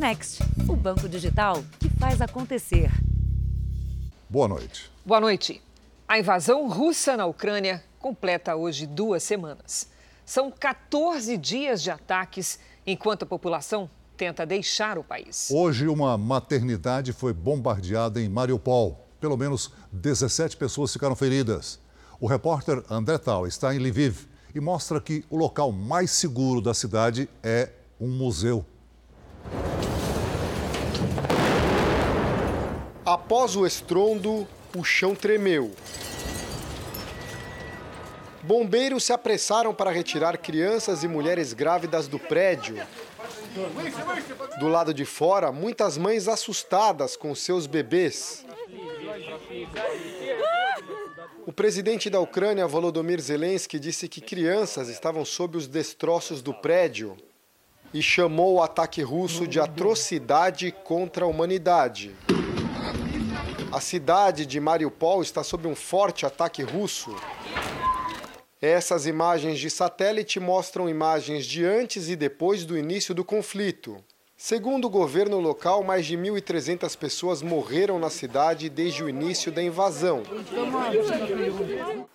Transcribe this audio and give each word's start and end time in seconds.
Next, 0.00 0.42
o 0.66 0.74
banco 0.74 1.06
digital 1.06 1.62
que 1.78 1.90
faz 1.90 2.22
acontecer. 2.22 2.90
Boa 4.30 4.48
noite. 4.48 4.90
Boa 5.04 5.20
noite. 5.20 5.62
A 6.08 6.18
invasão 6.18 6.66
russa 6.70 7.18
na 7.18 7.26
Ucrânia 7.26 7.84
completa 7.98 8.56
hoje 8.56 8.86
duas 8.86 9.22
semanas. 9.22 9.88
São 10.24 10.50
14 10.50 11.36
dias 11.36 11.82
de 11.82 11.90
ataques 11.90 12.58
enquanto 12.86 13.24
a 13.24 13.26
população 13.26 13.90
tenta 14.16 14.46
deixar 14.46 14.96
o 14.96 15.04
país. 15.04 15.50
Hoje, 15.50 15.86
uma 15.86 16.16
maternidade 16.16 17.12
foi 17.12 17.34
bombardeada 17.34 18.22
em 18.22 18.28
Mariupol. 18.30 19.06
Pelo 19.20 19.36
menos 19.36 19.70
17 19.92 20.56
pessoas 20.56 20.94
ficaram 20.94 21.14
feridas. 21.14 21.78
O 22.18 22.26
repórter 22.26 22.82
André 22.88 23.18
Tal 23.18 23.46
está 23.46 23.74
em 23.74 23.78
Lviv 23.78 24.26
e 24.54 24.60
mostra 24.60 24.98
que 24.98 25.26
o 25.28 25.36
local 25.36 25.70
mais 25.70 26.10
seguro 26.10 26.62
da 26.62 26.72
cidade 26.72 27.28
é 27.42 27.68
um 28.00 28.08
museu. 28.08 28.64
Após 33.12 33.56
o 33.56 33.66
estrondo, 33.66 34.46
o 34.72 34.84
chão 34.84 35.16
tremeu. 35.16 35.72
Bombeiros 38.40 39.02
se 39.02 39.12
apressaram 39.12 39.74
para 39.74 39.90
retirar 39.90 40.38
crianças 40.38 41.02
e 41.02 41.08
mulheres 41.08 41.52
grávidas 41.52 42.06
do 42.06 42.20
prédio. 42.20 42.76
Do 44.60 44.68
lado 44.68 44.94
de 44.94 45.04
fora, 45.04 45.50
muitas 45.50 45.98
mães 45.98 46.28
assustadas 46.28 47.16
com 47.16 47.34
seus 47.34 47.66
bebês. 47.66 48.46
O 51.44 51.52
presidente 51.52 52.08
da 52.08 52.20
Ucrânia, 52.20 52.64
Volodymyr 52.64 53.20
Zelensky, 53.20 53.80
disse 53.80 54.06
que 54.06 54.20
crianças 54.20 54.88
estavam 54.88 55.24
sob 55.24 55.56
os 55.56 55.66
destroços 55.66 56.40
do 56.40 56.54
prédio 56.54 57.16
e 57.92 58.00
chamou 58.00 58.54
o 58.54 58.62
ataque 58.62 59.02
russo 59.02 59.48
de 59.48 59.58
atrocidade 59.58 60.70
contra 60.84 61.24
a 61.24 61.28
humanidade. 61.28 62.14
A 63.72 63.80
cidade 63.80 64.44
de 64.46 64.58
Mariupol 64.58 65.22
está 65.22 65.44
sob 65.44 65.68
um 65.68 65.76
forte 65.76 66.26
ataque 66.26 66.60
russo. 66.60 67.14
Essas 68.60 69.06
imagens 69.06 69.60
de 69.60 69.70
satélite 69.70 70.40
mostram 70.40 70.88
imagens 70.88 71.46
de 71.46 71.64
antes 71.64 72.08
e 72.08 72.16
depois 72.16 72.64
do 72.64 72.76
início 72.76 73.14
do 73.14 73.24
conflito. 73.24 74.02
Segundo 74.36 74.86
o 74.86 74.90
governo 74.90 75.38
local, 75.38 75.84
mais 75.84 76.06
de 76.06 76.16
1.300 76.16 76.96
pessoas 76.96 77.42
morreram 77.42 77.98
na 77.98 78.08
cidade 78.08 78.70
desde 78.70 79.04
o 79.04 79.08
início 79.08 79.52
da 79.52 79.62
invasão. 79.62 80.22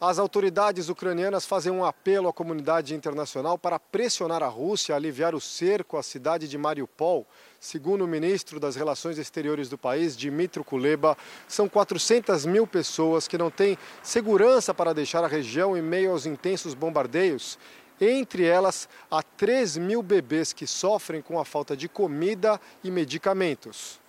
As 0.01 0.17
autoridades 0.17 0.89
ucranianas 0.89 1.45
fazem 1.45 1.71
um 1.71 1.85
apelo 1.85 2.27
à 2.27 2.33
comunidade 2.33 2.95
internacional 2.95 3.59
para 3.59 3.77
pressionar 3.77 4.41
a 4.41 4.47
Rússia 4.47 4.93
a 4.93 4.97
aliviar 4.97 5.35
o 5.35 5.39
cerco 5.39 5.97
à 5.97 6.03
cidade 6.03 6.47
de 6.47 6.57
Mariupol. 6.57 7.27
Segundo 7.65 8.05
o 8.05 8.07
ministro 8.07 8.59
das 8.59 8.75
Relações 8.75 9.17
Exteriores 9.17 9.67
do 9.67 9.75
país, 9.75 10.15
Dmitry 10.15 10.63
Kuleba, 10.63 11.17
são 11.47 11.67
400 11.67 12.45
mil 12.45 12.67
pessoas 12.67 13.27
que 13.27 13.39
não 13.39 13.49
têm 13.49 13.75
segurança 14.03 14.71
para 14.71 14.93
deixar 14.93 15.23
a 15.23 15.27
região 15.27 15.75
em 15.75 15.81
meio 15.81 16.11
aos 16.11 16.27
intensos 16.27 16.75
bombardeios 16.75 17.57
entre 17.99 18.45
elas, 18.45 18.87
há 19.09 19.23
3 19.23 19.77
mil 19.77 20.03
bebês 20.03 20.53
que 20.53 20.67
sofrem 20.67 21.21
com 21.21 21.39
a 21.39 21.45
falta 21.45 21.75
de 21.77 21.87
comida 21.87 22.61
e 22.83 22.91
medicamentos. 22.91 23.99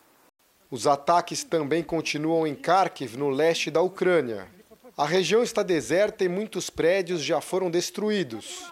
Os 0.70 0.86
ataques 0.86 1.44
também 1.44 1.82
continuam 1.82 2.46
em 2.46 2.54
Kharkiv, 2.54 3.16
no 3.16 3.30
leste 3.30 3.70
da 3.70 3.80
Ucrânia. 3.80 4.48
A 4.98 5.06
região 5.06 5.42
está 5.42 5.62
deserta 5.62 6.24
e 6.24 6.28
muitos 6.28 6.68
prédios 6.68 7.22
já 7.22 7.40
foram 7.40 7.70
destruídos. 7.70 8.70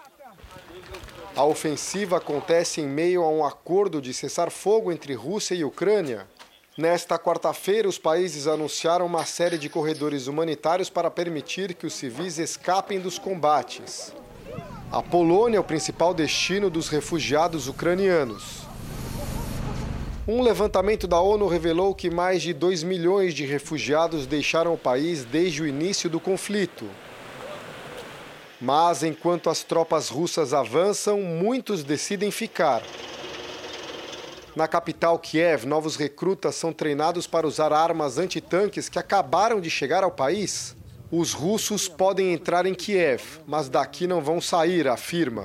A 1.35 1.43
ofensiva 1.43 2.15
acontece 2.15 2.79
em 2.79 2.87
meio 2.87 3.21
a 3.21 3.29
um 3.29 3.43
acordo 3.43 4.01
de 4.01 4.13
cessar 4.13 4.49
fogo 4.49 4.89
entre 4.89 5.13
Rússia 5.13 5.53
e 5.53 5.65
Ucrânia. 5.65 6.25
Nesta 6.77 7.19
quarta-feira, 7.19 7.89
os 7.89 7.97
países 7.97 8.47
anunciaram 8.47 9.05
uma 9.05 9.25
série 9.25 9.57
de 9.57 9.67
corredores 9.67 10.27
humanitários 10.27 10.89
para 10.89 11.11
permitir 11.11 11.73
que 11.73 11.85
os 11.85 11.93
civis 11.93 12.37
escapem 12.37 13.01
dos 13.01 13.19
combates. 13.19 14.13
A 14.89 15.03
Polônia 15.03 15.57
é 15.57 15.59
o 15.59 15.63
principal 15.63 16.13
destino 16.13 16.69
dos 16.69 16.87
refugiados 16.87 17.67
ucranianos. 17.67 18.61
Um 20.25 20.41
levantamento 20.41 21.05
da 21.05 21.19
ONU 21.19 21.47
revelou 21.47 21.93
que 21.93 22.09
mais 22.09 22.41
de 22.41 22.53
2 22.53 22.81
milhões 22.81 23.33
de 23.33 23.45
refugiados 23.45 24.25
deixaram 24.25 24.73
o 24.73 24.77
país 24.77 25.25
desde 25.25 25.61
o 25.61 25.67
início 25.67 26.09
do 26.09 26.19
conflito. 26.19 26.85
Mas 28.59 29.03
enquanto 29.03 29.49
as 29.49 29.63
tropas 29.63 30.09
russas 30.09 30.53
avançam, 30.53 31.21
muitos 31.21 31.83
decidem 31.83 32.31
ficar. 32.31 32.81
Na 34.55 34.67
capital 34.69 35.19
Kiev, 35.19 35.65
novos 35.65 35.97
recrutas 35.97 36.55
são 36.55 36.71
treinados 36.71 37.27
para 37.27 37.45
usar 37.45 37.73
armas 37.73 38.17
antitanques 38.17 38.87
que 38.87 38.97
acabaram 38.97 39.59
de 39.59 39.69
chegar 39.69 40.03
ao 40.03 40.11
país. 40.11 40.75
Os 41.11 41.33
russos 41.33 41.87
podem 41.87 42.33
entrar 42.33 42.65
em 42.65 42.73
Kiev, 42.73 43.21
mas 43.45 43.69
daqui 43.69 44.07
não 44.07 44.21
vão 44.21 44.39
sair, 44.39 44.87
afirma. 44.87 45.43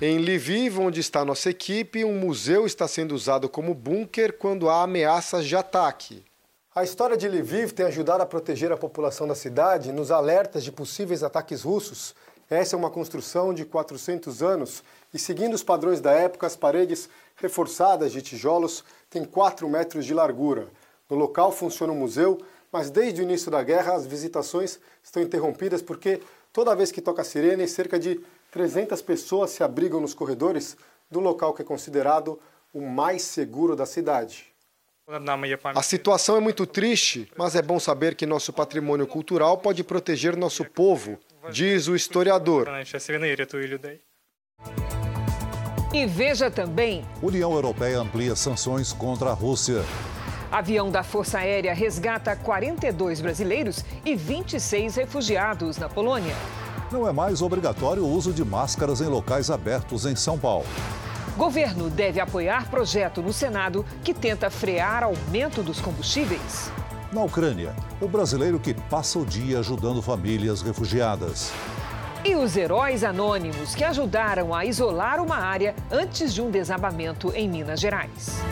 Em 0.00 0.18
Lviv, 0.18 0.78
onde 0.80 1.00
está 1.00 1.24
nossa 1.24 1.50
equipe, 1.50 2.04
um 2.04 2.18
museu 2.18 2.66
está 2.66 2.88
sendo 2.88 3.14
usado 3.14 3.48
como 3.48 3.74
bunker 3.74 4.32
quando 4.38 4.68
há 4.68 4.82
ameaças 4.82 5.46
de 5.46 5.54
ataque. 5.54 6.24
A 6.78 6.84
história 6.84 7.16
de 7.16 7.26
Lviv 7.26 7.72
tem 7.72 7.86
ajudado 7.86 8.22
a 8.22 8.26
proteger 8.26 8.70
a 8.70 8.76
população 8.76 9.26
da 9.26 9.34
cidade 9.34 9.90
nos 9.90 10.12
alertas 10.12 10.62
de 10.62 10.70
possíveis 10.70 11.24
ataques 11.24 11.62
russos. 11.62 12.14
Essa 12.48 12.76
é 12.76 12.78
uma 12.78 12.88
construção 12.88 13.52
de 13.52 13.64
400 13.64 14.44
anos 14.44 14.84
e, 15.12 15.18
seguindo 15.18 15.54
os 15.54 15.64
padrões 15.64 16.00
da 16.00 16.12
época, 16.12 16.46
as 16.46 16.54
paredes 16.54 17.08
reforçadas 17.34 18.12
de 18.12 18.22
tijolos 18.22 18.84
têm 19.10 19.24
4 19.24 19.68
metros 19.68 20.06
de 20.06 20.14
largura. 20.14 20.68
No 21.10 21.16
local 21.16 21.50
funciona 21.50 21.92
um 21.92 21.98
museu 21.98 22.38
mas 22.70 22.90
desde 22.90 23.22
o 23.22 23.24
início 23.24 23.50
da 23.50 23.60
guerra 23.60 23.94
as 23.94 24.06
visitações 24.06 24.78
estão 25.02 25.20
interrompidas 25.20 25.82
porque 25.82 26.20
toda 26.52 26.76
vez 26.76 26.92
que 26.92 27.00
toca 27.00 27.22
a 27.22 27.24
sirene, 27.24 27.66
cerca 27.66 27.98
de 27.98 28.20
300 28.52 29.02
pessoas 29.02 29.50
se 29.50 29.64
abrigam 29.64 30.00
nos 30.00 30.14
corredores 30.14 30.76
do 31.10 31.18
local 31.18 31.52
que 31.52 31.62
é 31.62 31.64
considerado 31.64 32.38
o 32.72 32.80
mais 32.80 33.22
seguro 33.22 33.74
da 33.74 33.84
cidade. 33.84 34.56
A 35.74 35.82
situação 35.82 36.36
é 36.36 36.40
muito 36.40 36.66
triste, 36.66 37.30
mas 37.34 37.56
é 37.56 37.62
bom 37.62 37.80
saber 37.80 38.14
que 38.14 38.26
nosso 38.26 38.52
patrimônio 38.52 39.06
cultural 39.06 39.56
pode 39.56 39.82
proteger 39.82 40.36
nosso 40.36 40.66
povo, 40.66 41.18
diz 41.50 41.88
o 41.88 41.96
historiador. 41.96 42.68
E 45.94 46.06
veja 46.06 46.50
também: 46.50 47.06
União 47.22 47.52
Europeia 47.54 47.98
amplia 47.98 48.36
sanções 48.36 48.92
contra 48.92 49.30
a 49.30 49.32
Rússia. 49.32 49.82
Avião 50.52 50.90
da 50.90 51.02
Força 51.02 51.38
Aérea 51.38 51.72
resgata 51.72 52.36
42 52.36 53.22
brasileiros 53.22 53.82
e 54.04 54.14
26 54.14 54.96
refugiados 54.96 55.78
na 55.78 55.88
Polônia. 55.88 56.34
Não 56.92 57.08
é 57.08 57.12
mais 57.12 57.40
obrigatório 57.40 58.04
o 58.04 58.10
uso 58.10 58.30
de 58.30 58.44
máscaras 58.44 59.00
em 59.00 59.06
locais 59.06 59.50
abertos 59.50 60.04
em 60.04 60.16
São 60.16 60.38
Paulo. 60.38 60.66
Governo 61.38 61.88
deve 61.88 62.18
apoiar 62.18 62.68
projeto 62.68 63.22
no 63.22 63.32
Senado 63.32 63.86
que 64.02 64.12
tenta 64.12 64.50
frear 64.50 65.04
aumento 65.04 65.62
dos 65.62 65.80
combustíveis. 65.80 66.68
Na 67.12 67.22
Ucrânia, 67.22 67.76
o 68.00 68.08
brasileiro 68.08 68.58
que 68.58 68.74
passa 68.74 69.20
o 69.20 69.24
dia 69.24 69.60
ajudando 69.60 70.02
famílias 70.02 70.62
refugiadas. 70.62 71.52
E 72.24 72.34
os 72.34 72.56
heróis 72.56 73.04
anônimos 73.04 73.72
que 73.72 73.84
ajudaram 73.84 74.52
a 74.52 74.64
isolar 74.64 75.22
uma 75.22 75.36
área 75.36 75.76
antes 75.92 76.34
de 76.34 76.42
um 76.42 76.50
desabamento 76.50 77.32
em 77.32 77.48
Minas 77.48 77.78
Gerais. 77.78 78.42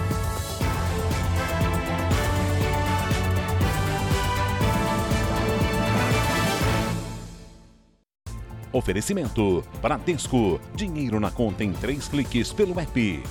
Oferecimento: 8.77 9.65
Bradesco. 9.81 10.61
Dinheiro 10.75 11.19
na 11.19 11.31
conta 11.31 11.65
em 11.65 11.73
três 11.73 12.09
cliques 12.09 12.53
pelo 12.53 12.79
app. 12.79 13.23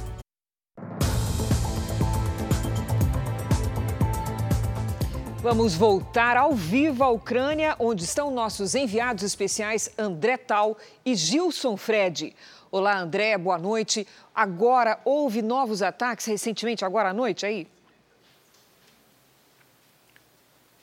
Vamos 5.44 5.76
voltar 5.76 6.36
ao 6.36 6.54
vivo 6.54 7.04
à 7.04 7.10
Ucrânia, 7.10 7.76
onde 7.78 8.04
estão 8.04 8.32
nossos 8.32 8.74
enviados 8.74 9.24
especiais 9.24 9.92
André 10.00 10.36
Tal 10.36 10.76
e 11.06 11.14
Gilson 11.14 11.78
Fred. 11.78 12.36
Olá, 12.72 12.98
André, 12.98 13.38
boa 13.38 13.60
noite. 13.60 14.08
Agora, 14.34 15.00
houve 15.06 15.44
novos 15.44 15.84
ataques 15.84 16.26
recentemente, 16.26 16.84
agora 16.84 17.10
à 17.10 17.14
noite 17.14 17.46
aí? 17.46 17.68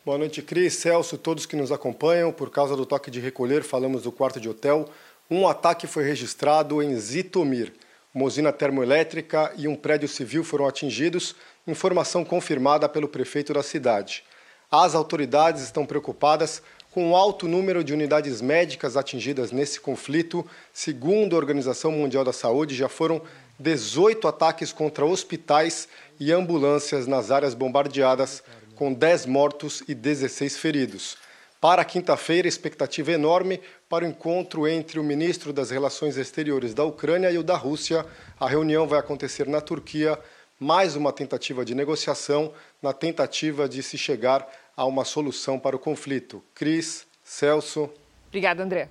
Boa 0.05 0.19
noite, 0.19 0.43
Cris, 0.43 0.75
Celso, 0.75 1.17
todos 1.17 1.47
que 1.47 1.55
nos 1.55 1.71
acompanham. 1.71 2.33
Por 2.33 2.51
causa 2.51 2.75
do 2.75 2.85
toque 2.85 3.09
de 3.09 3.21
recolher, 3.21 3.63
falamos 3.63 4.03
do 4.03 4.11
quarto 4.11 4.41
de 4.41 4.49
hotel. 4.49 4.89
Um 5.31 5.47
ataque 5.47 5.87
foi 5.87 6.03
registrado 6.03 6.83
em 6.83 6.97
Zitomir. 6.97 7.73
Uma 8.13 8.25
usina 8.25 8.53
termoelétrica 8.53 9.53
e 9.57 9.69
um 9.69 9.77
prédio 9.77 10.09
civil 10.09 10.43
foram 10.43 10.67
atingidos, 10.67 11.37
informação 11.69 12.25
confirmada 12.25 12.89
pelo 12.89 13.07
prefeito 13.07 13.55
da 13.55 13.63
cidade. 13.63 14.25
As 14.69 14.97
autoridades 14.97 15.63
estão 15.63 15.87
preocupadas 15.87 16.61
com 16.91 17.13
o 17.13 17.17
alto 17.17 17.47
número 17.47 17.85
de 17.85 17.93
unidades 17.93 18.41
médicas 18.41 18.97
atingidas 18.97 19.53
nesse 19.53 19.81
conflito. 19.81 20.45
Segundo 20.73 21.37
a 21.37 21.39
Organização 21.39 21.93
Mundial 21.93 22.25
da 22.25 22.33
Saúde, 22.33 22.75
já 22.75 22.89
foram 22.89 23.23
18 23.57 24.27
ataques 24.27 24.73
contra 24.73 25.07
hospitais 25.07 25.89
e 26.19 26.33
ambulâncias 26.33 27.07
nas 27.07 27.31
áreas 27.31 27.55
bombardeadas, 27.55 28.43
com 28.83 28.93
10 28.93 29.27
mortos 29.27 29.85
e 29.87 29.95
16 29.95 30.57
feridos. 30.57 31.17
Para 31.61 31.85
quinta-feira, 31.85 32.49
expectativa 32.49 33.13
enorme 33.13 33.61
para 33.89 34.05
o 34.05 34.09
encontro 34.09 34.67
entre 34.67 34.99
o 34.99 35.05
ministro 35.05 35.53
das 35.53 35.71
Relações 35.71 36.17
Exteriores 36.17 36.75
da 36.75 36.83
Ucrânia 36.83 37.31
e 37.31 37.39
o 37.39 37.45
da 37.45 37.57
Rússia. 37.57 38.05
A 38.41 38.49
reunião 38.49 38.89
vai 38.89 38.99
acontecer 38.99 39.47
na 39.47 39.61
Turquia, 39.61 40.19
mais 40.59 40.97
uma 40.97 41.13
tentativa 41.13 41.65
de 41.65 41.77
negociação 41.77 42.53
na 42.83 42.93
tentativa 42.93 43.69
de 43.69 43.85
se 43.85 43.97
chegar 43.97 44.49
a 44.77 44.85
uma 44.85 45.05
solução 45.05 45.61
para 45.61 45.77
o 45.77 45.79
conflito. 45.79 46.43
Cris, 46.53 47.07
Celso. 47.23 47.89
Obrigada, 48.31 48.65
André. 48.65 48.89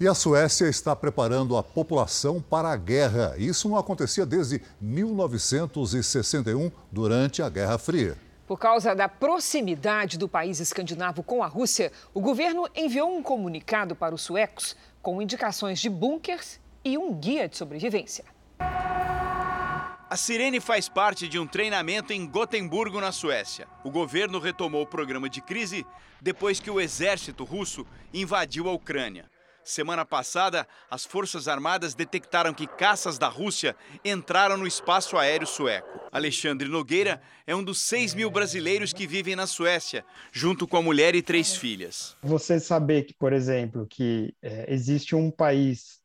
E 0.00 0.08
a 0.08 0.14
Suécia 0.14 0.66
está 0.66 0.96
preparando 0.96 1.56
a 1.56 1.62
população 1.62 2.42
para 2.42 2.70
a 2.72 2.76
guerra. 2.76 3.36
Isso 3.38 3.68
não 3.68 3.76
acontecia 3.76 4.26
desde 4.26 4.60
1961, 4.80 6.72
durante 6.90 7.40
a 7.40 7.48
Guerra 7.48 7.78
Fria. 7.78 8.18
Por 8.50 8.58
causa 8.58 8.96
da 8.96 9.08
proximidade 9.08 10.18
do 10.18 10.28
país 10.28 10.58
escandinavo 10.58 11.22
com 11.22 11.40
a 11.40 11.46
Rússia, 11.46 11.92
o 12.12 12.20
governo 12.20 12.68
enviou 12.74 13.16
um 13.16 13.22
comunicado 13.22 13.94
para 13.94 14.12
os 14.12 14.22
suecos 14.22 14.76
com 15.00 15.22
indicações 15.22 15.78
de 15.78 15.88
bunkers 15.88 16.58
e 16.84 16.98
um 16.98 17.14
guia 17.14 17.48
de 17.48 17.56
sobrevivência. 17.56 18.24
A 18.58 20.16
Sirene 20.16 20.58
faz 20.58 20.88
parte 20.88 21.28
de 21.28 21.38
um 21.38 21.46
treinamento 21.46 22.12
em 22.12 22.26
Gotemburgo, 22.26 23.00
na 23.00 23.12
Suécia. 23.12 23.68
O 23.84 23.90
governo 23.92 24.40
retomou 24.40 24.82
o 24.82 24.86
programa 24.86 25.30
de 25.30 25.40
crise 25.40 25.86
depois 26.20 26.58
que 26.58 26.72
o 26.72 26.80
exército 26.80 27.44
russo 27.44 27.86
invadiu 28.12 28.68
a 28.68 28.72
Ucrânia. 28.72 29.30
Semana 29.62 30.04
passada, 30.04 30.66
as 30.90 31.04
Forças 31.04 31.46
Armadas 31.46 31.94
detectaram 31.94 32.52
que 32.54 32.66
caças 32.66 33.18
da 33.18 33.28
Rússia 33.28 33.76
entraram 34.04 34.56
no 34.56 34.66
espaço 34.66 35.16
aéreo 35.16 35.46
sueco. 35.46 36.00
Alexandre 36.10 36.68
Nogueira 36.68 37.20
é 37.46 37.54
um 37.54 37.62
dos 37.62 37.80
6 37.80 38.14
mil 38.14 38.30
brasileiros 38.30 38.92
que 38.92 39.06
vivem 39.06 39.36
na 39.36 39.46
Suécia, 39.46 40.04
junto 40.32 40.66
com 40.66 40.76
a 40.76 40.82
mulher 40.82 41.14
e 41.14 41.22
três 41.22 41.54
filhas. 41.54 42.16
Você 42.22 42.58
saber 42.58 43.04
que, 43.04 43.14
por 43.14 43.32
exemplo, 43.32 43.86
que 43.86 44.34
é, 44.42 44.72
existe 44.72 45.14
um 45.14 45.30
país 45.30 46.00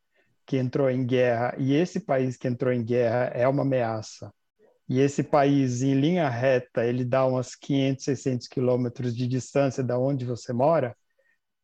que 0.45 0.57
entrou 0.57 0.89
em 0.89 1.05
guerra 1.05 1.55
e 1.57 1.73
esse 1.73 1.99
país 1.99 2.37
que 2.37 2.47
entrou 2.47 2.71
em 2.71 2.83
guerra 2.83 3.31
é 3.33 3.47
uma 3.47 3.63
ameaça. 3.63 4.31
E 4.87 4.99
esse 4.99 5.23
país, 5.23 5.81
em 5.81 5.95
linha 5.99 6.29
reta, 6.29 6.85
ele 6.85 7.03
dá 7.03 7.25
umas 7.25 7.55
500, 7.55 8.05
600 8.05 8.47
quilômetros 8.47 9.15
de 9.15 9.27
distância 9.27 9.83
da 9.83 9.97
onde 9.97 10.25
você 10.25 10.53
mora, 10.53 10.95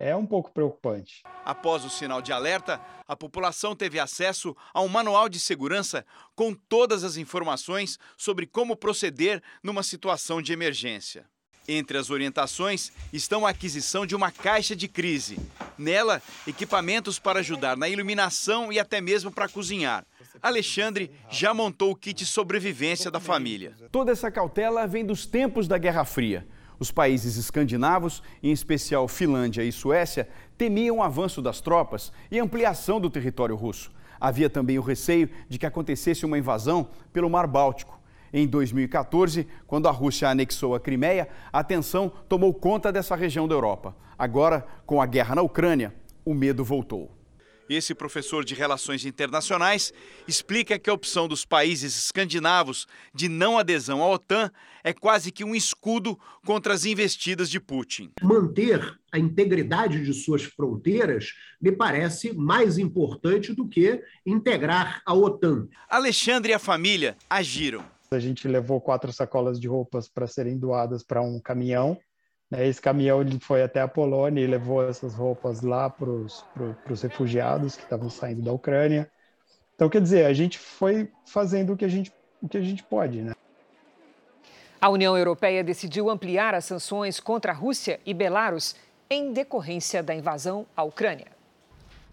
é 0.01 0.15
um 0.15 0.25
pouco 0.25 0.51
preocupante. 0.51 1.21
Após 1.45 1.85
o 1.85 1.89
sinal 1.89 2.23
de 2.23 2.33
alerta, 2.33 2.81
a 3.07 3.15
população 3.15 3.75
teve 3.75 3.99
acesso 3.99 4.57
a 4.73 4.81
um 4.81 4.87
manual 4.87 5.29
de 5.29 5.39
segurança 5.39 6.03
com 6.35 6.55
todas 6.55 7.03
as 7.03 7.17
informações 7.17 7.99
sobre 8.17 8.47
como 8.47 8.75
proceder 8.75 9.43
numa 9.61 9.83
situação 9.83 10.41
de 10.41 10.51
emergência. 10.51 11.25
Entre 11.67 11.99
as 11.99 12.09
orientações 12.09 12.91
estão 13.13 13.45
a 13.45 13.51
aquisição 13.51 14.03
de 14.03 14.15
uma 14.15 14.31
caixa 14.31 14.75
de 14.75 14.87
crise. 14.87 15.37
Nela, 15.77 16.19
equipamentos 16.47 17.19
para 17.19 17.39
ajudar 17.39 17.77
na 17.77 17.87
iluminação 17.87 18.73
e 18.73 18.79
até 18.79 18.99
mesmo 18.99 19.31
para 19.31 19.47
cozinhar. 19.47 20.03
Alexandre 20.41 21.11
já 21.29 21.53
montou 21.53 21.91
o 21.91 21.95
kit 21.95 22.25
sobrevivência 22.25 23.11
da 23.11 23.19
família. 23.19 23.75
Toda 23.91 24.11
essa 24.11 24.31
cautela 24.31 24.87
vem 24.87 25.05
dos 25.05 25.27
tempos 25.27 25.67
da 25.67 25.77
Guerra 25.77 26.03
Fria. 26.03 26.47
Os 26.81 26.89
países 26.89 27.37
escandinavos, 27.37 28.23
em 28.41 28.51
especial 28.51 29.07
Finlândia 29.07 29.61
e 29.61 29.71
Suécia, 29.71 30.27
temiam 30.57 30.97
o 30.97 31.03
avanço 31.03 31.39
das 31.39 31.61
tropas 31.61 32.11
e 32.31 32.39
ampliação 32.39 32.99
do 32.99 33.07
território 33.07 33.55
russo. 33.55 33.91
Havia 34.19 34.49
também 34.49 34.79
o 34.79 34.81
receio 34.81 35.29
de 35.47 35.59
que 35.59 35.65
acontecesse 35.67 36.25
uma 36.25 36.39
invasão 36.39 36.87
pelo 37.13 37.29
Mar 37.29 37.45
Báltico. 37.45 38.01
Em 38.33 38.47
2014, 38.47 39.47
quando 39.67 39.87
a 39.87 39.91
Rússia 39.91 40.27
anexou 40.27 40.73
a 40.73 40.79
Crimeia, 40.79 41.29
a 41.53 41.63
tensão 41.63 42.11
tomou 42.27 42.51
conta 42.51 42.91
dessa 42.91 43.15
região 43.15 43.47
da 43.47 43.53
Europa. 43.53 43.95
Agora, 44.17 44.65
com 44.83 44.99
a 44.99 45.05
guerra 45.05 45.35
na 45.35 45.43
Ucrânia, 45.43 45.93
o 46.25 46.33
medo 46.33 46.65
voltou. 46.65 47.11
Esse 47.75 47.95
professor 47.95 48.43
de 48.43 48.53
Relações 48.53 49.05
Internacionais 49.05 49.93
explica 50.27 50.77
que 50.77 50.89
a 50.89 50.93
opção 50.93 51.25
dos 51.25 51.45
países 51.45 51.95
escandinavos 51.97 52.85
de 53.15 53.29
não 53.29 53.57
adesão 53.57 54.03
à 54.03 54.09
OTAN 54.09 54.51
é 54.83 54.91
quase 54.91 55.31
que 55.31 55.45
um 55.45 55.55
escudo 55.55 56.19
contra 56.45 56.73
as 56.73 56.83
investidas 56.83 57.49
de 57.49 57.61
Putin. 57.61 58.11
Manter 58.21 58.99
a 59.09 59.17
integridade 59.17 60.03
de 60.03 60.13
suas 60.13 60.43
fronteiras 60.43 61.33
me 61.61 61.71
parece 61.71 62.33
mais 62.33 62.77
importante 62.77 63.53
do 63.53 63.65
que 63.67 64.03
integrar 64.25 65.01
a 65.05 65.13
OTAN. 65.13 65.69
Alexandre 65.87 66.51
e 66.51 66.55
a 66.55 66.59
família 66.59 67.15
agiram. 67.29 67.85
A 68.11 68.19
gente 68.19 68.45
levou 68.49 68.81
quatro 68.81 69.13
sacolas 69.13 69.57
de 69.57 69.69
roupas 69.69 70.09
para 70.09 70.27
serem 70.27 70.57
doadas 70.57 71.03
para 71.03 71.21
um 71.21 71.39
caminhão 71.39 71.97
esse 72.51 72.81
caminhão 72.81 73.21
ele 73.21 73.39
foi 73.39 73.63
até 73.63 73.79
a 73.81 73.87
Polônia 73.87 74.41
e 74.41 74.47
levou 74.47 74.87
essas 74.87 75.13
roupas 75.13 75.61
lá 75.61 75.89
para 75.89 76.09
os 76.09 77.01
refugiados 77.01 77.77
que 77.77 77.83
estavam 77.83 78.09
saindo 78.09 78.41
da 78.41 78.51
Ucrânia. 78.51 79.09
Então, 79.75 79.89
quer 79.89 80.01
dizer, 80.01 80.25
a 80.25 80.33
gente 80.33 80.59
foi 80.59 81.09
fazendo 81.25 81.73
o 81.73 81.77
que 81.77 81.85
a 81.85 81.87
gente, 81.87 82.11
o 82.41 82.47
que 82.47 82.57
a 82.57 82.61
gente 82.61 82.83
pode, 82.83 83.21
né? 83.21 83.33
A 84.79 84.89
União 84.89 85.17
Europeia 85.17 85.63
decidiu 85.63 86.09
ampliar 86.09 86.53
as 86.53 86.65
sanções 86.65 87.19
contra 87.19 87.51
a 87.51 87.55
Rússia 87.55 87.99
e 88.05 88.13
Belarus 88.13 88.75
em 89.09 89.31
decorrência 89.31 90.01
da 90.01 90.13
invasão 90.13 90.65
à 90.75 90.83
Ucrânia. 90.83 91.27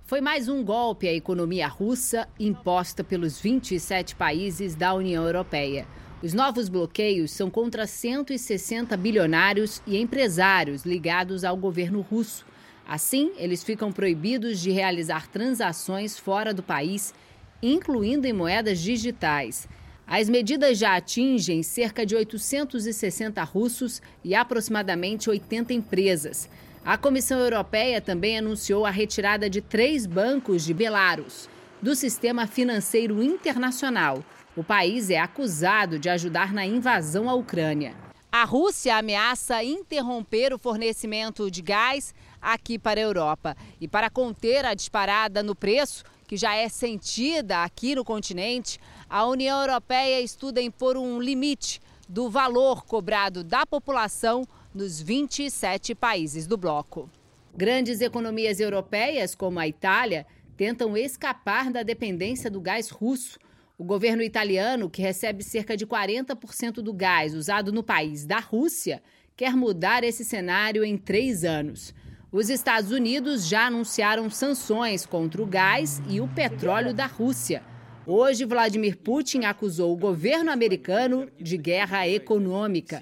Foi 0.04 0.20
mais 0.20 0.48
um 0.48 0.64
golpe 0.64 1.06
à 1.06 1.12
economia 1.12 1.68
russa 1.68 2.28
imposta 2.40 3.04
pelos 3.04 3.40
27 3.40 4.16
países 4.16 4.74
da 4.74 4.94
União 4.94 5.24
Europeia. 5.24 5.86
Os 6.20 6.34
novos 6.34 6.68
bloqueios 6.68 7.30
são 7.30 7.48
contra 7.48 7.86
160 7.86 8.96
bilionários 8.96 9.80
e 9.86 9.96
empresários 9.96 10.84
ligados 10.84 11.44
ao 11.44 11.56
governo 11.56 12.00
russo. 12.00 12.44
Assim, 12.86 13.30
eles 13.36 13.62
ficam 13.62 13.92
proibidos 13.92 14.58
de 14.58 14.72
realizar 14.72 15.28
transações 15.28 16.18
fora 16.18 16.52
do 16.52 16.62
país, 16.62 17.14
incluindo 17.62 18.26
em 18.26 18.32
moedas 18.32 18.80
digitais. 18.80 19.68
As 20.08 20.28
medidas 20.28 20.76
já 20.76 20.96
atingem 20.96 21.62
cerca 21.62 22.04
de 22.04 22.16
860 22.16 23.40
russos 23.44 24.02
e 24.24 24.34
aproximadamente 24.34 25.30
80 25.30 25.72
empresas. 25.72 26.50
A 26.84 26.98
Comissão 26.98 27.38
Europeia 27.38 28.00
também 28.00 28.38
anunciou 28.38 28.84
a 28.84 28.90
retirada 28.90 29.48
de 29.48 29.60
três 29.60 30.04
bancos 30.04 30.64
de 30.64 30.74
Belarus 30.74 31.48
do 31.80 31.94
sistema 31.94 32.44
financeiro 32.46 33.22
internacional. 33.22 34.24
O 34.58 34.64
país 34.64 35.08
é 35.08 35.20
acusado 35.20 36.00
de 36.00 36.08
ajudar 36.08 36.52
na 36.52 36.66
invasão 36.66 37.30
à 37.30 37.34
Ucrânia. 37.34 37.94
A 38.32 38.42
Rússia 38.42 38.96
ameaça 38.96 39.62
interromper 39.62 40.52
o 40.52 40.58
fornecimento 40.58 41.48
de 41.48 41.62
gás 41.62 42.12
aqui 42.42 42.76
para 42.76 42.98
a 42.98 43.04
Europa. 43.04 43.56
E 43.80 43.86
para 43.86 44.10
conter 44.10 44.64
a 44.64 44.74
disparada 44.74 45.44
no 45.44 45.54
preço, 45.54 46.02
que 46.26 46.36
já 46.36 46.56
é 46.56 46.68
sentida 46.68 47.62
aqui 47.62 47.94
no 47.94 48.04
continente, 48.04 48.80
a 49.08 49.24
União 49.26 49.60
Europeia 49.60 50.20
estuda 50.20 50.60
impor 50.60 50.96
um 50.96 51.20
limite 51.22 51.80
do 52.08 52.28
valor 52.28 52.84
cobrado 52.84 53.44
da 53.44 53.64
população 53.64 54.42
nos 54.74 55.00
27 55.00 55.94
países 55.94 56.48
do 56.48 56.56
bloco. 56.56 57.08
Grandes 57.56 58.00
economias 58.00 58.58
europeias, 58.58 59.36
como 59.36 59.60
a 59.60 59.68
Itália, 59.68 60.26
tentam 60.56 60.96
escapar 60.96 61.70
da 61.70 61.84
dependência 61.84 62.50
do 62.50 62.60
gás 62.60 62.90
russo 62.90 63.38
o 63.78 63.84
governo 63.84 64.22
italiano, 64.22 64.90
que 64.90 65.00
recebe 65.00 65.44
cerca 65.44 65.76
de 65.76 65.86
40% 65.86 66.82
do 66.82 66.92
gás 66.92 67.32
usado 67.32 67.72
no 67.72 67.84
país 67.84 68.26
da 68.26 68.40
Rússia, 68.40 69.00
quer 69.36 69.54
mudar 69.54 70.02
esse 70.02 70.24
cenário 70.24 70.84
em 70.84 70.98
três 70.98 71.44
anos. 71.44 71.94
Os 72.32 72.50
Estados 72.50 72.90
Unidos 72.90 73.46
já 73.46 73.68
anunciaram 73.68 74.28
sanções 74.28 75.06
contra 75.06 75.40
o 75.40 75.46
gás 75.46 76.02
e 76.08 76.20
o 76.20 76.26
petróleo 76.26 76.92
da 76.92 77.06
Rússia. 77.06 77.62
Hoje, 78.04 78.44
Vladimir 78.44 78.98
Putin 78.98 79.44
acusou 79.44 79.92
o 79.92 79.96
governo 79.96 80.50
americano 80.50 81.28
de 81.40 81.56
guerra 81.56 82.08
econômica. 82.08 83.00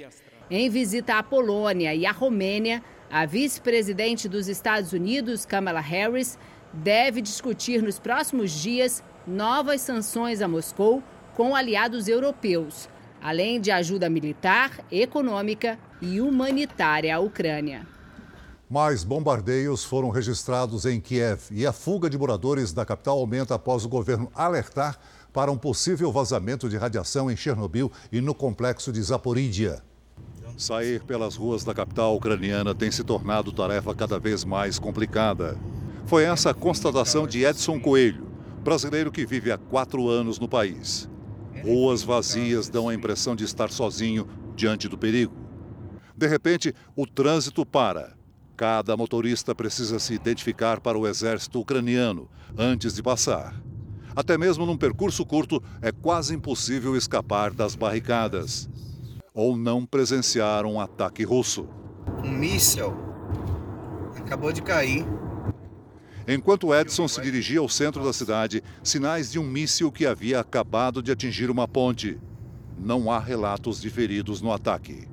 Em 0.51 0.69
visita 0.69 1.15
à 1.15 1.23
Polônia 1.23 1.95
e 1.95 2.05
à 2.05 2.13
Romênia, 2.13 2.85
a 3.11 3.25
vice-presidente 3.25 4.29
dos 4.29 4.47
Estados 4.47 4.93
Unidos, 4.93 5.47
Kamala 5.47 5.81
Harris, 5.81 6.39
deve 6.73 7.23
discutir 7.23 7.83
nos 7.83 7.99
próximos 7.99 8.53
dias 8.53 9.03
novas 9.27 9.81
sanções 9.81 10.41
a 10.41 10.47
Moscou 10.47 11.03
com 11.35 11.55
aliados 11.55 12.09
europeus, 12.09 12.89
além 13.21 13.61
de 13.61 13.71
ajuda 13.71 14.09
militar, 14.09 14.85
econômica 14.91 15.79
e 16.01 16.21
humanitária 16.21 17.17
à 17.17 17.19
Ucrânia. 17.19 17.87
Mais 18.69 19.05
bombardeios 19.05 19.85
foram 19.85 20.11
registrados 20.11 20.87
em 20.87 21.01
Kiev 21.01 21.41
e 21.51 21.67
a 21.67 21.73
fuga 21.73 22.11
de 22.11 22.19
moradores 22.19 22.73
da 22.73 22.85
capital 22.85 23.19
aumenta 23.19 23.55
após 23.55 23.85
o 23.85 23.89
governo 23.89 24.31
alertar 24.35 24.99
para 25.33 25.53
um 25.53 25.57
possível 25.57 26.11
vazamento 26.11 26.69
de 26.69 26.77
radiação 26.77 27.31
em 27.31 27.37
Chernobyl 27.37 27.93
e 28.11 28.21
no 28.21 28.35
complexo 28.35 28.93
de 28.93 29.01
Zaporídia. 29.03 29.83
Sair 30.57 31.03
pelas 31.03 31.37
ruas 31.37 31.63
da 31.63 31.75
capital 31.75 32.17
ucraniana 32.17 32.75
tem 32.75 32.91
se 32.91 33.05
tornado 33.05 33.53
tarefa 33.53 33.95
cada 33.95 34.19
vez 34.19 34.45
mais 34.45 34.79
complicada. 34.79 35.57
Foi 36.07 36.25
essa 36.25 36.51
a 36.51 36.55
constatação 36.55 37.27
de 37.27 37.45
Edson 37.45 37.79
Coelho, 37.79 38.26
brasileiro 38.67 39.13
que 39.13 39.25
vive 39.25 39.53
há 39.53 39.57
quatro 39.57 40.09
anos 40.09 40.41
no 40.41 40.49
país. 40.49 41.09
Ruas 41.63 42.03
vazias 42.03 42.69
dão 42.69 42.89
a 42.89 42.95
impressão 42.95 43.37
de 43.37 43.45
estar 43.45 43.71
sozinho 43.71 44.27
diante 44.57 44.89
do 44.89 44.99
perigo. 44.99 45.33
De 46.17 46.27
repente, 46.27 46.75
o 46.97 47.07
trânsito 47.07 47.65
para. 47.65 48.17
Cada 48.57 48.97
motorista 48.97 49.55
precisa 49.55 50.01
se 50.01 50.15
identificar 50.15 50.81
para 50.81 50.99
o 50.99 51.07
exército 51.07 51.61
ucraniano 51.61 52.29
antes 52.59 52.93
de 52.97 53.05
passar. 53.05 53.55
Até 54.17 54.37
mesmo 54.37 54.67
num 54.67 54.77
percurso 54.77 55.25
curto, 55.25 55.63
é 55.81 55.93
quase 55.93 56.35
impossível 56.35 56.97
escapar 56.97 57.53
das 57.53 57.77
barricadas. 57.77 58.69
Ou 59.33 59.57
não 59.57 59.87
presenciar 59.87 60.67
um 60.67 60.81
ataque 60.81 61.23
russo. 61.23 61.69
Um 62.25 62.33
míssil 62.33 62.93
acabou 64.17 64.53
de 64.53 64.61
cair. 64.61 65.07
Enquanto 66.29 66.75
Edson 66.75 67.07
se 67.07 67.21
dirigia 67.21 67.61
ao 67.61 67.69
centro 67.69 68.03
da 68.03 68.13
cidade, 68.13 68.61
sinais 68.83 69.31
de 69.31 69.39
um 69.39 69.45
míssil 69.45 69.93
que 69.93 70.05
havia 70.05 70.41
acabado 70.41 71.01
de 71.01 71.13
atingir 71.13 71.51
uma 71.51 71.69
ponte. 71.69 72.19
Não 72.77 73.13
há 73.13 73.21
relatos 73.21 73.81
de 73.81 73.89
feridos 73.89 74.43
no 74.43 74.53
ataque. 74.53 75.07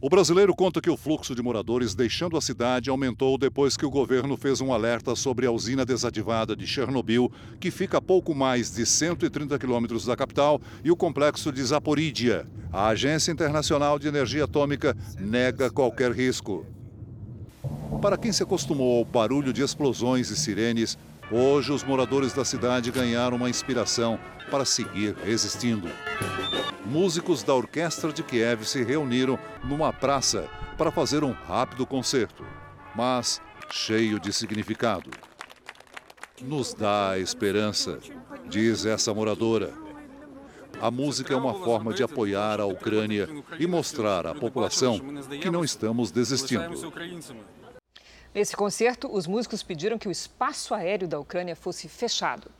O 0.00 0.10
brasileiro 0.10 0.54
conta 0.54 0.82
que 0.82 0.90
o 0.90 0.96
fluxo 0.98 1.34
de 1.34 1.42
moradores 1.42 1.94
deixando 1.94 2.36
a 2.36 2.42
cidade 2.42 2.90
aumentou 2.90 3.38
depois 3.38 3.76
que 3.76 3.86
o 3.86 3.90
governo 3.90 4.36
fez 4.36 4.60
um 4.60 4.72
alerta 4.72 5.16
sobre 5.16 5.46
a 5.46 5.50
usina 5.50 5.84
desativada 5.84 6.54
de 6.54 6.66
Chernobyl, 6.66 7.32
que 7.58 7.70
fica 7.70 7.96
a 7.96 8.02
pouco 8.02 8.34
mais 8.34 8.70
de 8.70 8.84
130 8.84 9.58
quilômetros 9.58 10.04
da 10.04 10.14
capital, 10.14 10.60
e 10.84 10.90
o 10.90 10.96
complexo 10.96 11.50
de 11.50 11.64
Zaporídia. 11.64 12.46
A 12.70 12.88
Agência 12.88 13.32
Internacional 13.32 13.98
de 13.98 14.06
Energia 14.06 14.44
Atômica 14.44 14.94
nega 15.18 15.70
qualquer 15.70 16.12
risco. 16.12 16.64
Para 18.00 18.16
quem 18.16 18.32
se 18.32 18.42
acostumou 18.42 18.98
ao 18.98 19.04
barulho 19.04 19.52
de 19.52 19.62
explosões 19.62 20.30
e 20.30 20.36
sirenes, 20.36 20.96
hoje 21.30 21.72
os 21.72 21.82
moradores 21.82 22.32
da 22.32 22.44
cidade 22.44 22.90
ganharam 22.90 23.36
uma 23.36 23.50
inspiração 23.50 24.18
para 24.50 24.64
seguir 24.64 25.14
resistindo 25.24 25.88
músicos 26.88 27.42
da 27.42 27.54
Orquestra 27.54 28.10
de 28.12 28.22
Kiev 28.22 28.64
se 28.64 28.82
reuniram 28.82 29.38
numa 29.62 29.92
praça 29.92 30.48
para 30.78 30.90
fazer 30.90 31.22
um 31.22 31.32
rápido 31.32 31.86
concerto, 31.86 32.44
mas 32.94 33.42
cheio 33.70 34.18
de 34.18 34.32
significado. 34.32 35.10
Nos 36.40 36.72
dá 36.72 37.18
esperança, 37.18 37.98
diz 38.48 38.86
essa 38.86 39.12
moradora. 39.12 39.87
A 40.80 40.90
música 40.90 41.34
é 41.34 41.36
uma 41.36 41.54
forma 41.54 41.92
de 41.92 42.02
apoiar 42.02 42.60
a 42.60 42.66
Ucrânia 42.66 43.28
e 43.58 43.66
mostrar 43.66 44.26
à 44.26 44.34
população 44.34 45.00
que 45.40 45.50
não 45.50 45.64
estamos 45.64 46.10
desistindo. 46.10 46.70
Nesse 48.34 48.56
concerto, 48.56 49.08
os 49.12 49.26
músicos 49.26 49.62
pediram 49.62 49.98
que 49.98 50.06
o 50.06 50.10
espaço 50.10 50.74
aéreo 50.74 51.08
da 51.08 51.18
Ucrânia 51.18 51.56
fosse 51.56 51.88
fechado. 51.88 52.50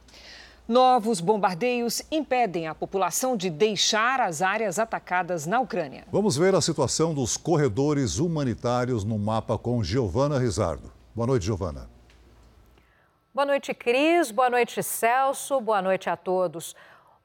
Novos 0.66 1.20
bombardeios 1.20 2.02
impedem 2.10 2.66
a 2.66 2.74
população 2.74 3.36
de 3.36 3.48
deixar 3.48 4.20
as 4.20 4.42
áreas 4.42 4.78
atacadas 4.78 5.46
na 5.46 5.60
Ucrânia. 5.60 6.04
Vamos 6.12 6.36
ver 6.36 6.54
a 6.54 6.60
situação 6.60 7.14
dos 7.14 7.36
corredores 7.36 8.18
humanitários 8.18 9.04
no 9.04 9.18
mapa 9.18 9.56
com 9.56 9.82
Giovana 9.82 10.38
Rizardo. 10.38 10.92
Boa 11.14 11.26
noite, 11.26 11.46
Giovana. 11.46 11.88
Boa 13.32 13.46
noite, 13.46 13.72
Cris. 13.72 14.30
Boa 14.30 14.50
noite, 14.50 14.82
Celso. 14.82 15.60
Boa 15.60 15.80
noite 15.80 16.10
a 16.10 16.16
todos. 16.16 16.74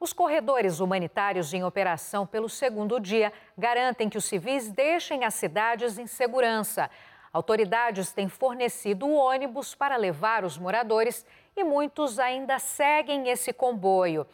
Os 0.04 0.12
corredores 0.12 0.80
humanitários 0.80 1.54
em 1.54 1.64
operação 1.64 2.26
pelo 2.26 2.46
segundo 2.46 3.00
dia 3.00 3.32
garantem 3.56 4.06
que 4.06 4.18
os 4.18 4.26
civis 4.26 4.70
deixem 4.70 5.24
as 5.24 5.32
cidades 5.32 5.96
em 5.96 6.06
segurança. 6.06 6.90
Autoridades 7.32 8.12
têm 8.12 8.28
fornecido 8.28 9.10
ônibus 9.10 9.74
para 9.74 9.96
levar 9.96 10.44
os 10.44 10.58
moradores 10.58 11.24
e 11.56 11.64
muitos 11.64 12.18
ainda 12.18 12.58
seguem 12.58 13.30
esse 13.30 13.50
comboio. 13.50 14.26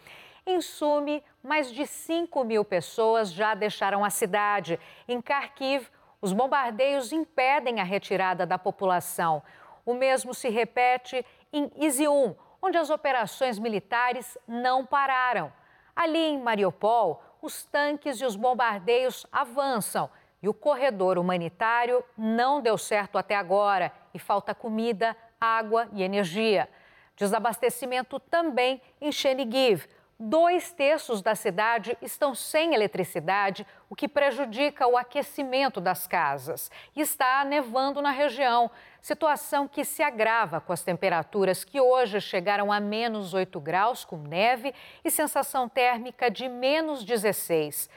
Em 0.44 0.60
Sumy, 0.60 1.22
mais 1.40 1.70
de 1.70 1.86
5 1.86 2.42
mil 2.42 2.64
pessoas 2.64 3.32
já 3.32 3.54
deixaram 3.54 4.04
a 4.04 4.10
cidade. 4.10 4.76
Em 5.06 5.20
Kharkiv, 5.20 5.86
os 6.20 6.32
bombardeios 6.32 7.12
impedem 7.12 7.78
a 7.78 7.84
retirada 7.84 8.44
da 8.44 8.58
população. 8.58 9.40
O 9.86 9.94
mesmo 9.94 10.34
se 10.34 10.48
repete 10.48 11.24
em 11.52 11.70
Izium, 11.76 12.34
onde 12.60 12.76
as 12.76 12.90
operações 12.90 13.56
militares 13.56 14.36
não 14.48 14.84
pararam. 14.84 15.59
Ali 15.94 16.18
em 16.18 16.38
Mariupol, 16.38 17.22
os 17.42 17.64
tanques 17.64 18.20
e 18.20 18.24
os 18.24 18.36
bombardeios 18.36 19.26
avançam 19.30 20.10
e 20.42 20.48
o 20.48 20.54
corredor 20.54 21.18
humanitário 21.18 22.02
não 22.16 22.60
deu 22.60 22.78
certo 22.78 23.18
até 23.18 23.36
agora 23.36 23.92
e 24.14 24.18
falta 24.18 24.54
comida, 24.54 25.16
água 25.40 25.88
e 25.92 26.02
energia. 26.02 26.68
Desabastecimento 27.16 28.18
também 28.18 28.80
em 29.00 29.12
Chernigiv. 29.12 29.86
Dois 30.22 30.70
terços 30.70 31.22
da 31.22 31.34
cidade 31.34 31.96
estão 32.02 32.34
sem 32.34 32.74
eletricidade, 32.74 33.66
o 33.88 33.96
que 33.96 34.06
prejudica 34.06 34.86
o 34.86 34.94
aquecimento 34.94 35.80
das 35.80 36.06
casas. 36.06 36.70
E 36.94 37.00
está 37.00 37.42
nevando 37.42 38.02
na 38.02 38.10
região, 38.10 38.70
situação 39.00 39.66
que 39.66 39.82
se 39.82 40.02
agrava 40.02 40.60
com 40.60 40.74
as 40.74 40.82
temperaturas 40.82 41.64
que 41.64 41.80
hoje 41.80 42.20
chegaram 42.20 42.70
a 42.70 42.78
menos 42.78 43.32
8 43.32 43.58
graus, 43.60 44.04
com 44.04 44.18
neve 44.18 44.74
e 45.02 45.10
sensação 45.10 45.66
térmica 45.70 46.30
de 46.30 46.50
menos 46.50 47.02
16. 47.02 47.88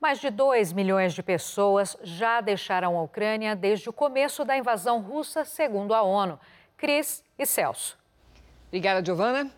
Mais 0.00 0.18
de 0.18 0.28
2 0.28 0.72
milhões 0.72 1.14
de 1.14 1.22
pessoas 1.22 1.96
já 2.02 2.40
deixaram 2.40 2.98
a 2.98 3.02
Ucrânia 3.02 3.54
desde 3.54 3.88
o 3.88 3.92
começo 3.92 4.44
da 4.44 4.56
invasão 4.56 5.00
russa, 5.00 5.44
segundo 5.44 5.94
a 5.94 6.02
ONU. 6.02 6.36
Cris 6.76 7.22
e 7.38 7.46
Celso. 7.46 7.96
Obrigada, 8.66 9.04
Giovana. 9.04 9.48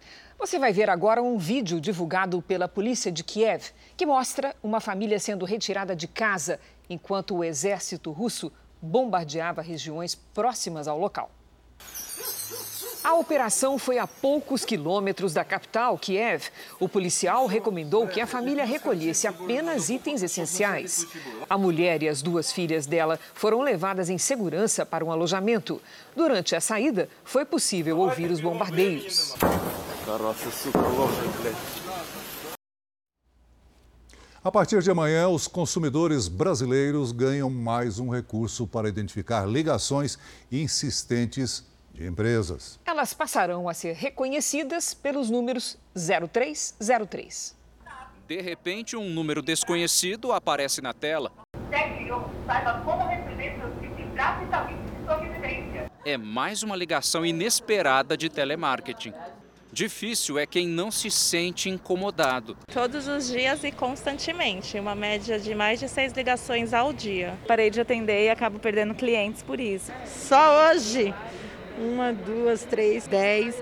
Você 0.43 0.59
vai 0.59 0.73
ver 0.73 0.91
agora 0.91 1.23
um 1.23 1.39
vídeo 1.39 1.81
divulgado 1.81 2.43
pela 2.43 2.67
polícia 2.67 3.13
de 3.13 3.23
Kiev 3.23 3.71
que 3.97 4.05
mostra 4.05 4.57
uma 4.61 4.81
família 4.81 5.17
sendo 5.21 5.45
retirada 5.45 5.95
de 5.95 6.09
casa 6.09 6.59
enquanto 6.91 7.37
o 7.37 7.45
exército 7.45 8.11
russo 8.11 8.51
bombardeava 8.83 9.63
regiões 9.63 10.17
próximas 10.17 10.89
ao 10.89 10.99
local. 10.99 11.31
A 13.05 13.15
operação 13.15 13.79
foi 13.79 13.99
a 13.99 14.07
poucos 14.09 14.65
quilômetros 14.65 15.33
da 15.33 15.45
capital, 15.45 15.97
Kiev. 15.97 16.51
O 16.81 16.89
policial 16.89 17.47
recomendou 17.47 18.09
que 18.09 18.21
a 18.21 18.27
família 18.27 18.65
recolhesse 18.65 19.29
apenas 19.29 19.91
itens 19.91 20.25
essenciais. 20.25 21.07
A 21.49 21.57
mulher 21.57 22.03
e 22.03 22.09
as 22.09 22.21
duas 22.21 22.51
filhas 22.51 22.85
dela 22.85 23.17
foram 23.33 23.61
levadas 23.61 24.11
em 24.11 24.19
segurança 24.19 24.85
para 24.85 25.05
um 25.05 25.13
alojamento. 25.13 25.81
Durante 26.17 26.57
a 26.57 26.61
saída, 26.61 27.09
foi 27.23 27.45
possível 27.45 28.01
ouvir 28.01 28.29
os 28.29 28.41
bombardeios. 28.41 29.37
A 34.45 34.51
partir 34.51 34.83
de 34.83 34.91
amanhã, 34.91 35.29
os 35.29 35.47
consumidores 35.47 36.27
brasileiros 36.29 37.13
ganham 37.13 37.49
mais 37.49 37.99
um 37.99 38.11
recurso 38.11 38.67
para 38.67 38.89
identificar 38.89 39.47
ligações 39.47 40.19
insistentes 40.51 41.65
de 41.95 42.07
empresas. 42.07 42.79
Elas 42.85 43.15
passarão 43.15 43.69
a 43.69 43.75
ser 43.75 43.95
reconhecidas 43.95 44.93
pelos 44.93 45.31
números 45.31 45.79
0303. 45.95 47.55
De 48.27 48.41
repente, 48.41 48.97
um 48.97 49.09
número 49.09 49.41
desconhecido 49.43 50.33
aparece 50.33 50.83
na 50.83 50.93
tela. 50.93 51.31
É 56.05 56.17
mais 56.17 56.63
uma 56.63 56.75
ligação 56.75 57.25
inesperada 57.25 58.17
de 58.17 58.29
telemarketing. 58.29 59.15
Difícil 59.73 60.39
é 60.39 60.47
quem 60.47 60.69
não 60.69 60.91
se 60.91 61.11
sente 61.11 61.71
incomodado. 61.71 62.59
Todos 62.71 63.09
os 63.09 63.29
dias 63.29 63.65
e 63.65 63.73
constantemente, 63.73 64.79
uma 64.79 64.95
média 64.95 65.41
de 65.41 65.55
mais 65.55 65.81
de 65.81 65.89
seis 65.89 66.13
ligações 66.13 66.75
ao 66.75 66.93
dia. 66.93 67.39
Parei 67.49 67.71
de 67.71 67.81
atender 67.81 68.27
e 68.27 68.29
acabo 68.29 68.59
perdendo 68.59 68.95
clientes 68.95 69.43
por 69.43 69.59
isso. 69.59 69.91
Só 70.05 70.69
hoje 70.71 71.15
uma, 71.79 72.13
duas, 72.13 72.65
três, 72.65 73.07
dez, 73.07 73.57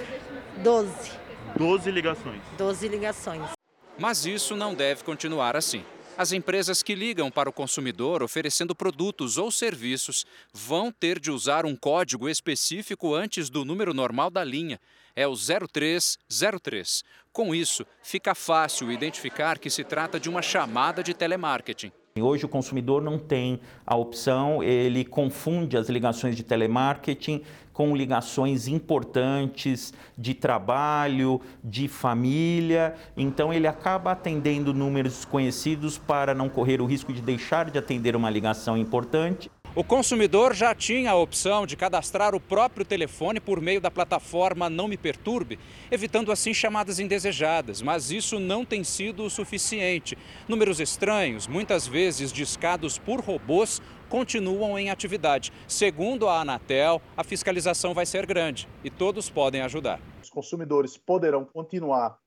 doze. 0.57 1.13
Doze 1.57 1.93
ligações. 1.93 2.43
Doze 2.59 2.89
ligações. 2.89 3.49
Mas 3.97 4.27
isso 4.27 4.57
não 4.57 4.75
deve 4.75 5.05
continuar 5.05 5.55
assim. 5.55 5.85
As 6.19 6.33
empresas 6.33 6.83
que 6.83 6.95
ligam 6.95 7.31
para 7.31 7.49
o 7.49 7.53
consumidor 7.53 8.21
oferecendo 8.21 8.75
produtos 8.75 9.39
ou 9.39 9.51
serviços 9.51 10.27
vão 10.53 10.91
ter 10.91 11.21
de 11.21 11.31
usar 11.31 11.65
um 11.65 11.77
código 11.77 12.29
específico 12.29 13.15
antes 13.15 13.49
do 13.49 13.65
número 13.65 13.95
normal 13.95 14.29
da 14.29 14.43
linha. 14.43 14.81
É 15.21 15.27
o 15.27 15.35
0303. 15.35 17.05
Com 17.31 17.55
isso, 17.55 17.85
fica 18.03 18.35
fácil 18.35 18.91
identificar 18.91 19.59
que 19.59 19.69
se 19.69 19.85
trata 19.85 20.19
de 20.19 20.31
uma 20.31 20.41
chamada 20.41 21.03
de 21.03 21.13
telemarketing. 21.13 21.93
Hoje 22.19 22.47
o 22.47 22.49
consumidor 22.49 23.03
não 23.03 23.19
tem 23.19 23.61
a 23.87 23.95
opção, 23.95 24.63
ele 24.63 25.05
confunde 25.05 25.77
as 25.77 25.91
ligações 25.91 26.35
de 26.35 26.43
telemarketing 26.43 27.43
com 27.71 27.95
ligações 27.95 28.67
importantes 28.67 29.93
de 30.17 30.33
trabalho, 30.33 31.39
de 31.63 31.87
família, 31.87 32.95
então 33.15 33.53
ele 33.53 33.67
acaba 33.67 34.13
atendendo 34.13 34.73
números 34.73 35.13
desconhecidos 35.13 35.99
para 35.99 36.35
não 36.35 36.49
correr 36.49 36.81
o 36.81 36.87
risco 36.87 37.13
de 37.13 37.21
deixar 37.21 37.71
de 37.71 37.79
atender 37.79 38.17
uma 38.17 38.31
ligação 38.31 38.75
importante. 38.75 39.51
O 39.73 39.85
consumidor 39.85 40.53
já 40.53 40.75
tinha 40.75 41.13
a 41.13 41.15
opção 41.15 41.65
de 41.65 41.77
cadastrar 41.77 42.35
o 42.35 42.41
próprio 42.41 42.85
telefone 42.85 43.39
por 43.39 43.61
meio 43.61 43.81
da 43.81 43.89
plataforma 43.89 44.69
Não 44.69 44.89
Me 44.89 44.97
Perturbe, 44.97 45.61
evitando 45.93 46.33
assim 46.33 46.53
chamadas 46.53 46.99
indesejadas, 46.99 47.81
mas 47.81 48.11
isso 48.11 48.41
não 48.41 48.65
tem 48.65 48.83
sido 48.83 49.23
o 49.23 49.31
suficiente. 49.31 50.19
Números 50.49 50.81
estranhos, 50.81 51.47
muitas 51.47 51.87
vezes 51.87 52.33
discados 52.33 52.99
por 52.99 53.21
robôs, 53.21 53.81
continuam 54.09 54.77
em 54.77 54.91
atividade. 54.91 55.53
Segundo 55.69 56.27
a 56.27 56.41
Anatel, 56.41 57.01
a 57.17 57.23
fiscalização 57.23 57.95
vai 57.95 58.07
ser 58.07 58.27
grande 58.27 58.69
e 58.83 58.91
todos 58.91 59.31
podem 59.31 59.61
ajudar. 59.61 60.01
Os 60.21 60.31
consumidores 60.31 60.97
poderão 60.97 61.45
continuar 61.45 62.19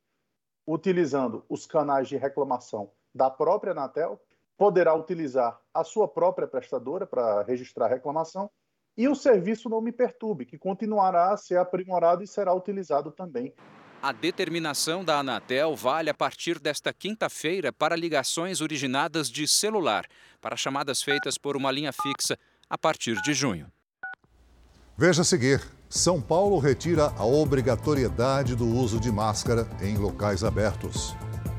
utilizando 0.65 1.43
os 1.49 1.65
canais 1.65 2.07
de 2.07 2.15
reclamação 2.15 2.89
da 3.13 3.29
própria 3.29 3.73
Anatel, 3.73 4.17
poderá 4.57 4.93
utilizar 4.93 5.59
a 5.73 5.83
sua 5.83 6.07
própria 6.07 6.47
prestadora 6.47 7.05
para 7.05 7.43
registrar 7.43 7.85
a 7.85 7.89
reclamação 7.89 8.49
e 8.95 9.07
o 9.07 9.15
serviço 9.15 9.69
Não 9.69 9.81
Me 9.81 9.91
Perturbe, 9.91 10.45
que 10.45 10.57
continuará 10.57 11.31
a 11.31 11.37
ser 11.37 11.57
aprimorado 11.57 12.23
e 12.23 12.27
será 12.27 12.53
utilizado 12.53 13.11
também. 13.11 13.53
A 14.01 14.11
determinação 14.11 15.03
da 15.03 15.19
Anatel 15.19 15.75
vale 15.75 16.09
a 16.09 16.13
partir 16.13 16.59
desta 16.59 16.91
quinta-feira 16.91 17.71
para 17.71 17.95
ligações 17.95 18.59
originadas 18.59 19.29
de 19.29 19.47
celular, 19.47 20.05
para 20.41 20.57
chamadas 20.57 21.01
feitas 21.01 21.37
por 21.37 21.55
uma 21.55 21.71
linha 21.71 21.93
fixa 21.93 22.37
a 22.69 22.77
partir 22.77 23.15
de 23.21 23.33
junho. 23.33 23.71
Veja 24.97 25.21
a 25.21 25.25
seguir: 25.25 25.61
São 25.89 26.21
Paulo 26.21 26.59
retira 26.59 27.13
a 27.17 27.25
obrigatoriedade 27.25 28.55
do 28.55 28.67
uso 28.67 28.99
de 28.99 29.11
máscara 29.11 29.67
em 29.81 29.97
locais 29.97 30.43
abertos. 30.43 31.15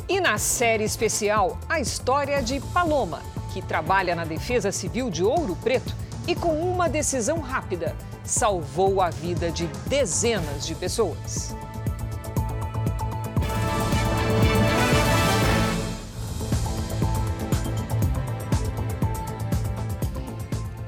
E 0.06 0.20
na 0.20 0.36
série 0.36 0.84
especial, 0.84 1.58
a 1.66 1.80
história 1.80 2.42
de 2.42 2.60
Paloma, 2.60 3.22
que 3.54 3.62
trabalha 3.62 4.14
na 4.14 4.24
Defesa 4.24 4.70
Civil 4.70 5.08
de 5.08 5.24
Ouro 5.24 5.56
Preto 5.56 5.94
e, 6.28 6.34
com 6.34 6.52
uma 6.60 6.90
decisão 6.90 7.40
rápida, 7.40 7.96
salvou 8.22 9.00
a 9.00 9.08
vida 9.08 9.50
de 9.50 9.66
dezenas 9.86 10.66
de 10.66 10.74
pessoas. 10.74 11.56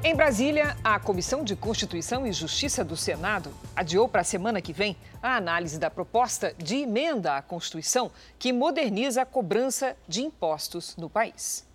Em 0.07 0.15
Brasília, 0.15 0.77
a 0.85 1.01
Comissão 1.01 1.43
de 1.43 1.57
Constituição 1.57 2.25
e 2.25 2.33
Justiça 2.33 2.85
do 2.85 2.97
Senado 2.97 3.51
adiou 3.75 4.09
para 4.09 4.21
a 4.21 4.25
semana 4.25 4.63
que 4.63 4.73
vem 4.73 4.97
a 5.21 5.35
análise 5.35 5.81
da 5.81 5.91
proposta 5.91 6.55
de 6.57 6.77
emenda 6.77 7.37
à 7.37 7.43
Constituição 7.43 8.13
que 8.39 8.53
moderniza 8.53 9.23
a 9.23 9.27
cobrança 9.27 9.97
de 10.07 10.23
impostos 10.23 10.97
no 10.97 11.11
país. 11.11 11.67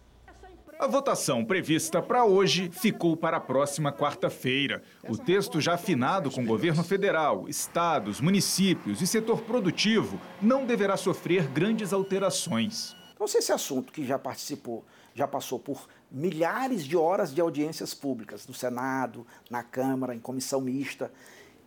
A 0.80 0.88
votação 0.88 1.44
prevista 1.44 2.02
para 2.02 2.24
hoje 2.24 2.72
ficou 2.72 3.18
para 3.18 3.36
a 3.36 3.42
próxima 3.42 3.92
quarta-feira. 3.92 4.82
O 5.10 5.18
texto, 5.18 5.60
já 5.60 5.74
afinado 5.74 6.32
com 6.32 6.42
o 6.42 6.48
governo 6.48 6.86
federal, 6.86 7.50
estados, 7.50 8.22
municípios 8.22 9.02
e 9.02 9.08
setor 9.08 9.42
produtivo, 9.42 10.18
não 10.42 10.66
deverá 10.66 10.96
sofrer 10.96 11.50
grandes 11.50 11.92
alterações. 11.92 12.96
Então, 13.22 13.28
se 13.28 13.38
esse 13.38 13.52
assunto 13.52 13.94
que 13.94 14.04
já 14.04 14.18
participou, 14.18 14.84
já 15.14 15.28
passou 15.28 15.60
por 15.60 15.88
milhares 16.12 16.84
de 16.84 16.98
horas 16.98 17.32
de 17.32 17.40
audiências 17.40 17.94
públicas 17.94 18.48
no 18.48 18.54
Senado, 18.56 19.28
na 19.48 19.62
Câmara, 19.62 20.16
em 20.16 20.20
comissão 20.20 20.60
mista, 20.60 21.12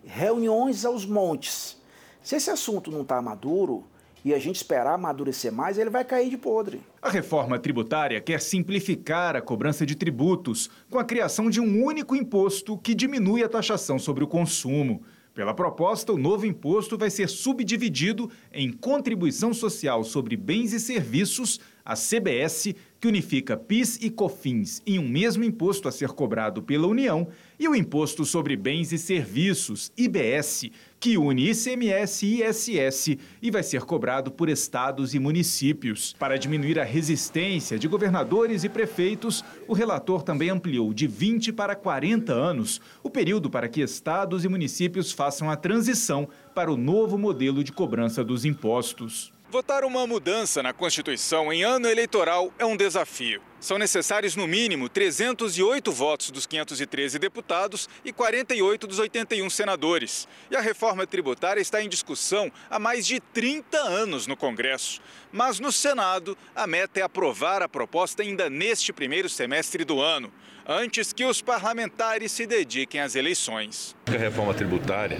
reuniões 0.02 0.84
aos 0.84 1.06
montes. 1.06 1.80
Se 2.20 2.34
esse 2.34 2.50
assunto 2.50 2.90
não 2.90 3.02
está 3.02 3.22
maduro 3.22 3.84
e 4.24 4.34
a 4.34 4.38
gente 4.40 4.56
esperar 4.56 4.94
amadurecer 4.94 5.52
mais, 5.52 5.78
ele 5.78 5.90
vai 5.90 6.04
cair 6.04 6.28
de 6.28 6.36
podre. 6.36 6.82
A 7.00 7.08
reforma 7.08 7.56
tributária 7.56 8.20
quer 8.20 8.40
simplificar 8.40 9.36
a 9.36 9.40
cobrança 9.40 9.86
de 9.86 9.94
tributos 9.94 10.68
com 10.90 10.98
a 10.98 11.04
criação 11.04 11.48
de 11.48 11.60
um 11.60 11.84
único 11.84 12.16
imposto 12.16 12.76
que 12.76 12.96
diminui 12.96 13.44
a 13.44 13.48
taxação 13.48 13.96
sobre 13.96 14.24
o 14.24 14.26
consumo. 14.26 15.04
Pela 15.34 15.52
proposta, 15.52 16.12
o 16.12 16.16
novo 16.16 16.46
imposto 16.46 16.96
vai 16.96 17.10
ser 17.10 17.28
subdividido 17.28 18.30
em 18.52 18.72
Contribuição 18.72 19.52
Social 19.52 20.04
sobre 20.04 20.36
Bens 20.36 20.72
e 20.72 20.78
Serviços, 20.78 21.58
a 21.84 21.94
CBS, 21.94 22.74
que 22.98 23.08
unifica 23.08 23.56
PIS 23.56 23.98
e 24.00 24.08
COFINS 24.08 24.80
em 24.86 24.98
um 24.98 25.06
mesmo 25.06 25.44
imposto 25.44 25.86
a 25.86 25.92
ser 25.92 26.08
cobrado 26.08 26.62
pela 26.62 26.86
União, 26.86 27.28
e 27.58 27.68
o 27.68 27.74
Imposto 27.74 28.24
sobre 28.24 28.56
Bens 28.56 28.92
e 28.92 28.98
Serviços, 28.98 29.92
IBS, 29.96 30.70
que 30.98 31.18
une 31.18 31.50
ICMS 31.50 32.24
e 32.24 32.42
ISS 32.42 33.18
e 33.42 33.50
vai 33.50 33.62
ser 33.62 33.82
cobrado 33.82 34.30
por 34.30 34.48
estados 34.48 35.14
e 35.14 35.18
municípios. 35.18 36.14
Para 36.18 36.38
diminuir 36.38 36.80
a 36.80 36.84
resistência 36.84 37.78
de 37.78 37.86
governadores 37.86 38.64
e 38.64 38.70
prefeitos, 38.70 39.44
o 39.68 39.74
relator 39.74 40.22
também 40.22 40.48
ampliou 40.48 40.94
de 40.94 41.06
20 41.06 41.52
para 41.52 41.76
40 41.76 42.32
anos 42.32 42.80
o 43.02 43.10
período 43.10 43.50
para 43.50 43.68
que 43.68 43.82
estados 43.82 44.44
e 44.44 44.48
municípios 44.48 45.12
façam 45.12 45.50
a 45.50 45.56
transição 45.56 46.26
para 46.54 46.72
o 46.72 46.76
novo 46.76 47.18
modelo 47.18 47.62
de 47.62 47.70
cobrança 47.70 48.24
dos 48.24 48.46
impostos. 48.46 49.33
Votar 49.54 49.84
uma 49.84 50.04
mudança 50.04 50.64
na 50.64 50.72
Constituição 50.72 51.52
em 51.52 51.62
ano 51.62 51.86
eleitoral 51.86 52.52
é 52.58 52.66
um 52.66 52.76
desafio. 52.76 53.40
São 53.60 53.78
necessários, 53.78 54.34
no 54.34 54.48
mínimo, 54.48 54.88
308 54.88 55.92
votos 55.92 56.32
dos 56.32 56.44
513 56.44 57.20
deputados 57.20 57.88
e 58.04 58.12
48 58.12 58.84
dos 58.84 58.98
81 58.98 59.48
senadores. 59.48 60.26
E 60.50 60.56
a 60.56 60.60
reforma 60.60 61.06
tributária 61.06 61.60
está 61.60 61.80
em 61.80 61.88
discussão 61.88 62.50
há 62.68 62.80
mais 62.80 63.06
de 63.06 63.20
30 63.20 63.78
anos 63.78 64.26
no 64.26 64.36
Congresso. 64.36 65.00
Mas 65.30 65.60
no 65.60 65.70
Senado, 65.70 66.36
a 66.52 66.66
meta 66.66 66.98
é 66.98 67.04
aprovar 67.04 67.62
a 67.62 67.68
proposta 67.68 68.24
ainda 68.24 68.50
neste 68.50 68.92
primeiro 68.92 69.28
semestre 69.28 69.84
do 69.84 70.00
ano, 70.00 70.32
antes 70.66 71.12
que 71.12 71.24
os 71.24 71.40
parlamentares 71.40 72.32
se 72.32 72.44
dediquem 72.44 73.00
às 73.00 73.14
eleições. 73.14 73.94
A 74.06 74.18
reforma 74.18 74.52
tributária 74.52 75.18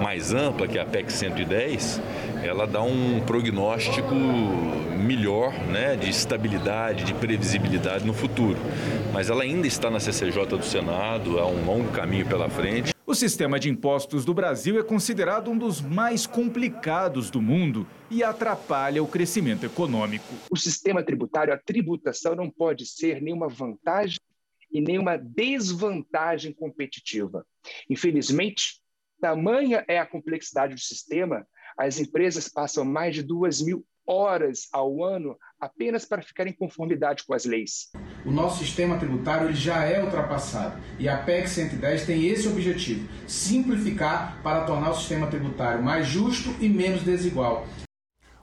mais 0.00 0.32
ampla, 0.32 0.66
que 0.66 0.78
é 0.78 0.80
a 0.80 0.86
PEC 0.86 1.12
110, 1.12 2.00
ela 2.44 2.66
dá 2.66 2.82
um 2.82 3.20
prognóstico 3.20 4.14
melhor 4.14 5.52
né, 5.66 5.96
de 5.96 6.10
estabilidade, 6.10 7.04
de 7.04 7.14
previsibilidade 7.14 8.04
no 8.04 8.12
futuro. 8.12 8.58
Mas 9.12 9.30
ela 9.30 9.42
ainda 9.42 9.66
está 9.66 9.90
na 9.90 9.98
CCJ 9.98 10.46
do 10.46 10.62
Senado, 10.62 11.38
há 11.38 11.46
um 11.46 11.64
longo 11.64 11.90
caminho 11.90 12.26
pela 12.26 12.48
frente. 12.50 12.92
O 13.06 13.14
sistema 13.14 13.58
de 13.58 13.70
impostos 13.70 14.24
do 14.24 14.34
Brasil 14.34 14.78
é 14.78 14.82
considerado 14.82 15.50
um 15.50 15.56
dos 15.56 15.80
mais 15.80 16.26
complicados 16.26 17.30
do 17.30 17.40
mundo 17.40 17.86
e 18.10 18.22
atrapalha 18.22 19.02
o 19.02 19.08
crescimento 19.08 19.64
econômico. 19.64 20.34
O 20.50 20.56
sistema 20.56 21.02
tributário, 21.02 21.52
a 21.52 21.58
tributação 21.58 22.34
não 22.34 22.50
pode 22.50 22.86
ser 22.86 23.22
nenhuma 23.22 23.48
vantagem 23.48 24.18
e 24.70 24.80
nenhuma 24.80 25.16
desvantagem 25.16 26.52
competitiva. 26.52 27.46
Infelizmente, 27.88 28.80
tamanha 29.20 29.84
é 29.88 29.98
a 29.98 30.06
complexidade 30.06 30.74
do 30.74 30.80
sistema, 30.80 31.46
as 31.76 31.98
empresas 31.98 32.48
passam 32.48 32.84
mais 32.84 33.14
de 33.14 33.22
duas 33.22 33.60
mil 33.60 33.84
horas 34.06 34.68
ao 34.72 35.02
ano 35.02 35.36
apenas 35.58 36.04
para 36.04 36.22
ficar 36.22 36.46
em 36.46 36.52
conformidade 36.52 37.24
com 37.24 37.34
as 37.34 37.44
leis. 37.44 37.90
O 38.24 38.30
nosso 38.30 38.58
sistema 38.58 38.98
tributário 38.98 39.48
ele 39.48 39.54
já 39.54 39.84
é 39.84 40.02
ultrapassado 40.02 40.80
e 40.98 41.08
a 41.08 41.16
PEC 41.16 41.48
110 41.48 42.06
tem 42.06 42.26
esse 42.26 42.48
objetivo: 42.48 43.08
simplificar 43.26 44.40
para 44.42 44.64
tornar 44.64 44.90
o 44.90 44.94
sistema 44.94 45.26
tributário 45.26 45.82
mais 45.82 46.06
justo 46.06 46.54
e 46.60 46.68
menos 46.68 47.02
desigual. 47.02 47.66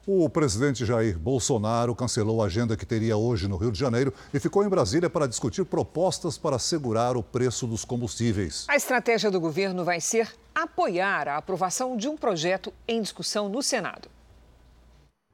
O 0.07 0.27
presidente 0.27 0.83
Jair 0.83 1.19
Bolsonaro 1.19 1.93
cancelou 1.93 2.41
a 2.41 2.47
agenda 2.47 2.75
que 2.75 2.87
teria 2.87 3.15
hoje 3.15 3.47
no 3.47 3.55
Rio 3.55 3.71
de 3.71 3.77
Janeiro 3.77 4.11
e 4.33 4.39
ficou 4.39 4.65
em 4.65 4.69
Brasília 4.69 5.11
para 5.11 5.27
discutir 5.27 5.63
propostas 5.63 6.39
para 6.39 6.57
segurar 6.57 7.15
o 7.15 7.21
preço 7.21 7.67
dos 7.67 7.85
combustíveis. 7.85 8.65
A 8.67 8.75
estratégia 8.75 9.29
do 9.29 9.39
governo 9.39 9.85
vai 9.85 10.01
ser 10.01 10.33
apoiar 10.55 11.27
a 11.27 11.37
aprovação 11.37 11.95
de 11.95 12.07
um 12.07 12.17
projeto 12.17 12.73
em 12.87 12.99
discussão 12.99 13.47
no 13.47 13.61
Senado. 13.61 14.09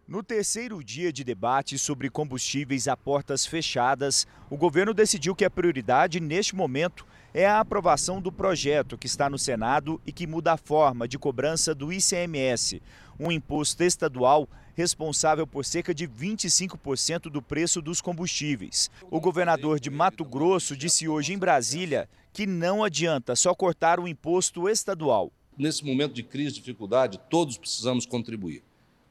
No 0.05 0.21
terceiro 0.21 0.83
dia 0.83 1.13
de 1.13 1.23
debate 1.23 1.79
sobre 1.79 2.09
combustíveis 2.09 2.89
a 2.89 2.97
portas 2.97 3.45
fechadas, 3.45 4.27
o 4.49 4.57
governo 4.57 4.93
decidiu 4.93 5.33
que 5.33 5.45
a 5.45 5.49
prioridade 5.49 6.19
neste 6.19 6.53
momento 6.53 7.05
é 7.37 7.45
a 7.45 7.59
aprovação 7.59 8.19
do 8.19 8.31
projeto 8.31 8.97
que 8.97 9.05
está 9.05 9.29
no 9.29 9.37
Senado 9.37 10.01
e 10.07 10.11
que 10.11 10.25
muda 10.25 10.53
a 10.53 10.57
forma 10.57 11.07
de 11.07 11.19
cobrança 11.19 11.75
do 11.75 11.93
ICMS, 11.93 12.81
um 13.19 13.31
imposto 13.31 13.83
estadual 13.83 14.49
responsável 14.73 15.45
por 15.45 15.63
cerca 15.63 15.93
de 15.93 16.07
25% 16.07 17.29
do 17.29 17.39
preço 17.39 17.79
dos 17.79 18.01
combustíveis. 18.01 18.89
O 19.11 19.19
governador 19.19 19.79
de 19.79 19.91
Mato 19.91 20.25
Grosso 20.25 20.75
disse 20.75 21.07
hoje 21.07 21.31
em 21.31 21.37
Brasília 21.37 22.09
que 22.33 22.47
não 22.47 22.83
adianta 22.83 23.35
só 23.35 23.53
cortar 23.53 23.99
o 23.99 24.07
imposto 24.07 24.67
estadual. 24.67 25.31
Nesse 25.55 25.85
momento 25.85 26.15
de 26.15 26.23
crise, 26.23 26.55
de 26.55 26.61
dificuldade, 26.61 27.19
todos 27.29 27.55
precisamos 27.55 28.07
contribuir 28.07 28.63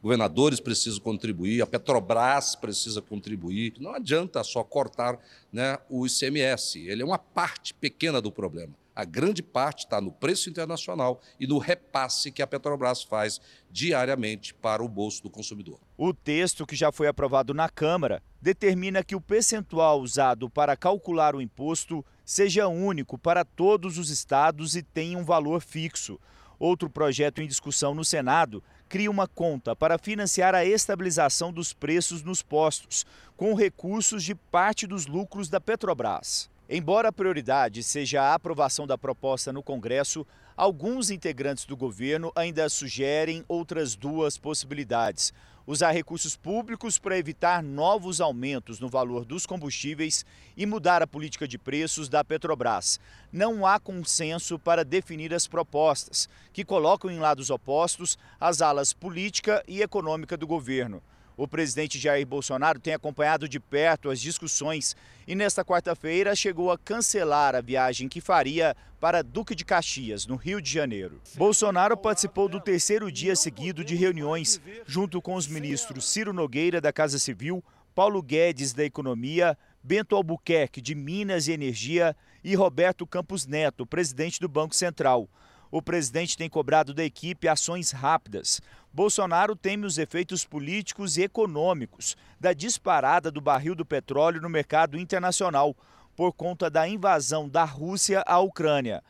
governadores 0.07 0.61
precisam 0.61 1.01
contribuir, 1.01 1.61
a 1.61 1.66
Petrobras 1.66 2.55
precisa 2.55 3.03
contribuir. 3.03 3.75
Não 3.81 3.92
adianta 3.92 4.45
só 4.45 4.62
cortar 4.62 5.19
né, 5.53 5.79
o 5.90 6.07
ICMS, 6.07 6.79
ele 6.79 7.03
é 7.03 7.05
uma 7.05 7.19
parte 7.19 7.75
pequena 7.75 8.23
do 8.23 8.31
problema. 8.31 8.73
A 8.95 9.05
grande 9.05 9.42
parte 9.42 9.81
está 9.81 10.01
no 10.01 10.12
preço 10.12 10.49
internacional 10.49 11.21
e 11.40 11.47
no 11.47 11.59
repasse 11.59 12.31
que 12.31 12.40
a 12.40 12.47
Petrobras 12.47 13.03
faz 13.03 13.40
diariamente 13.69 14.55
para 14.55 14.83
o 14.83 14.88
bolso 14.88 15.25
do 15.25 15.29
consumidor. 15.29 15.81
O 15.99 16.14
texto, 16.14 16.64
que 16.64 16.77
já 16.77 16.92
foi 16.92 17.09
aprovado 17.09 17.53
na 17.53 17.69
Câmara, 17.69 18.23
determina 18.40 19.03
que 19.03 19.16
o 19.16 19.21
percentual 19.21 20.01
usado 20.01 20.49
para 20.49 20.77
calcular 20.77 21.35
o 21.35 21.42
imposto 21.42 22.07
seja 22.25 22.69
único 22.69 23.19
para 23.19 23.45
todos 23.45 23.99
os 23.99 24.09
estados 24.09 24.77
e 24.77 24.85
tenha 24.85 25.19
um 25.19 25.25
valor 25.25 25.61
fixo. 25.61 26.19
Outro 26.59 26.88
projeto 26.88 27.42
em 27.42 27.47
discussão 27.47 27.95
no 27.95 28.05
Senado 28.05 28.62
cria 28.88 29.11
uma 29.11 29.27
conta 29.27 29.75
para 29.75 29.99
financiar 29.99 30.55
a 30.55 30.64
estabilização 30.64 31.53
dos 31.53 31.72
preços 31.72 32.22
nos 32.22 32.42
postos, 32.42 33.05
com 33.37 33.55
recursos 33.55 34.22
de 34.22 34.35
parte 34.35 34.87
dos 34.87 35.07
lucros 35.07 35.49
da 35.49 35.61
Petrobras. 35.61 36.49
Embora 36.68 37.09
a 37.09 37.12
prioridade 37.12 37.83
seja 37.83 38.22
a 38.22 38.35
aprovação 38.35 38.87
da 38.87 38.99
proposta 38.99 39.53
no 39.53 39.62
Congresso, 39.62 40.27
alguns 40.57 41.11
integrantes 41.11 41.64
do 41.64 41.77
governo 41.77 42.33
ainda 42.35 42.68
sugerem 42.68 43.44
outras 43.46 43.94
duas 43.94 44.37
possibilidades 44.37 45.33
usar 45.67 45.91
recursos 45.91 46.37
públicos 46.37 46.99
para 46.99 47.19
evitar 47.19 47.63
novos 47.63 48.21
aumentos 48.21 48.79
no 48.79 48.89
valor 48.89 49.25
dos 49.25 49.45
combustíveis 49.45 50.25
e 50.57 50.65
mudar 50.65 51.03
a 51.03 51.07
política 51.07 51.49
de 51.49 51.59
preços 51.59 52.09
da 52.09 52.23
Petrobras. 52.23 53.01
Não 53.33 53.67
há 53.67 53.81
consenso 53.81 54.59
para 54.59 54.85
definir 54.85 55.35
as 55.35 55.47
propostas, 55.47 56.29
que 56.53 56.65
colocam 56.65 57.11
em 57.11 57.19
lados 57.19 57.51
opostos 57.51 58.17
as 58.41 58.63
alas 58.63 58.93
política 58.93 59.63
e 59.67 59.83
econômica 59.83 60.37
do 60.37 60.47
governo. 60.47 61.03
O 61.37 61.46
presidente 61.46 61.99
Jair 61.99 62.27
Bolsonaro 62.27 62.81
tem 62.81 62.94
acompanhado 62.94 63.46
de 63.46 63.61
perto 63.61 64.09
as 64.09 64.18
discussões 64.18 64.96
e, 65.27 65.35
nesta 65.35 65.62
quarta-feira, 65.62 66.35
chegou 66.35 66.72
a 66.72 66.79
cancelar 66.79 67.55
a 67.55 67.61
viagem 67.61 68.09
que 68.09 68.22
faria 68.22 68.75
para 68.99 69.22
Duque 69.22 69.55
de 69.55 69.62
Caxias, 69.62 70.27
no 70.27 70.37
Rio 70.37 70.62
de 70.62 70.72
Janeiro. 70.72 71.20
Bolsonaro 71.35 71.94
participou 71.94 72.49
do 72.49 72.59
terceiro 72.59 73.12
dia 73.12 73.37
seguido 73.37 73.85
de 73.85 73.94
reuniões 73.94 74.59
junto 74.87 75.20
com 75.20 75.35
os 75.35 75.46
ministros 75.46 76.09
Ciro 76.11 76.33
Nogueira, 76.33 76.81
da 76.81 76.90
Casa 76.90 77.18
Civil, 77.18 77.62
Paulo 77.94 78.22
Guedes, 78.22 78.72
da 78.72 78.85
Economia, 78.85 79.59
Bento 79.83 80.16
Albuquerque, 80.16 80.81
de 80.81 80.94
Minas 80.94 81.49
e 81.49 81.53
Energia 81.53 82.16
e 82.42 82.55
Roberto 82.55 83.07
Campos 83.07 83.46
Neto, 83.46 83.85
presidente 83.85 84.40
do 84.40 84.49
Banco 84.49 84.75
Central. 84.75 85.29
O 85.77 85.83
presidente 85.83 86.39
tem 86.39 86.49
cobrado 86.49 86.95
da 86.95 87.05
equipe 87.05 87.47
ações 87.47 87.91
rápidas. 87.91 88.62
Bolsonaro 88.91 89.55
teme 89.55 89.85
os 89.85 89.99
efeitos 89.99 90.43
políticos 90.43 91.19
e 91.19 91.25
econômicos 91.25 92.17
da 92.41 92.55
disparada 92.55 93.31
do 93.31 93.43
barril 93.43 93.75
do 93.75 93.85
petróleo 93.85 94.41
no 94.41 94.49
mercado 94.49 94.99
internacional 94.99 95.77
por 96.17 96.33
conta 96.33 96.71
da 96.71 96.89
invasão 96.89 97.47
da 97.47 97.62
Rússia 97.62 98.25
à 98.27 98.39
Ucrânia. 98.39 99.05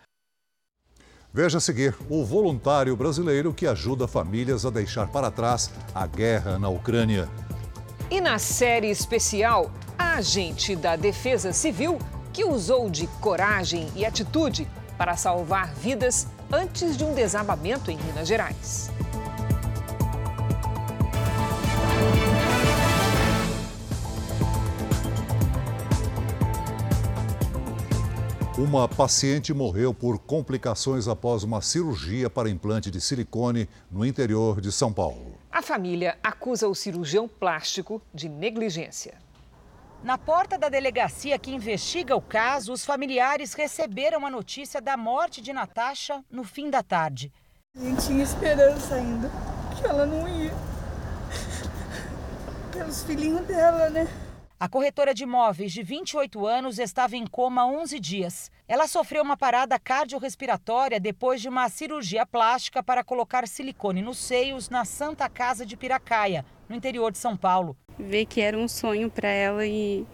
Veja 1.33 1.59
a 1.59 1.61
seguir 1.61 1.97
o 2.11 2.25
voluntário 2.25 2.97
brasileiro 2.97 3.55
que 3.55 3.69
ajuda 3.69 4.09
famílias 4.09 4.67
a 4.67 4.71
deixar 4.71 5.07
para 5.07 5.31
trás 5.31 5.71
a 5.95 6.05
guerra 6.05 6.59
na 6.59 6.69
Ucrânia. 6.69 7.29
E 8.11 8.21
na 8.21 8.41
série 8.41 8.91
especial, 8.91 9.71
a 9.97 10.15
agente 10.17 10.75
da 10.75 10.97
Defesa 10.97 11.53
Civil 11.53 11.97
que 12.33 12.45
usou 12.45 12.91
de 12.91 13.07
coragem 13.21 13.89
e 13.95 14.05
atitude 14.05 14.67
para 14.99 15.17
salvar 15.17 15.73
vidas 15.73 16.27
antes 16.53 16.97
de 16.97 17.05
um 17.05 17.15
desabamento 17.15 17.91
em 17.91 17.97
Minas 17.99 18.29
Gerais. 18.29 18.91
Uma 28.59 28.89
paciente 28.89 29.53
morreu 29.53 29.93
por 29.93 30.19
complicações 30.19 31.07
após 31.07 31.43
uma 31.43 31.61
cirurgia 31.61 32.31
para 32.31 32.49
implante 32.49 32.91
de 32.91 33.03
silicone 33.03 33.69
no 33.91 34.03
interior 34.03 34.63
de 34.63 34.73
São 34.73 34.91
Paulo. 34.91 35.35
A 35.53 35.61
família 35.61 36.17
acusa 36.23 36.67
o 36.67 36.75
cirurgião 36.75 37.29
plástico 37.29 38.01
de 38.15 38.31
negligência. 38.31 39.26
Na 40.07 40.17
porta 40.17 40.57
da 40.57 40.69
delegacia 40.69 41.37
que 41.37 41.53
investiga 41.53 42.15
o 42.15 42.23
caso, 42.23 42.73
os 42.73 42.85
familiares 42.85 43.55
receberam 43.55 44.25
a 44.25 44.31
notícia 44.31 44.81
da 44.81 44.97
morte 44.97 45.41
de 45.41 45.53
Natasha 45.53 46.25
no 46.31 46.45
fim 46.45 46.71
da 46.71 46.81
tarde. 46.81 47.33
A 47.77 47.81
gente 47.81 48.07
tinha 48.07 48.23
esperança 48.23 48.95
ainda 48.95 49.29
que 49.75 49.85
ela 49.85 50.07
não 50.07 50.29
ia. 50.29 50.55
Pelos 52.71 53.03
filhinhos 53.03 53.45
dela, 53.49 53.91
né? 53.91 54.07
A 54.61 54.69
corretora 54.69 55.13
de 55.13 55.25
imóveis 55.25 55.73
de 55.73 55.83
28 55.83 56.47
anos 56.47 56.79
estava 56.79 57.17
em 57.17 57.27
coma 57.27 57.63
há 57.63 57.67
11 57.67 57.99
dias. 57.99 58.49
Ela 58.69 58.87
sofreu 58.87 59.25
uma 59.25 59.37
parada 59.37 59.77
cardiorrespiratória 59.77 61.01
depois 61.01 61.43
de 61.43 61.49
uma 61.49 61.69
cirurgia 61.69 62.25
plástica 62.25 62.81
para 62.81 63.03
colocar 63.03 63.49
silicone 63.49 64.03
nos 64.03 64.19
seios 64.19 64.71
na 64.71 64.85
Santa 64.85 65.29
Casa 65.29 65.67
de 65.67 65.77
Piracaia, 65.77 66.45
no 66.69 66.77
interior 66.77 67.13
de 67.13 67.19
São 67.19 67.37
Paulo 67.37 67.77
ver 67.99 68.27
que 68.27 68.41
era 68.41 68.57
um 68.57 68.69
sonho 68.69 69.11
para 69.11 69.29
ela 69.29 69.67
e 69.67 70.07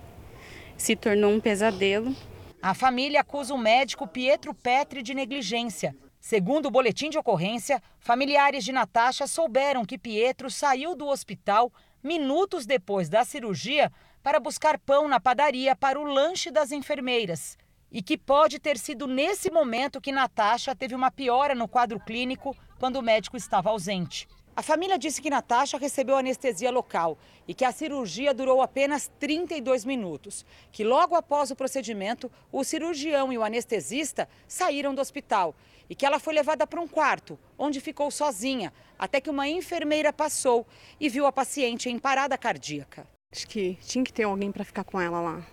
se 0.77 0.95
tornou 0.95 1.33
um 1.33 1.41
pesadelo. 1.41 2.15
A 2.61 2.75
família 2.75 3.21
acusa 3.21 3.55
o 3.55 3.59
médico 3.59 4.07
Pietro 4.07 4.55
Petri 4.55 5.03
de 5.03 5.15
negligência. 5.15 5.97
Segundo 6.21 6.67
o 6.67 6.71
boletim 6.71 7.11
de 7.11 7.19
ocorrência, 7.19 7.83
familiares 7.99 8.65
de 8.65 8.71
Natasha 8.71 9.27
souberam 9.27 9.85
que 9.85 9.99
Pietro 9.99 10.49
saiu 10.49 10.95
do 10.95 11.09
hospital 11.09 11.73
minutos 12.03 12.65
depois 12.65 13.09
da 13.09 13.25
cirurgia 13.25 13.91
para 14.23 14.38
buscar 14.38 14.79
pão 14.79 15.09
na 15.09 15.19
padaria 15.19 15.75
para 15.75 15.99
o 15.99 16.05
lanche 16.05 16.51
das 16.51 16.71
enfermeiras. 16.71 17.59
E 17.91 18.01
que 18.01 18.17
pode 18.17 18.59
ter 18.59 18.79
sido 18.79 19.07
nesse 19.07 19.51
momento 19.51 20.01
que 20.01 20.12
Natasha 20.12 20.75
teve 20.75 20.95
uma 20.95 21.11
piora 21.11 21.55
no 21.55 21.67
quadro 21.67 21.99
clínico 21.99 22.57
quando 22.79 22.97
o 22.97 23.03
médico 23.03 23.37
estava 23.37 23.71
ausente. 23.71 24.29
A 24.55 24.62
família 24.62 24.99
disse 24.99 25.23
que 25.23 25.31
Natasha 25.31 25.79
recebeu 25.79 26.15
anestesia 26.15 26.71
local 26.71 27.17
e 27.49 27.55
que 27.55 27.65
a 27.65 27.73
cirurgia 27.73 28.35
durou 28.35 28.61
apenas 28.61 29.11
32 29.19 29.83
minutos. 29.87 30.45
Que 30.71 30.85
logo 30.85 31.15
após 31.15 31.51
o 31.51 31.57
procedimento, 31.57 32.31
o 32.51 32.62
cirurgião 32.62 33.33
e 33.33 33.38
o 33.38 33.43
anestesista 33.43 34.29
saíram 34.47 34.95
do 34.95 35.01
hospital 35.01 35.55
e 35.88 35.95
que 35.95 36.05
ela 36.05 36.21
foi 36.21 36.35
levada 36.35 36.67
para 36.67 36.81
um 36.81 36.87
quarto, 36.87 37.38
onde 37.59 37.81
ficou 37.81 38.11
sozinha, 38.11 38.73
até 38.99 39.23
que 39.23 39.31
uma 39.31 39.49
enfermeira 39.49 40.12
passou 40.12 40.67
e 41.01 41.09
viu 41.09 41.25
a 41.25 41.33
paciente 41.33 41.88
em 41.88 41.99
parada 41.99 42.37
cardíaca. 42.37 43.07
Acho 43.33 43.49
que 43.49 43.79
tinha 43.81 44.05
que 44.05 44.12
ter 44.12 44.25
alguém 44.25 44.53
para 44.53 44.65
ficar 44.65 44.85
com 44.85 45.01
ela 45.01 45.21
lá. 45.21 45.47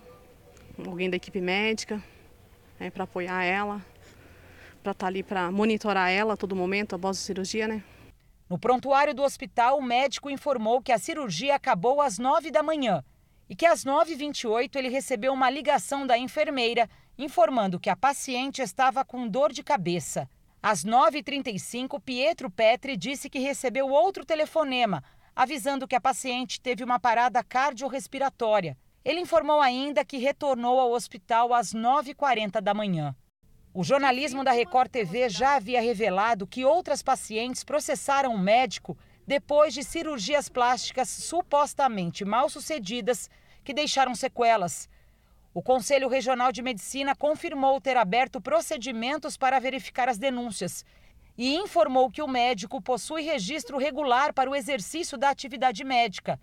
Alguém 0.85 1.09
da 1.09 1.15
equipe 1.15 1.39
médica, 1.39 2.03
né, 2.77 2.89
para 2.89 3.05
apoiar 3.05 3.43
ela, 3.43 3.81
para 4.83 4.91
estar 4.91 5.05
tá 5.05 5.07
ali 5.07 5.23
para 5.23 5.49
monitorar 5.51 6.11
ela 6.11 6.33
a 6.33 6.37
todo 6.37 6.53
momento 6.53 6.95
após 6.95 7.17
a 7.17 7.21
cirurgia, 7.21 7.65
né? 7.65 7.81
No 8.49 8.57
prontuário 8.57 9.13
do 9.13 9.21
hospital, 9.21 9.77
o 9.77 9.81
médico 9.81 10.29
informou 10.29 10.81
que 10.81 10.91
a 10.91 10.97
cirurgia 10.97 11.53
acabou 11.53 12.01
às 12.01 12.17
9 12.17 12.49
da 12.49 12.63
manhã 12.63 13.03
e 13.47 13.55
que 13.55 13.65
às 13.65 13.85
9h28 13.85 14.75
ele 14.75 14.89
recebeu 14.89 15.31
uma 15.33 15.49
ligação 15.49 16.07
da 16.07 16.17
enfermeira 16.17 16.89
informando 17.17 17.79
que 17.79 17.89
a 17.89 17.95
paciente 17.95 18.61
estava 18.61 19.05
com 19.05 19.27
dor 19.27 19.51
de 19.51 19.63
cabeça. 19.63 20.27
Às 20.61 20.83
9h35, 20.83 22.01
Pietro 22.01 22.49
Petri 22.49 22.97
disse 22.97 23.29
que 23.29 23.39
recebeu 23.39 23.87
outro 23.87 24.25
telefonema 24.25 25.03
avisando 25.35 25.87
que 25.87 25.95
a 25.95 26.01
paciente 26.01 26.59
teve 26.59 26.83
uma 26.83 26.99
parada 26.99 27.41
cardiorrespiratória. 27.41 28.77
Ele 29.05 29.21
informou 29.21 29.61
ainda 29.61 30.03
que 30.03 30.17
retornou 30.17 30.79
ao 30.79 30.91
hospital 30.91 31.53
às 31.53 31.73
9h40 31.73 32.59
da 32.59 32.73
manhã. 32.73 33.15
O 33.71 33.83
jornalismo 33.83 34.43
da 34.43 34.51
Record 34.51 34.89
TV 34.89 35.29
já 35.29 35.55
havia 35.55 35.79
revelado 35.79 36.47
que 36.47 36.65
outras 36.65 37.03
pacientes 37.03 37.63
processaram 37.63 38.33
o 38.33 38.39
médico 38.39 38.97
depois 39.27 39.75
de 39.75 39.83
cirurgias 39.83 40.49
plásticas 40.49 41.07
supostamente 41.07 42.25
mal 42.25 42.49
sucedidas 42.49 43.29
que 43.63 43.71
deixaram 43.71 44.15
sequelas. 44.15 44.89
O 45.53 45.61
Conselho 45.61 46.07
Regional 46.07 46.51
de 46.51 46.63
Medicina 46.63 47.15
confirmou 47.15 47.79
ter 47.79 47.95
aberto 47.95 48.41
procedimentos 48.41 49.37
para 49.37 49.59
verificar 49.59 50.09
as 50.09 50.17
denúncias 50.17 50.83
e 51.37 51.55
informou 51.55 52.09
que 52.09 52.23
o 52.23 52.27
médico 52.27 52.81
possui 52.81 53.21
registro 53.21 53.77
regular 53.77 54.33
para 54.33 54.49
o 54.49 54.55
exercício 54.55 55.15
da 55.15 55.29
atividade 55.29 55.83
médica, 55.83 56.39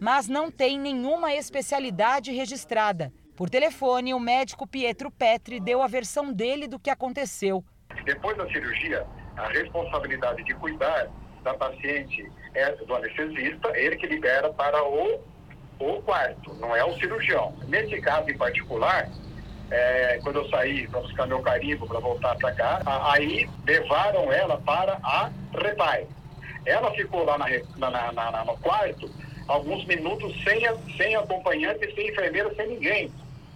mas 0.00 0.28
não 0.28 0.50
tem 0.50 0.78
nenhuma 0.78 1.34
especialidade 1.34 2.32
registrada. 2.32 3.12
Por 3.40 3.48
telefone, 3.48 4.12
o 4.12 4.20
médico 4.20 4.66
Pietro 4.66 5.10
Petri 5.10 5.58
deu 5.60 5.80
a 5.80 5.86
versão 5.86 6.30
dele 6.30 6.68
do 6.68 6.78
que 6.78 6.90
aconteceu. 6.90 7.64
Depois 8.04 8.36
da 8.36 8.46
cirurgia, 8.50 9.06
a 9.34 9.48
responsabilidade 9.48 10.44
de 10.44 10.52
cuidar 10.56 11.08
da 11.42 11.54
paciente 11.54 12.30
é 12.52 12.70
do 12.72 12.94
anestesista, 12.94 13.72
ele 13.78 13.96
que 13.96 14.06
libera 14.06 14.52
para 14.52 14.84
o, 14.84 15.24
o 15.78 16.02
quarto, 16.02 16.52
não 16.56 16.76
é 16.76 16.84
o 16.84 16.92
cirurgião. 16.98 17.56
Nesse 17.66 17.98
caso 18.02 18.28
em 18.28 18.36
particular, 18.36 19.08
é, 19.70 20.20
quando 20.22 20.40
eu 20.40 20.48
saí 20.50 20.86
para 20.88 21.00
buscar 21.00 21.26
meu 21.26 21.40
carimbo 21.40 21.86
para 21.88 21.98
voltar 21.98 22.36
para 22.36 22.52
cá, 22.52 22.82
aí 23.10 23.48
levaram 23.64 24.30
ela 24.30 24.60
para 24.60 24.98
a 25.02 25.30
repai. 25.58 26.06
Ela 26.66 26.92
ficou 26.92 27.24
lá 27.24 27.38
na, 27.38 27.46
na, 27.78 28.12
na, 28.12 28.44
no 28.44 28.58
quarto 28.58 29.10
alguns 29.48 29.84
minutos 29.86 30.32
sem, 30.44 30.60
sem 30.98 31.16
acompanhante, 31.16 31.90
sem 31.94 32.10
enfermeira, 32.10 32.54
sem 32.54 32.68
ninguém. 32.68 33.10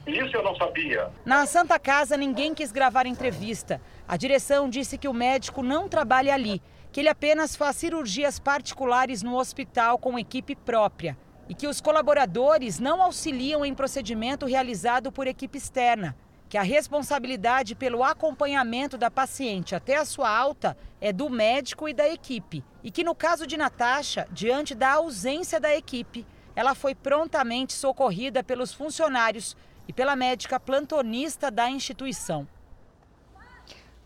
Isso 0.07 0.37
eu 0.37 0.43
não 0.43 0.55
sabia. 0.57 1.11
Na 1.25 1.47
Santa 1.47 1.79
Casa, 1.79 2.17
ninguém 2.17 2.55
quis 2.55 2.71
gravar 2.71 3.07
entrevista. 3.07 3.81
A 4.07 4.17
direção 4.17 4.69
disse 4.69 4.99
que 4.99 5.09
o 5.09 5.15
médico 5.15 5.63
não 5.63 5.89
trabalha 5.89 6.35
ali, 6.35 6.61
que 6.93 7.01
ele 7.01 7.09
apenas 7.09 7.57
faz 7.57 7.77
cirurgias 7.77 8.39
particulares 8.39 9.23
no 9.23 9.37
hospital 9.37 9.99
com 9.99 10.19
equipe 10.19 10.55
própria. 10.55 11.17
e 11.49 11.55
que 11.55 11.67
os 11.67 11.81
colaboradores 11.81 12.79
não 12.79 13.03
auxiliam 13.03 13.65
em 13.65 13.75
procedimento 13.75 14.47
realizado 14.47 15.13
por 15.13 15.27
equipe 15.27 15.59
externa, 15.59 16.17
que 16.49 16.57
a 16.57 16.63
responsabilidade 16.63 17.75
pelo 17.75 18.03
acompanhamento 18.03 18.97
da 18.97 19.11
paciente 19.11 19.75
até 19.75 19.97
a 19.97 20.05
sua 20.05 20.35
alta 20.35 20.77
é 21.01 21.13
do 21.13 21.29
médico 21.29 21.89
e 21.89 21.93
da 21.93 22.09
equipe, 22.09 22.65
e 22.83 22.91
que 22.91 23.05
no 23.05 23.15
caso 23.15 23.47
de 23.47 23.57
Natasha, 23.57 24.27
diante 24.31 24.75
da 24.75 24.93
ausência 24.93 25.61
da 25.61 25.75
equipe, 25.75 26.27
ela 26.57 26.75
foi 26.75 26.95
prontamente 26.95 27.73
socorrida 27.73 28.43
pelos 28.43 28.73
funcionários 28.73 29.57
e 29.87 29.93
pela 29.93 30.17
médica 30.17 30.59
plantonista 30.59 31.51
da 31.51 31.71
instituição. 31.71 32.47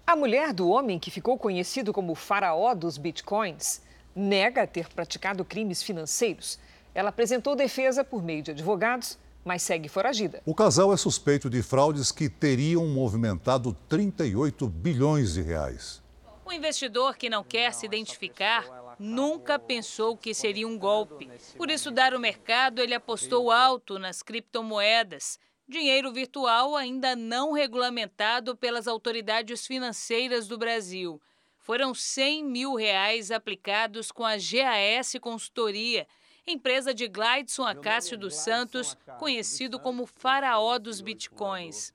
A 0.06 0.16
mulher 0.16 0.52
do 0.52 0.68
homem 0.68 0.98
que 0.98 1.10
ficou 1.10 1.36
conhecido 1.36 1.92
como 1.92 2.14
faraó 2.14 2.74
dos 2.74 2.96
bitcoins 2.96 3.82
nega 4.14 4.66
ter 4.66 4.88
praticado 4.88 5.44
crimes 5.44 5.82
financeiros. 5.82 6.58
Ela 6.94 7.10
apresentou 7.10 7.54
defesa 7.54 8.02
por 8.02 8.22
meio 8.22 8.42
de 8.42 8.50
advogados, 8.50 9.18
mas 9.44 9.62
segue 9.62 9.88
foragida. 9.88 10.42
O 10.44 10.54
casal 10.54 10.92
é 10.92 10.96
suspeito 10.96 11.48
de 11.48 11.62
fraudes 11.62 12.10
que 12.10 12.28
teriam 12.28 12.86
movimentado 12.86 13.76
38 13.88 14.66
bilhões 14.66 15.34
de 15.34 15.42
reais. 15.42 16.02
O 16.44 16.52
investidor 16.52 17.16
que 17.16 17.28
não 17.28 17.44
quer 17.44 17.74
se 17.74 17.84
identificar 17.84 18.64
nunca 18.98 19.58
pensou 19.58 20.16
que 20.16 20.32
seria 20.34 20.66
um 20.66 20.78
golpe. 20.78 21.30
Por 21.56 21.70
isso, 21.70 21.90
dar 21.90 22.14
o 22.14 22.18
mercado, 22.18 22.80
ele 22.80 22.94
apostou 22.94 23.50
alto 23.50 23.98
nas 23.98 24.22
criptomoedas. 24.22 25.38
Dinheiro 25.68 26.10
virtual 26.10 26.74
ainda 26.74 27.14
não 27.14 27.52
regulamentado 27.52 28.56
pelas 28.56 28.88
autoridades 28.88 29.66
financeiras 29.66 30.48
do 30.48 30.56
Brasil. 30.56 31.20
Foram 31.58 31.92
100 31.92 32.42
mil 32.42 32.74
reais 32.74 33.30
aplicados 33.30 34.10
com 34.10 34.24
a 34.24 34.36
GAS 34.36 35.12
Consultoria, 35.20 36.06
empresa 36.46 36.94
de 36.94 37.06
Glideson 37.06 37.64
Acácio 37.64 38.16
dos 38.16 38.36
Santos, 38.36 38.96
conhecido 39.18 39.78
como 39.78 40.06
faraó 40.06 40.78
dos 40.78 41.02
bitcoins. 41.02 41.92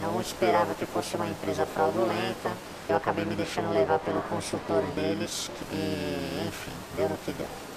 Não 0.00 0.18
esperava 0.18 0.74
que 0.74 0.86
fosse 0.86 1.14
uma 1.16 1.28
empresa 1.28 1.66
fraudulenta. 1.66 2.50
Eu 2.88 2.96
acabei 2.96 3.26
me 3.26 3.34
deixando 3.34 3.70
levar 3.70 3.98
pelo 3.98 4.22
consultor 4.22 4.82
deles 4.92 5.50
e, 5.70 6.48
enfim, 6.48 6.72
deu 6.96 7.10
no 7.10 7.18
que 7.18 7.32
deu. 7.32 7.67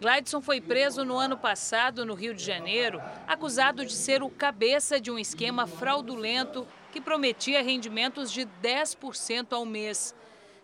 Glideson 0.00 0.40
foi 0.40 0.60
preso 0.60 1.04
no 1.04 1.18
ano 1.18 1.36
passado 1.36 2.06
no 2.06 2.14
Rio 2.14 2.32
de 2.32 2.44
Janeiro, 2.44 3.02
acusado 3.26 3.84
de 3.84 3.92
ser 3.92 4.22
o 4.22 4.30
cabeça 4.30 5.00
de 5.00 5.10
um 5.10 5.18
esquema 5.18 5.66
fraudulento 5.66 6.68
que 6.92 7.00
prometia 7.00 7.62
rendimentos 7.62 8.30
de 8.30 8.46
10% 8.62 9.52
ao 9.54 9.66
mês. 9.66 10.14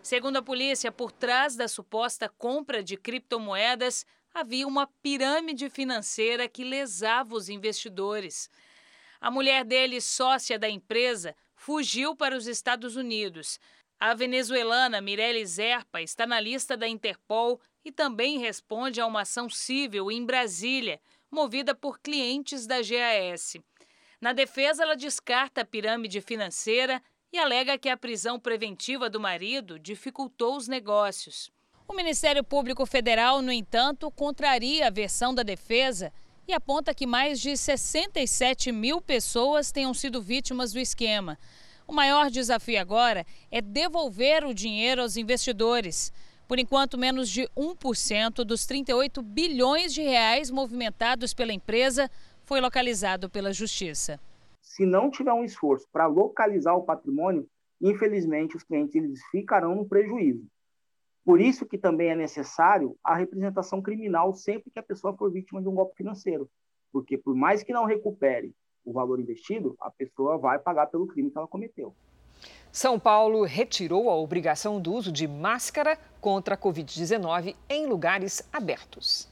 Segundo 0.00 0.36
a 0.36 0.42
polícia, 0.42 0.92
por 0.92 1.10
trás 1.10 1.56
da 1.56 1.66
suposta 1.66 2.28
compra 2.28 2.80
de 2.80 2.96
criptomoedas, 2.96 4.06
havia 4.32 4.68
uma 4.68 4.86
pirâmide 5.02 5.68
financeira 5.68 6.48
que 6.48 6.62
lesava 6.62 7.34
os 7.34 7.48
investidores. 7.48 8.48
A 9.20 9.32
mulher 9.32 9.64
dele, 9.64 10.00
sócia 10.00 10.56
da 10.60 10.68
empresa, 10.68 11.34
fugiu 11.56 12.14
para 12.14 12.36
os 12.36 12.46
Estados 12.46 12.94
Unidos. 12.94 13.58
A 13.98 14.14
venezuelana 14.14 15.00
Mirelle 15.00 15.44
Zerpa 15.44 16.00
está 16.00 16.24
na 16.24 16.38
lista 16.38 16.76
da 16.76 16.86
Interpol 16.86 17.60
e 17.84 17.92
também 17.92 18.38
responde 18.38 19.00
a 19.00 19.06
uma 19.06 19.22
ação 19.22 19.48
civil 19.48 20.10
em 20.10 20.24
Brasília, 20.24 21.00
movida 21.30 21.74
por 21.74 22.00
clientes 22.00 22.66
da 22.66 22.76
GAS. 22.76 23.56
Na 24.20 24.32
defesa, 24.32 24.82
ela 24.82 24.96
descarta 24.96 25.60
a 25.60 25.64
pirâmide 25.64 26.20
financeira 26.20 27.02
e 27.32 27.38
alega 27.38 27.76
que 27.76 27.88
a 27.88 27.96
prisão 27.96 28.38
preventiva 28.38 29.10
do 29.10 29.20
marido 29.20 29.78
dificultou 29.78 30.56
os 30.56 30.68
negócios. 30.68 31.50
O 31.86 31.92
Ministério 31.92 32.42
Público 32.42 32.86
Federal, 32.86 33.42
no 33.42 33.52
entanto, 33.52 34.10
contraria 34.10 34.86
a 34.86 34.90
versão 34.90 35.34
da 35.34 35.42
defesa 35.42 36.12
e 36.48 36.52
aponta 36.52 36.94
que 36.94 37.06
mais 37.06 37.40
de 37.40 37.56
67 37.56 38.72
mil 38.72 39.00
pessoas 39.00 39.72
tenham 39.72 39.92
sido 39.92 40.22
vítimas 40.22 40.72
do 40.72 40.78
esquema. 40.78 41.38
O 41.86 41.92
maior 41.92 42.30
desafio 42.30 42.80
agora 42.80 43.26
é 43.50 43.60
devolver 43.60 44.44
o 44.44 44.54
dinheiro 44.54 45.02
aos 45.02 45.16
investidores. 45.16 46.12
Por 46.46 46.58
enquanto, 46.58 46.98
menos 46.98 47.28
de 47.28 47.48
1% 47.56 48.44
dos 48.44 48.66
38 48.66 49.22
bilhões 49.22 49.94
de 49.94 50.02
reais 50.02 50.50
movimentados 50.50 51.32
pela 51.32 51.52
empresa 51.52 52.10
foi 52.44 52.60
localizado 52.60 53.30
pela 53.30 53.52
Justiça. 53.52 54.20
Se 54.60 54.84
não 54.84 55.10
tiver 55.10 55.32
um 55.32 55.44
esforço 55.44 55.86
para 55.90 56.06
localizar 56.06 56.74
o 56.74 56.82
patrimônio, 56.82 57.48
infelizmente 57.80 58.56
os 58.56 58.62
clientes 58.62 58.94
eles 58.94 59.20
ficarão 59.30 59.74
no 59.74 59.86
prejuízo. 59.86 60.46
Por 61.24 61.40
isso 61.40 61.64
que 61.64 61.78
também 61.78 62.10
é 62.10 62.14
necessário 62.14 62.96
a 63.02 63.14
representação 63.14 63.80
criminal 63.80 64.34
sempre 64.34 64.70
que 64.70 64.78
a 64.78 64.82
pessoa 64.82 65.16
for 65.16 65.32
vítima 65.32 65.62
de 65.62 65.68
um 65.68 65.74
golpe 65.74 65.96
financeiro, 65.96 66.50
porque 66.92 67.16
por 67.16 67.34
mais 67.34 67.62
que 67.62 67.72
não 67.72 67.86
recupere 67.86 68.54
o 68.84 68.92
valor 68.92 69.18
investido, 69.18 69.74
a 69.80 69.90
pessoa 69.90 70.36
vai 70.36 70.58
pagar 70.58 70.88
pelo 70.88 71.06
crime 71.06 71.30
que 71.30 71.38
ela 71.38 71.48
cometeu. 71.48 71.94
São 72.74 72.98
Paulo 72.98 73.44
retirou 73.44 74.10
a 74.10 74.16
obrigação 74.16 74.80
do 74.80 74.92
uso 74.92 75.12
de 75.12 75.28
máscara 75.28 75.96
contra 76.20 76.56
a 76.56 76.58
Covid-19 76.58 77.54
em 77.68 77.86
lugares 77.86 78.42
abertos. 78.52 79.28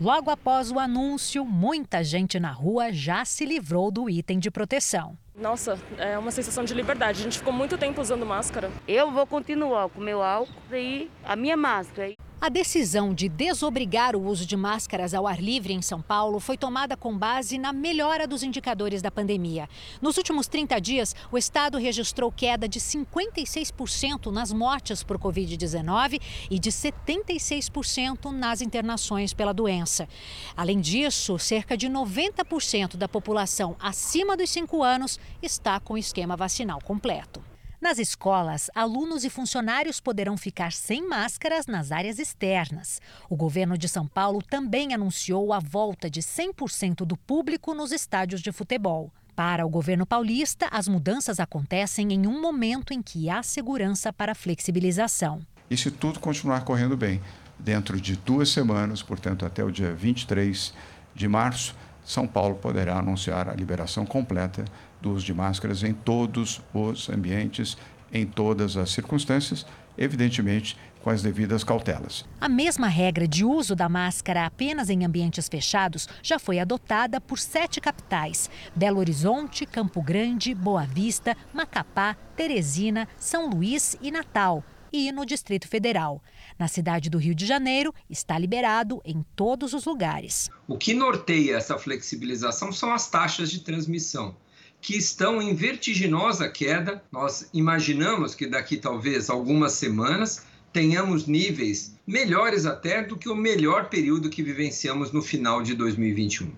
Logo 0.00 0.28
após 0.28 0.72
o 0.72 0.80
anúncio, 0.80 1.44
muita 1.44 2.02
gente 2.02 2.40
na 2.40 2.50
rua 2.50 2.92
já 2.92 3.24
se 3.24 3.46
livrou 3.46 3.88
do 3.88 4.10
item 4.10 4.40
de 4.40 4.50
proteção. 4.50 5.16
Nossa, 5.32 5.78
é 5.96 6.18
uma 6.18 6.32
sensação 6.32 6.64
de 6.64 6.74
liberdade. 6.74 7.20
A 7.20 7.22
gente 7.22 7.38
ficou 7.38 7.52
muito 7.52 7.78
tempo 7.78 8.00
usando 8.00 8.26
máscara. 8.26 8.68
Eu 8.88 9.12
vou 9.12 9.28
continuar 9.28 9.88
com 9.88 10.00
o 10.00 10.04
meu 10.04 10.20
álcool 10.20 10.52
e 10.72 11.08
a 11.24 11.36
minha 11.36 11.56
máscara. 11.56 12.13
A 12.44 12.50
decisão 12.50 13.14
de 13.14 13.26
desobrigar 13.26 14.14
o 14.14 14.22
uso 14.22 14.44
de 14.44 14.54
máscaras 14.54 15.14
ao 15.14 15.26
ar 15.26 15.40
livre 15.40 15.72
em 15.72 15.80
São 15.80 16.02
Paulo 16.02 16.38
foi 16.38 16.58
tomada 16.58 16.94
com 16.94 17.16
base 17.16 17.56
na 17.56 17.72
melhora 17.72 18.26
dos 18.26 18.42
indicadores 18.42 19.00
da 19.00 19.10
pandemia. 19.10 19.66
Nos 20.02 20.18
últimos 20.18 20.46
30 20.46 20.78
dias, 20.78 21.16
o 21.32 21.38
estado 21.38 21.78
registrou 21.78 22.30
queda 22.30 22.68
de 22.68 22.78
56% 22.78 24.30
nas 24.30 24.52
mortes 24.52 25.02
por 25.02 25.18
Covid-19 25.18 26.20
e 26.50 26.58
de 26.58 26.70
76% 26.70 28.30
nas 28.30 28.60
internações 28.60 29.32
pela 29.32 29.54
doença. 29.54 30.06
Além 30.54 30.82
disso, 30.82 31.38
cerca 31.38 31.78
de 31.78 31.88
90% 31.88 32.98
da 32.98 33.08
população 33.08 33.74
acima 33.80 34.36
dos 34.36 34.50
5 34.50 34.82
anos 34.82 35.18
está 35.40 35.80
com 35.80 35.94
o 35.94 35.98
esquema 35.98 36.36
vacinal 36.36 36.78
completo. 36.84 37.53
Nas 37.84 37.98
escolas, 37.98 38.70
alunos 38.74 39.24
e 39.24 39.28
funcionários 39.28 40.00
poderão 40.00 40.38
ficar 40.38 40.72
sem 40.72 41.06
máscaras 41.06 41.66
nas 41.66 41.92
áreas 41.92 42.18
externas. 42.18 42.98
O 43.28 43.36
governo 43.36 43.76
de 43.76 43.90
São 43.90 44.08
Paulo 44.08 44.40
também 44.40 44.94
anunciou 44.94 45.52
a 45.52 45.58
volta 45.58 46.08
de 46.08 46.22
100% 46.22 47.04
do 47.04 47.14
público 47.14 47.74
nos 47.74 47.92
estádios 47.92 48.40
de 48.40 48.50
futebol. 48.52 49.12
Para 49.36 49.66
o 49.66 49.68
governo 49.68 50.06
paulista, 50.06 50.66
as 50.70 50.88
mudanças 50.88 51.38
acontecem 51.38 52.10
em 52.10 52.26
um 52.26 52.40
momento 52.40 52.94
em 52.94 53.02
que 53.02 53.28
há 53.28 53.42
segurança 53.42 54.10
para 54.10 54.34
flexibilização. 54.34 55.42
E 55.68 55.76
se 55.76 55.90
tudo 55.90 56.20
continuar 56.20 56.64
correndo 56.64 56.96
bem, 56.96 57.20
dentro 57.58 58.00
de 58.00 58.16
duas 58.16 58.48
semanas, 58.48 59.02
portanto 59.02 59.44
até 59.44 59.62
o 59.62 59.70
dia 59.70 59.92
23 59.92 60.72
de 61.14 61.28
março, 61.28 61.76
São 62.02 62.26
Paulo 62.26 62.54
poderá 62.54 62.98
anunciar 62.98 63.46
a 63.46 63.52
liberação 63.52 64.06
completa 64.06 64.64
do 65.04 65.12
uso 65.12 65.24
de 65.24 65.34
máscaras 65.34 65.82
em 65.82 65.92
todos 65.92 66.62
os 66.72 67.10
ambientes, 67.10 67.76
em 68.10 68.24
todas 68.24 68.74
as 68.74 68.90
circunstâncias, 68.90 69.66
evidentemente 69.98 70.78
com 71.02 71.10
as 71.10 71.22
devidas 71.22 71.62
cautelas. 71.62 72.24
A 72.40 72.48
mesma 72.48 72.88
regra 72.88 73.28
de 73.28 73.44
uso 73.44 73.76
da 73.76 73.86
máscara 73.86 74.46
apenas 74.46 74.88
em 74.88 75.04
ambientes 75.04 75.46
fechados 75.46 76.08
já 76.22 76.38
foi 76.38 76.58
adotada 76.58 77.20
por 77.20 77.38
sete 77.38 77.82
capitais: 77.82 78.48
Belo 78.74 78.98
Horizonte, 78.98 79.66
Campo 79.66 80.00
Grande, 80.00 80.54
Boa 80.54 80.86
Vista, 80.86 81.36
Macapá, 81.52 82.16
Teresina, 82.34 83.06
São 83.18 83.50
Luís 83.50 83.98
e 84.00 84.10
Natal. 84.10 84.64
E 84.90 85.10
no 85.10 85.26
Distrito 85.26 85.66
Federal. 85.66 86.22
Na 86.56 86.68
cidade 86.68 87.10
do 87.10 87.18
Rio 87.18 87.34
de 87.34 87.44
Janeiro, 87.44 87.92
está 88.08 88.38
liberado 88.38 89.02
em 89.04 89.24
todos 89.34 89.74
os 89.74 89.84
lugares. 89.84 90.48
O 90.68 90.78
que 90.78 90.94
norteia 90.94 91.56
essa 91.56 91.76
flexibilização 91.76 92.70
são 92.70 92.94
as 92.94 93.10
taxas 93.10 93.50
de 93.50 93.58
transmissão 93.58 94.36
que 94.84 94.98
estão 94.98 95.40
em 95.40 95.54
vertiginosa 95.54 96.46
queda. 96.46 97.02
Nós 97.10 97.48
imaginamos 97.54 98.34
que 98.34 98.46
daqui 98.46 98.76
talvez 98.76 99.30
algumas 99.30 99.72
semanas 99.72 100.44
tenhamos 100.74 101.26
níveis 101.26 101.96
melhores 102.06 102.66
até 102.66 103.02
do 103.02 103.16
que 103.16 103.30
o 103.30 103.34
melhor 103.34 103.88
período 103.88 104.28
que 104.28 104.42
vivenciamos 104.42 105.10
no 105.10 105.22
final 105.22 105.62
de 105.62 105.74
2021. 105.74 106.52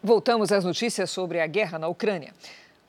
Voltamos 0.00 0.52
às 0.52 0.64
notícias 0.64 1.10
sobre 1.10 1.40
a 1.40 1.46
guerra 1.48 1.76
na 1.76 1.88
Ucrânia. 1.88 2.32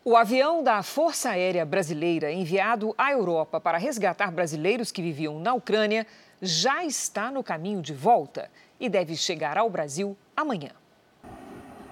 O 0.05 0.15
avião 0.15 0.63
da 0.63 0.83
Força 0.83 1.31
Aérea 1.31 1.65
Brasileira, 1.65 2.31
enviado 2.31 2.93
à 2.95 3.11
Europa 3.11 3.59
para 3.59 3.79
resgatar 3.79 4.31
brasileiros 4.31 4.91
que 4.91 5.01
viviam 5.01 5.39
na 5.39 5.55
Ucrânia, 5.55 6.05
já 6.39 6.85
está 6.85 7.31
no 7.31 7.43
caminho 7.43 7.81
de 7.81 7.95
volta 7.95 8.47
e 8.79 8.87
deve 8.87 9.15
chegar 9.15 9.57
ao 9.57 9.71
Brasil 9.71 10.15
amanhã. 10.37 10.80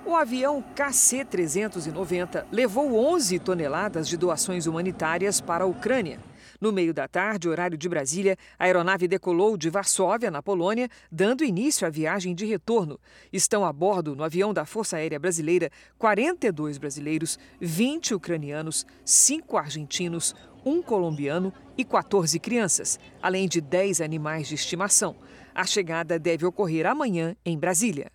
O 0.10 0.15
avião 0.15 0.63
KC-390 0.76 2.43
levou 2.52 2.95
11 3.13 3.38
toneladas 3.38 4.08
de 4.08 4.17
doações 4.17 4.65
humanitárias 4.65 5.39
para 5.39 5.65
a 5.65 5.67
Ucrânia. 5.67 6.19
No 6.60 6.72
meio 6.72 6.95
da 6.95 7.08
tarde, 7.08 7.48
horário 7.48 7.78
de 7.78 7.88
Brasília, 7.88 8.36
a 8.58 8.63
aeronave 8.63 9.08
decolou 9.08 9.56
de 9.56 9.69
Varsóvia, 9.69 10.32
na 10.32 10.41
Polônia, 10.41 10.89
dando 11.12 11.43
início 11.43 11.86
à 11.86 11.91
viagem 11.91 12.34
de 12.34 12.43
retorno. 12.43 13.00
Estão 13.32 13.63
a 13.63 13.72
bordo, 13.72 14.15
no 14.15 14.24
avião 14.24 14.52
da 14.52 14.65
Força 14.65 14.98
Aérea 14.98 15.19
Brasileira, 15.19 15.69
42 16.00 16.80
brasileiros, 16.80 17.38
20 17.62 18.15
ucranianos, 18.15 18.88
5 19.06 19.58
argentinos, 19.58 20.34
um 20.65 20.82
colombiano 20.82 21.54
e 21.78 21.86
14 21.86 22.39
crianças, 22.39 23.00
além 23.22 23.48
de 23.48 23.62
10 23.62 24.02
animais 24.02 24.48
de 24.48 24.56
estimação. 24.56 25.15
A 25.54 25.65
chegada 25.65 26.17
deve 26.17 26.48
ocorrer 26.48 26.88
amanhã 26.88 27.36
em 27.45 27.60
Brasília. 27.60 28.12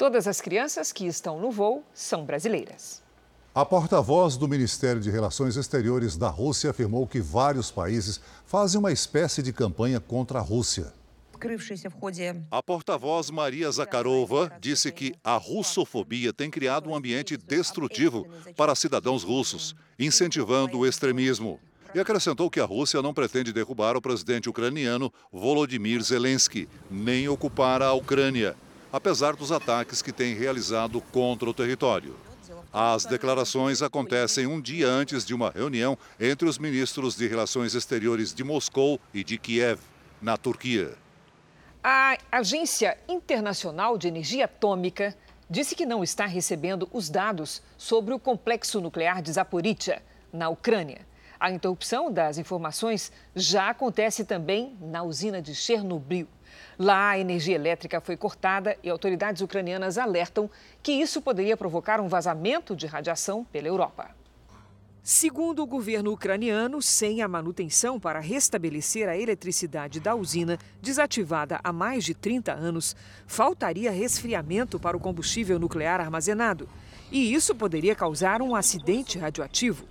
Todas 0.00 0.26
as 0.26 0.40
crianças 0.40 0.92
que 0.92 1.06
estão 1.06 1.38
no 1.38 1.50
voo 1.50 1.84
são 1.92 2.24
brasileiras. 2.24 3.02
A 3.54 3.66
porta-voz 3.66 4.34
do 4.34 4.48
Ministério 4.48 4.98
de 4.98 5.10
Relações 5.10 5.56
Exteriores 5.56 6.16
da 6.16 6.30
Rússia 6.30 6.70
afirmou 6.70 7.06
que 7.06 7.20
vários 7.20 7.70
países 7.70 8.18
fazem 8.46 8.80
uma 8.80 8.90
espécie 8.92 9.42
de 9.42 9.52
campanha 9.52 10.00
contra 10.00 10.38
a 10.38 10.42
Rússia. 10.42 10.94
A 12.50 12.62
porta-voz 12.62 13.28
Maria 13.30 13.70
Zakharova 13.70 14.50
disse 14.58 14.90
que 14.90 15.14
a 15.22 15.36
russofobia 15.36 16.32
tem 16.32 16.50
criado 16.50 16.88
um 16.88 16.94
ambiente 16.94 17.36
destrutivo 17.36 18.26
para 18.56 18.74
cidadãos 18.74 19.22
russos, 19.22 19.76
incentivando 19.98 20.78
o 20.78 20.86
extremismo. 20.86 21.60
E 21.94 22.00
acrescentou 22.00 22.48
que 22.48 22.60
a 22.60 22.64
Rússia 22.64 23.02
não 23.02 23.12
pretende 23.12 23.52
derrubar 23.52 23.98
o 23.98 24.00
presidente 24.00 24.48
ucraniano 24.48 25.12
Volodymyr 25.30 26.00
Zelensky, 26.00 26.66
nem 26.90 27.28
ocupar 27.28 27.82
a 27.82 27.92
Ucrânia, 27.92 28.56
apesar 28.92 29.36
dos 29.36 29.52
ataques 29.52 30.02
que 30.02 30.12
tem 30.12 30.34
realizado 30.34 31.00
contra 31.00 31.48
o 31.48 31.54
território. 31.54 32.16
As 32.72 33.04
declarações 33.04 33.82
acontecem 33.82 34.46
um 34.46 34.60
dia 34.60 34.88
antes 34.88 35.24
de 35.24 35.34
uma 35.34 35.50
reunião 35.50 35.98
entre 36.18 36.48
os 36.48 36.58
ministros 36.58 37.16
de 37.16 37.26
Relações 37.26 37.74
Exteriores 37.74 38.32
de 38.32 38.44
Moscou 38.44 39.00
e 39.12 39.24
de 39.24 39.38
Kiev, 39.38 39.80
na 40.22 40.36
Turquia. 40.36 40.94
A 41.82 42.16
Agência 42.30 42.96
Internacional 43.08 43.96
de 43.96 44.06
Energia 44.06 44.44
Atômica 44.44 45.16
disse 45.48 45.74
que 45.74 45.86
não 45.86 46.04
está 46.04 46.26
recebendo 46.26 46.88
os 46.92 47.10
dados 47.10 47.62
sobre 47.76 48.14
o 48.14 48.18
complexo 48.18 48.80
nuclear 48.80 49.20
de 49.20 49.32
Zaporizhia, 49.32 50.02
na 50.32 50.48
Ucrânia. 50.48 51.06
A 51.40 51.50
interrupção 51.50 52.12
das 52.12 52.38
informações 52.38 53.10
já 53.34 53.70
acontece 53.70 54.24
também 54.24 54.76
na 54.80 55.02
usina 55.02 55.40
de 55.40 55.54
Chernobyl. 55.54 56.28
Lá, 56.78 57.10
a 57.10 57.18
energia 57.18 57.54
elétrica 57.54 58.00
foi 58.00 58.16
cortada 58.16 58.76
e 58.82 58.88
autoridades 58.88 59.42
ucranianas 59.42 59.98
alertam 59.98 60.50
que 60.82 60.92
isso 60.92 61.20
poderia 61.20 61.56
provocar 61.56 62.00
um 62.00 62.08
vazamento 62.08 62.74
de 62.74 62.86
radiação 62.86 63.44
pela 63.44 63.68
Europa. 63.68 64.10
Segundo 65.02 65.62
o 65.62 65.66
governo 65.66 66.12
ucraniano, 66.12 66.82
sem 66.82 67.22
a 67.22 67.28
manutenção 67.28 67.98
para 67.98 68.20
restabelecer 68.20 69.08
a 69.08 69.16
eletricidade 69.16 69.98
da 69.98 70.14
usina, 70.14 70.58
desativada 70.80 71.58
há 71.64 71.72
mais 71.72 72.04
de 72.04 72.14
30 72.14 72.52
anos, 72.52 72.94
faltaria 73.26 73.90
resfriamento 73.90 74.78
para 74.78 74.96
o 74.96 75.00
combustível 75.00 75.58
nuclear 75.58 76.00
armazenado. 76.00 76.68
E 77.10 77.32
isso 77.32 77.54
poderia 77.54 77.94
causar 77.94 78.42
um 78.42 78.54
acidente 78.54 79.18
radioativo. 79.18 79.89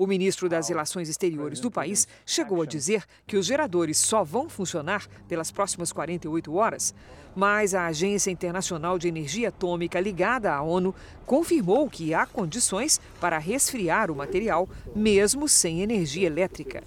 O 0.00 0.06
ministro 0.06 0.48
das 0.48 0.70
Relações 0.70 1.10
Exteriores 1.10 1.60
do 1.60 1.70
país 1.70 2.08
chegou 2.24 2.62
a 2.62 2.64
dizer 2.64 3.04
que 3.26 3.36
os 3.36 3.44
geradores 3.44 3.98
só 3.98 4.24
vão 4.24 4.48
funcionar 4.48 5.06
pelas 5.28 5.50
próximas 5.50 5.92
48 5.92 6.54
horas. 6.54 6.94
Mas 7.36 7.74
a 7.74 7.84
Agência 7.84 8.30
Internacional 8.30 8.98
de 8.98 9.08
Energia 9.08 9.50
Atômica, 9.50 10.00
ligada 10.00 10.54
à 10.54 10.62
ONU, 10.62 10.94
confirmou 11.26 11.86
que 11.90 12.14
há 12.14 12.24
condições 12.24 12.98
para 13.20 13.36
resfriar 13.36 14.10
o 14.10 14.16
material, 14.16 14.66
mesmo 14.96 15.46
sem 15.46 15.82
energia 15.82 16.26
elétrica. 16.26 16.82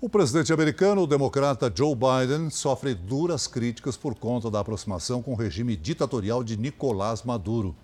O 0.00 0.08
presidente 0.08 0.50
americano, 0.50 1.02
o 1.02 1.06
democrata 1.06 1.70
Joe 1.76 1.94
Biden, 1.94 2.48
sofre 2.48 2.94
duras 2.94 3.46
críticas 3.46 3.98
por 3.98 4.14
conta 4.14 4.50
da 4.50 4.60
aproximação 4.60 5.20
com 5.20 5.32
o 5.32 5.36
regime 5.36 5.76
ditatorial 5.76 6.42
de 6.42 6.56
Nicolás 6.56 7.22
Maduro. 7.22 7.76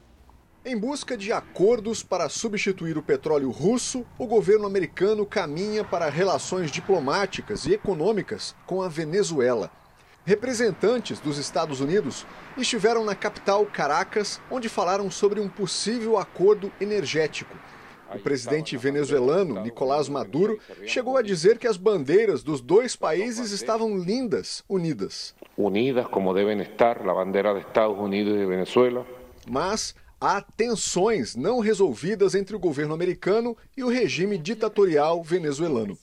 Em 0.67 0.79
busca 0.79 1.15
de 1.15 1.31
acordos 1.31 2.03
para 2.03 2.27
substituir 2.31 2.97
o 2.97 3.03
petróleo 3.03 3.51
russo, 3.51 4.03
o 4.19 4.27
governo 4.27 4.65
americano 4.65 5.27
caminha 5.27 5.85
para 5.85 6.09
relações 6.09 6.71
diplomáticas 6.71 7.67
e 7.67 7.75
econômicas 7.75 8.57
com 8.65 8.81
a 8.81 8.89
Venezuela. 8.89 9.71
Representantes 10.25 11.21
dos 11.21 11.37
Estados 11.37 11.83
Unidos 11.83 12.27
estiveram 12.57 13.05
na 13.05 13.15
capital 13.15 13.67
Caracas, 13.67 14.41
onde 14.51 14.71
falaram 14.71 15.11
sobre 15.11 15.39
um 15.39 15.51
possível 15.51 16.17
acordo 16.17 16.73
energético. 16.81 17.55
O 18.15 18.19
presidente 18.19 18.75
venezuelano 18.79 19.61
Nicolás 19.61 20.09
Maduro 20.09 20.59
chegou 20.87 21.19
a 21.19 21.23
dizer 21.23 21.59
que 21.59 21.67
as 21.67 21.77
bandeiras 21.77 22.43
dos 22.43 22.63
dois 22.63 22.97
países 22.97 23.51
estavam 23.51 23.99
lindas, 23.99 24.65
unidas. 24.67 25.35
Unidas 25.59 26.07
como 26.07 26.33
devem 26.33 26.59
estar 26.63 27.07
a 27.07 27.13
bandeira 27.13 27.53
dos 27.53 27.67
Estados 27.67 27.99
Unidos 27.99 28.33
e 28.33 28.39
de 28.39 28.47
Venezuela. 28.47 29.07
Mas 29.47 29.95
há 30.25 30.41
tensões 30.41 31.37
não 31.37 31.61
resolvidas 31.61 32.35
entre 32.35 32.57
o 32.57 32.59
governo 32.59 32.95
americano 32.95 33.55
e 33.77 33.85
o 33.85 33.91
regime 33.91 34.39
ditatorial 34.39 35.23
venezuelano. 35.23 35.99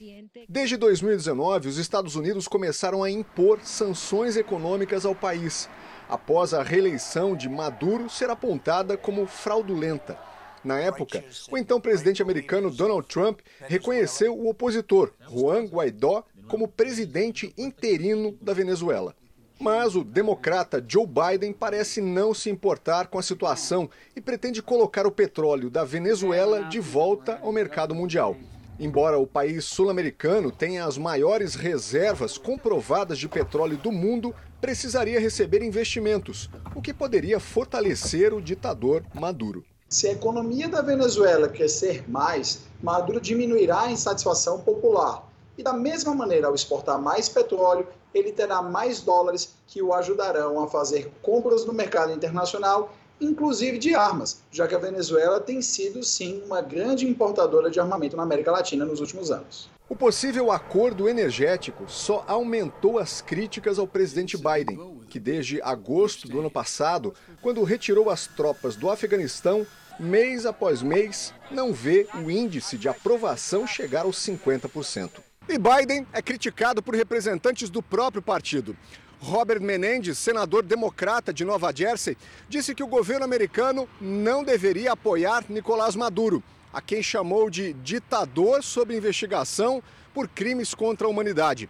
Desde 0.47 0.77
2019, 0.77 1.67
os 1.67 1.77
Estados 1.77 2.15
Unidos 2.15 2.47
começaram 2.47 3.03
a 3.03 3.09
impor 3.09 3.59
sanções 3.63 4.37
econômicas 4.37 5.07
ao 5.07 5.15
país, 5.15 5.67
após 6.07 6.53
a 6.53 6.61
reeleição 6.61 7.35
de 7.35 7.49
Maduro 7.49 8.11
ser 8.11 8.29
apontada 8.29 8.95
como 8.95 9.25
fraudulenta. 9.25 10.19
Na 10.63 10.79
época, 10.79 11.23
o 11.49 11.57
então 11.57 11.81
presidente 11.81 12.21
americano 12.21 12.69
Donald 12.69 13.07
Trump 13.07 13.39
reconheceu 13.61 14.37
o 14.37 14.47
opositor, 14.47 15.11
Juan 15.27 15.65
Guaidó, 15.65 16.23
como 16.47 16.67
presidente 16.67 17.51
interino 17.57 18.37
da 18.39 18.53
Venezuela. 18.53 19.15
Mas 19.61 19.95
o 19.95 20.03
democrata 20.03 20.83
Joe 20.85 21.05
Biden 21.05 21.53
parece 21.53 22.01
não 22.01 22.33
se 22.33 22.49
importar 22.49 23.09
com 23.09 23.19
a 23.19 23.21
situação 23.21 23.87
e 24.15 24.19
pretende 24.19 24.59
colocar 24.59 25.05
o 25.05 25.11
petróleo 25.11 25.69
da 25.69 25.83
Venezuela 25.83 26.63
de 26.63 26.79
volta 26.79 27.39
ao 27.43 27.51
mercado 27.51 27.93
mundial. 27.93 28.35
Embora 28.79 29.19
o 29.19 29.27
país 29.27 29.65
sul-americano 29.65 30.51
tenha 30.51 30.83
as 30.83 30.97
maiores 30.97 31.53
reservas 31.53 32.39
comprovadas 32.39 33.19
de 33.19 33.29
petróleo 33.29 33.77
do 33.77 33.91
mundo, 33.91 34.33
precisaria 34.59 35.19
receber 35.19 35.61
investimentos, 35.61 36.49
o 36.73 36.81
que 36.81 36.91
poderia 36.91 37.39
fortalecer 37.39 38.33
o 38.33 38.41
ditador 38.41 39.03
Maduro. 39.13 39.63
Se 39.87 40.07
a 40.07 40.13
economia 40.13 40.67
da 40.67 40.81
Venezuela 40.81 41.47
crescer 41.47 42.09
mais, 42.09 42.61
Maduro 42.81 43.21
diminuirá 43.21 43.81
a 43.81 43.91
insatisfação 43.91 44.61
popular. 44.61 45.29
E 45.55 45.61
da 45.61 45.73
mesma 45.73 46.15
maneira, 46.15 46.47
ao 46.47 46.55
exportar 46.55 46.99
mais 46.99 47.29
petróleo, 47.29 47.85
ele 48.13 48.31
terá 48.31 48.61
mais 48.61 49.01
dólares 49.01 49.53
que 49.67 49.81
o 49.81 49.93
ajudarão 49.93 50.61
a 50.61 50.67
fazer 50.67 51.11
compras 51.21 51.65
no 51.65 51.73
mercado 51.73 52.11
internacional, 52.11 52.93
inclusive 53.19 53.77
de 53.77 53.93
armas, 53.93 54.41
já 54.51 54.67
que 54.67 54.75
a 54.75 54.79
Venezuela 54.79 55.39
tem 55.39 55.61
sido 55.61 56.03
sim 56.03 56.41
uma 56.45 56.61
grande 56.61 57.07
importadora 57.07 57.69
de 57.69 57.79
armamento 57.79 58.17
na 58.17 58.23
América 58.23 58.51
Latina 58.51 58.83
nos 58.83 58.99
últimos 58.99 59.31
anos. 59.31 59.69
O 59.87 59.95
possível 59.95 60.51
acordo 60.51 61.09
energético 61.09 61.83
só 61.89 62.23
aumentou 62.25 62.97
as 62.97 63.21
críticas 63.21 63.77
ao 63.77 63.85
presidente 63.85 64.37
Biden, 64.37 65.05
que 65.09 65.19
desde 65.19 65.61
agosto 65.61 66.29
do 66.29 66.39
ano 66.39 66.49
passado, 66.49 67.13
quando 67.41 67.61
retirou 67.63 68.09
as 68.09 68.25
tropas 68.25 68.77
do 68.77 68.89
Afeganistão, 68.89 69.67
mês 69.99 70.45
após 70.45 70.81
mês, 70.81 71.33
não 71.51 71.73
vê 71.73 72.07
o 72.15 72.31
índice 72.31 72.77
de 72.77 72.87
aprovação 72.87 73.67
chegar 73.67 74.03
aos 74.03 74.17
50%. 74.17 75.09
E 75.51 75.57
Biden 75.57 76.07
é 76.13 76.21
criticado 76.21 76.81
por 76.81 76.95
representantes 76.95 77.69
do 77.69 77.83
próprio 77.83 78.21
partido. 78.21 78.73
Robert 79.19 79.59
Menendez, 79.59 80.17
senador 80.17 80.63
democrata 80.63 81.33
de 81.33 81.43
Nova 81.43 81.75
Jersey, 81.75 82.17
disse 82.47 82.73
que 82.73 82.81
o 82.81 82.87
governo 82.87 83.25
americano 83.25 83.85
não 83.99 84.45
deveria 84.45 84.93
apoiar 84.93 85.43
Nicolás 85.49 85.93
Maduro, 85.93 86.41
a 86.71 86.79
quem 86.79 87.03
chamou 87.03 87.49
de 87.49 87.73
ditador 87.73 88.63
sob 88.63 88.95
investigação 88.95 89.83
por 90.13 90.29
crimes 90.29 90.73
contra 90.73 91.05
a 91.05 91.09
humanidade. 91.09 91.69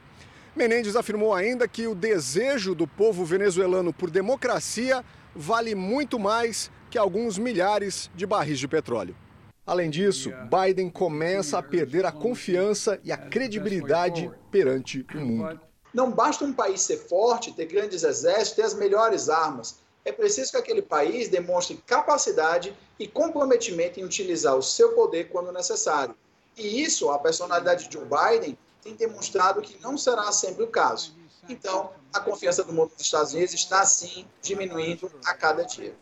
Menendez 0.55 0.95
afirmou 0.95 1.33
ainda 1.33 1.67
que 1.67 1.87
o 1.87 1.95
desejo 1.95 2.75
do 2.75 2.85
povo 2.85 3.25
venezuelano 3.25 3.91
por 3.91 4.11
democracia 4.11 5.03
vale 5.35 5.73
muito 5.73 6.19
mais 6.19 6.69
que 6.87 6.99
alguns 6.99 7.39
milhares 7.39 8.11
de 8.13 8.27
barris 8.27 8.59
de 8.59 8.67
petróleo. 8.67 9.15
Além 9.65 9.89
disso, 9.89 10.31
Biden 10.49 10.89
começa 10.89 11.57
a 11.57 11.63
perder 11.63 12.05
a 12.05 12.11
confiança 12.11 12.99
e 13.03 13.11
a 13.11 13.17
credibilidade 13.17 14.31
perante 14.49 15.05
o 15.13 15.19
mundo. 15.19 15.61
Não 15.93 16.11
basta 16.11 16.43
um 16.45 16.53
país 16.53 16.81
ser 16.81 16.97
forte, 16.97 17.53
ter 17.53 17.65
grandes 17.65 18.03
exércitos, 18.03 18.53
ter 18.53 18.63
as 18.63 18.73
melhores 18.73 19.29
armas. 19.29 19.79
É 20.03 20.11
preciso 20.11 20.51
que 20.51 20.57
aquele 20.57 20.81
país 20.81 21.29
demonstre 21.29 21.77
capacidade 21.85 22.75
e 22.97 23.07
comprometimento 23.07 23.99
em 23.99 24.03
utilizar 24.03 24.55
o 24.55 24.63
seu 24.63 24.93
poder 24.93 25.29
quando 25.29 25.51
necessário. 25.51 26.15
E 26.57 26.81
isso, 26.81 27.09
a 27.11 27.19
personalidade 27.19 27.87
de 27.87 27.93
Joe 27.93 28.05
Biden 28.05 28.57
tem 28.81 28.95
demonstrado 28.95 29.61
que 29.61 29.79
não 29.81 29.97
será 29.97 30.31
sempre 30.31 30.63
o 30.63 30.67
caso. 30.67 31.15
Então, 31.47 31.91
a 32.13 32.19
confiança 32.19 32.63
do 32.63 32.73
mundo 32.73 32.91
dos 32.95 33.05
Estados 33.05 33.33
Unidos 33.33 33.53
está, 33.53 33.85
sim, 33.85 34.25
diminuindo 34.41 35.11
a 35.25 35.33
cada 35.33 35.63
dia. 35.63 35.93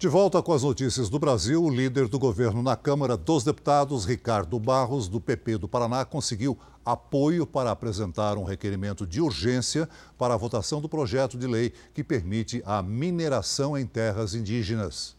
De 0.00 0.08
volta 0.08 0.42
com 0.42 0.54
as 0.54 0.62
notícias 0.62 1.10
do 1.10 1.18
Brasil, 1.18 1.62
o 1.62 1.68
líder 1.68 2.08
do 2.08 2.18
governo 2.18 2.62
na 2.62 2.74
Câmara 2.74 3.18
dos 3.18 3.44
Deputados, 3.44 4.06
Ricardo 4.06 4.58
Barros, 4.58 5.08
do 5.08 5.20
PP 5.20 5.58
do 5.58 5.68
Paraná, 5.68 6.06
conseguiu 6.06 6.58
apoio 6.82 7.46
para 7.46 7.70
apresentar 7.70 8.38
um 8.38 8.42
requerimento 8.42 9.06
de 9.06 9.20
urgência 9.20 9.86
para 10.16 10.32
a 10.32 10.38
votação 10.38 10.80
do 10.80 10.88
projeto 10.88 11.36
de 11.36 11.46
lei 11.46 11.74
que 11.92 12.02
permite 12.02 12.62
a 12.64 12.82
mineração 12.82 13.76
em 13.76 13.84
terras 13.84 14.34
indígenas. 14.34 15.14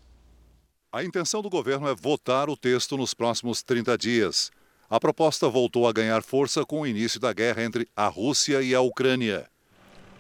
A 0.91 1.03
intenção 1.03 1.43
do 1.43 1.49
governo 1.51 1.87
é 1.87 1.93
votar 1.93 2.49
o 2.49 2.57
texto 2.57 2.97
nos 2.97 3.13
próximos 3.13 3.61
30 3.61 3.95
dias. 3.99 4.49
A 4.89 4.99
proposta 4.99 5.47
voltou 5.47 5.87
a 5.87 5.93
ganhar 5.93 6.23
força 6.23 6.65
com 6.65 6.81
o 6.81 6.87
início 6.87 7.19
da 7.19 7.31
guerra 7.31 7.63
entre 7.63 7.87
a 7.95 8.07
Rússia 8.07 8.63
e 8.63 8.73
a 8.73 8.81
Ucrânia. 8.81 9.47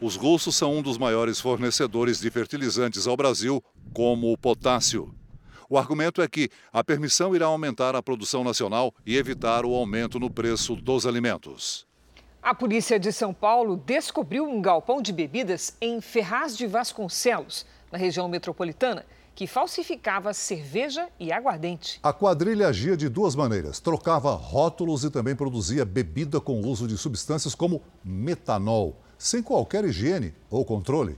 Os 0.03 0.15
russos 0.15 0.55
são 0.55 0.77
um 0.77 0.81
dos 0.81 0.97
maiores 0.97 1.39
fornecedores 1.39 2.19
de 2.19 2.31
fertilizantes 2.31 3.05
ao 3.05 3.15
Brasil, 3.15 3.63
como 3.93 4.33
o 4.33 4.37
potássio. 4.37 5.13
O 5.69 5.77
argumento 5.77 6.23
é 6.23 6.27
que 6.27 6.49
a 6.73 6.83
permissão 6.83 7.35
irá 7.35 7.45
aumentar 7.45 7.95
a 7.95 8.01
produção 8.01 8.43
nacional 8.43 8.91
e 9.05 9.15
evitar 9.15 9.63
o 9.63 9.75
aumento 9.75 10.19
no 10.19 10.27
preço 10.27 10.75
dos 10.75 11.05
alimentos. 11.05 11.85
A 12.41 12.55
polícia 12.55 12.99
de 12.99 13.11
São 13.11 13.31
Paulo 13.31 13.77
descobriu 13.77 14.43
um 14.43 14.59
galpão 14.59 15.03
de 15.03 15.13
bebidas 15.13 15.77
em 15.79 16.01
Ferraz 16.01 16.57
de 16.57 16.65
Vasconcelos, 16.65 17.63
na 17.91 17.99
região 17.99 18.27
metropolitana, 18.27 19.05
que 19.35 19.45
falsificava 19.45 20.33
cerveja 20.33 21.09
e 21.19 21.31
aguardente. 21.31 21.99
A 22.01 22.11
quadrilha 22.11 22.69
agia 22.69 22.97
de 22.97 23.07
duas 23.07 23.35
maneiras: 23.35 23.79
trocava 23.79 24.33
rótulos 24.33 25.03
e 25.03 25.11
também 25.11 25.35
produzia 25.35 25.85
bebida 25.85 26.41
com 26.41 26.59
uso 26.61 26.87
de 26.87 26.97
substâncias 26.97 27.53
como 27.53 27.83
metanol 28.03 28.97
sem 29.21 29.43
qualquer 29.43 29.85
higiene 29.85 30.33
ou 30.49 30.65
controle. 30.65 31.15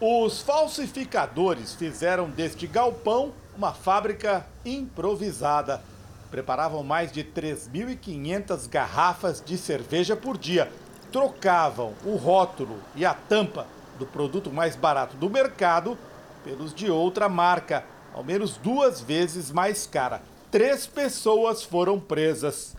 Os 0.00 0.40
falsificadores 0.40 1.74
fizeram 1.74 2.30
deste 2.30 2.64
galpão 2.64 3.32
uma 3.56 3.72
fábrica 3.72 4.46
improvisada. 4.64 5.82
Preparavam 6.30 6.84
mais 6.84 7.10
de 7.10 7.24
3.500 7.24 8.68
garrafas 8.68 9.42
de 9.44 9.58
cerveja 9.58 10.14
por 10.14 10.38
dia. 10.38 10.70
Trocavam 11.10 11.92
o 12.04 12.14
rótulo 12.14 12.78
e 12.94 13.04
a 13.04 13.14
tampa 13.14 13.66
do 13.98 14.06
produto 14.06 14.52
mais 14.52 14.76
barato 14.76 15.16
do 15.16 15.28
mercado 15.28 15.98
pelos 16.44 16.72
de 16.72 16.88
outra 16.88 17.28
marca, 17.28 17.84
ao 18.14 18.22
menos 18.22 18.56
duas 18.56 19.00
vezes 19.00 19.50
mais 19.50 19.88
cara. 19.88 20.22
Três 20.52 20.86
pessoas 20.86 21.64
foram 21.64 21.98
presas. 21.98 22.76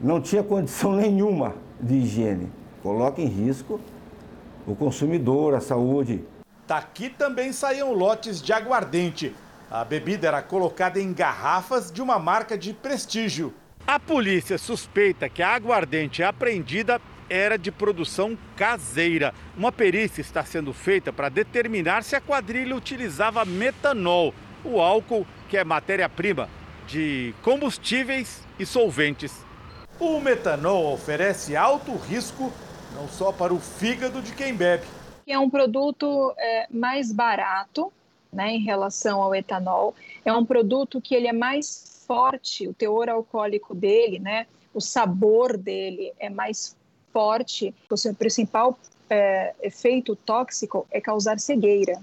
Não 0.00 0.20
tinha 0.20 0.44
condição 0.44 0.94
nenhuma 0.94 1.56
de 1.80 1.96
higiene 1.96 2.57
coloca 2.82 3.20
em 3.20 3.26
risco 3.26 3.80
o 4.66 4.74
consumidor, 4.74 5.54
a 5.54 5.60
saúde. 5.60 6.24
Daqui 6.66 7.08
também 7.08 7.52
saíam 7.52 7.92
lotes 7.92 8.42
de 8.42 8.52
aguardente. 8.52 9.34
A 9.70 9.84
bebida 9.84 10.28
era 10.28 10.42
colocada 10.42 11.00
em 11.00 11.12
garrafas 11.12 11.90
de 11.90 12.02
uma 12.02 12.18
marca 12.18 12.56
de 12.56 12.72
prestígio. 12.72 13.54
A 13.86 13.98
polícia 13.98 14.58
suspeita 14.58 15.28
que 15.28 15.42
a 15.42 15.54
aguardente 15.54 16.22
apreendida 16.22 17.00
era 17.30 17.58
de 17.58 17.70
produção 17.70 18.36
caseira. 18.56 19.32
Uma 19.56 19.72
perícia 19.72 20.20
está 20.20 20.44
sendo 20.44 20.72
feita 20.72 21.12
para 21.12 21.28
determinar 21.28 22.02
se 22.02 22.14
a 22.16 22.20
quadrilha 22.20 22.76
utilizava 22.76 23.44
metanol, 23.44 24.34
o 24.64 24.80
álcool 24.80 25.26
que 25.48 25.56
é 25.56 25.64
matéria-prima 25.64 26.48
de 26.86 27.34
combustíveis 27.42 28.42
e 28.58 28.66
solventes. 28.66 29.32
O 29.98 30.20
metanol 30.20 30.92
oferece 30.92 31.56
alto 31.56 31.94
risco 31.96 32.52
não 32.98 33.08
só 33.08 33.30
para 33.30 33.54
o 33.54 33.60
fígado 33.60 34.20
de 34.20 34.34
quem 34.34 34.52
bebe. 34.52 34.84
É 35.24 35.38
um 35.38 35.48
produto 35.48 36.34
é, 36.36 36.66
mais 36.68 37.12
barato 37.12 37.92
né, 38.32 38.50
em 38.50 38.60
relação 38.60 39.22
ao 39.22 39.34
etanol, 39.34 39.94
é 40.24 40.32
um 40.32 40.44
produto 40.44 41.00
que 41.00 41.14
ele 41.14 41.28
é 41.28 41.32
mais 41.32 42.04
forte, 42.06 42.66
o 42.66 42.74
teor 42.74 43.08
alcoólico 43.08 43.74
dele, 43.74 44.18
né, 44.18 44.46
o 44.74 44.80
sabor 44.80 45.56
dele 45.56 46.12
é 46.18 46.28
mais 46.28 46.76
forte, 47.12 47.74
o 47.88 47.96
seu 47.96 48.14
principal 48.14 48.76
é, 49.08 49.54
efeito 49.62 50.16
tóxico 50.16 50.86
é 50.90 51.00
causar 51.00 51.38
cegueira, 51.38 52.00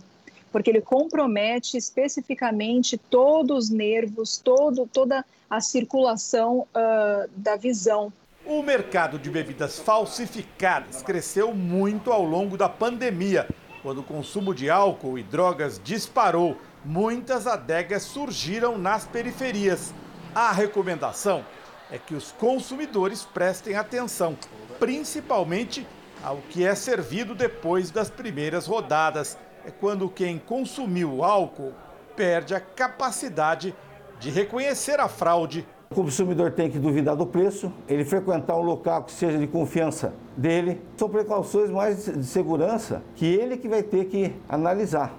porque 0.51 0.69
ele 0.69 0.81
compromete 0.81 1.77
especificamente 1.77 2.97
todos 2.97 3.65
os 3.65 3.69
nervos, 3.69 4.37
todo, 4.37 4.87
toda 4.87 5.25
a 5.49 5.59
circulação 5.59 6.59
uh, 6.59 7.29
da 7.35 7.55
visão. 7.55 8.11
O 8.47 8.61
mercado 8.61 9.17
de 9.17 9.31
bebidas 9.31 9.79
falsificadas 9.79 11.01
cresceu 11.01 11.51
muito 11.51 12.11
ao 12.11 12.23
longo 12.23 12.55
da 12.55 12.69
pandemia, 12.69 13.47
quando 13.81 14.01
o 14.01 14.03
consumo 14.03 14.53
de 14.53 14.69
álcool 14.69 15.17
e 15.17 15.23
drogas 15.23 15.81
disparou. 15.83 16.55
Muitas 16.83 17.47
adegas 17.47 18.03
surgiram 18.03 18.77
nas 18.77 19.03
periferias. 19.03 19.95
A 20.35 20.51
recomendação 20.51 21.43
é 21.89 21.97
que 21.97 22.13
os 22.13 22.31
consumidores 22.33 23.25
prestem 23.25 23.75
atenção, 23.75 24.37
principalmente 24.79 25.87
ao 26.23 26.37
que 26.37 26.63
é 26.63 26.75
servido 26.75 27.33
depois 27.33 27.89
das 27.89 28.11
primeiras 28.11 28.67
rodadas. 28.67 29.39
É 29.65 29.71
quando 29.71 30.07
quem 30.07 30.37
consumiu 30.37 31.23
álcool 31.23 31.73
perde 32.15 32.53
a 32.53 32.59
capacidade 32.59 33.73
de 34.19 34.29
reconhecer 34.29 34.99
a 34.99 35.07
fraude 35.07 35.67
o 35.95 36.03
consumidor 36.03 36.51
tem 36.51 36.69
que 36.69 36.77
duvidar 36.77 37.15
do 37.15 37.25
preço, 37.25 37.71
ele 37.87 38.03
frequentar 38.03 38.57
um 38.57 38.61
local 38.61 39.03
que 39.03 39.13
seja 39.13 39.37
de 39.37 39.47
confiança 39.47 40.13
dele. 40.35 40.81
São 40.97 41.09
precauções 41.09 41.69
mais 41.69 42.03
de 42.05 42.25
segurança 42.25 43.01
que 43.15 43.25
ele 43.25 43.55
que 43.55 43.69
vai 43.69 43.81
ter 43.81 44.05
que 44.05 44.33
analisar. 44.49 45.17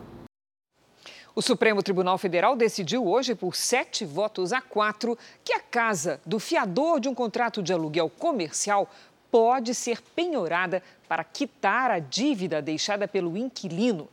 O 1.35 1.41
Supremo 1.41 1.83
Tribunal 1.83 2.18
Federal 2.18 2.55
decidiu 2.55 3.07
hoje, 3.07 3.35
por 3.35 3.57
sete 3.57 4.05
votos 4.05 4.53
a 4.53 4.61
quatro, 4.61 5.16
que 5.43 5.55
a 5.55 5.61
casa 5.61 6.20
do 6.27 6.39
fiador 6.39 7.01
de 7.01 7.09
um 7.09 7.14
contrato 7.14 7.62
de 7.62 7.72
aluguel 7.72 8.11
comercial 8.11 8.87
pode 9.31 9.74
ser 9.74 10.03
penhorada 10.14 10.83
para 11.09 11.24
quitar 11.24 11.91
a 11.91 11.99
dívida 11.99 12.61
deixada 12.61 13.09
pelo 13.09 13.35
inquilino. 13.35 14.09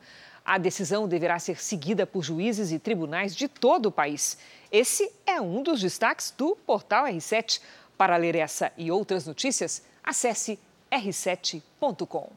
A 0.45 0.57
decisão 0.57 1.07
deverá 1.07 1.39
ser 1.39 1.61
seguida 1.61 2.05
por 2.05 2.21
juízes 2.21 2.71
e 2.71 2.79
tribunais 2.79 3.33
de 3.33 3.47
todo 3.47 3.85
o 3.85 3.91
país. 3.91 4.37
Esse 4.73 5.11
é 5.27 5.39
um 5.39 5.61
dos 5.61 5.79
destaques 5.81 6.33
do 6.35 6.55
portal 6.55 7.05
R7. 7.05 7.61
Para 7.95 8.17
ler 8.17 8.33
essa 8.33 8.71
e 8.75 8.89
outras 8.89 9.27
notícias, 9.27 9.83
acesse 10.03 10.57
r7.com. 10.91 12.31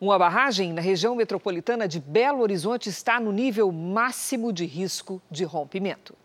Uma 0.00 0.18
barragem 0.18 0.72
na 0.72 0.80
região 0.80 1.14
metropolitana 1.14 1.86
de 1.86 2.00
Belo 2.00 2.40
Horizonte 2.40 2.88
está 2.88 3.20
no 3.20 3.30
nível 3.30 3.70
máximo 3.70 4.52
de 4.52 4.64
risco 4.64 5.22
de 5.30 5.44
rompimento. 5.44 6.16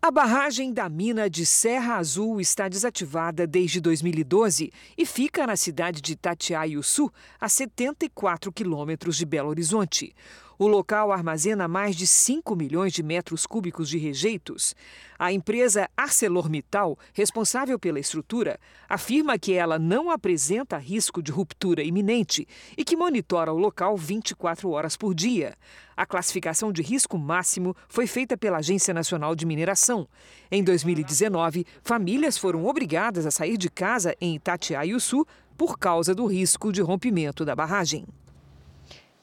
A 0.00 0.10
barragem 0.10 0.72
da 0.72 0.88
mina 0.88 1.28
de 1.28 1.44
Serra 1.44 1.96
Azul 1.96 2.40
está 2.40 2.68
desativada 2.70 3.46
desde 3.46 3.78
2012 3.78 4.72
e 4.96 5.04
fica 5.04 5.46
na 5.46 5.54
cidade 5.54 6.00
de 6.00 6.14
Itatiaiuçu, 6.14 7.12
a 7.38 7.46
74 7.46 8.50
quilômetros 8.50 9.18
de 9.18 9.26
Belo 9.26 9.50
Horizonte. 9.50 10.14
O 10.62 10.68
local 10.68 11.10
armazena 11.10 11.66
mais 11.66 11.96
de 11.96 12.06
5 12.06 12.54
milhões 12.54 12.92
de 12.92 13.02
metros 13.02 13.46
cúbicos 13.46 13.88
de 13.88 13.98
rejeitos. 13.98 14.76
A 15.18 15.32
empresa 15.32 15.90
ArcelorMittal, 15.96 16.96
responsável 17.12 17.80
pela 17.80 17.98
estrutura, 17.98 18.60
afirma 18.88 19.36
que 19.36 19.54
ela 19.54 19.76
não 19.76 20.08
apresenta 20.08 20.78
risco 20.78 21.20
de 21.20 21.32
ruptura 21.32 21.82
iminente 21.82 22.46
e 22.78 22.84
que 22.84 22.94
monitora 22.94 23.52
o 23.52 23.58
local 23.58 23.96
24 23.96 24.70
horas 24.70 24.96
por 24.96 25.16
dia. 25.16 25.56
A 25.96 26.06
classificação 26.06 26.70
de 26.70 26.80
risco 26.80 27.18
máximo 27.18 27.74
foi 27.88 28.06
feita 28.06 28.38
pela 28.38 28.58
Agência 28.58 28.94
Nacional 28.94 29.34
de 29.34 29.44
Mineração. 29.44 30.06
Em 30.48 30.62
2019, 30.62 31.66
famílias 31.82 32.38
foram 32.38 32.66
obrigadas 32.66 33.26
a 33.26 33.32
sair 33.32 33.56
de 33.56 33.68
casa 33.68 34.14
em 34.20 34.36
Itatiaiuçu 34.36 35.26
por 35.58 35.76
causa 35.76 36.14
do 36.14 36.24
risco 36.24 36.70
de 36.70 36.80
rompimento 36.80 37.44
da 37.44 37.56
barragem. 37.56 38.06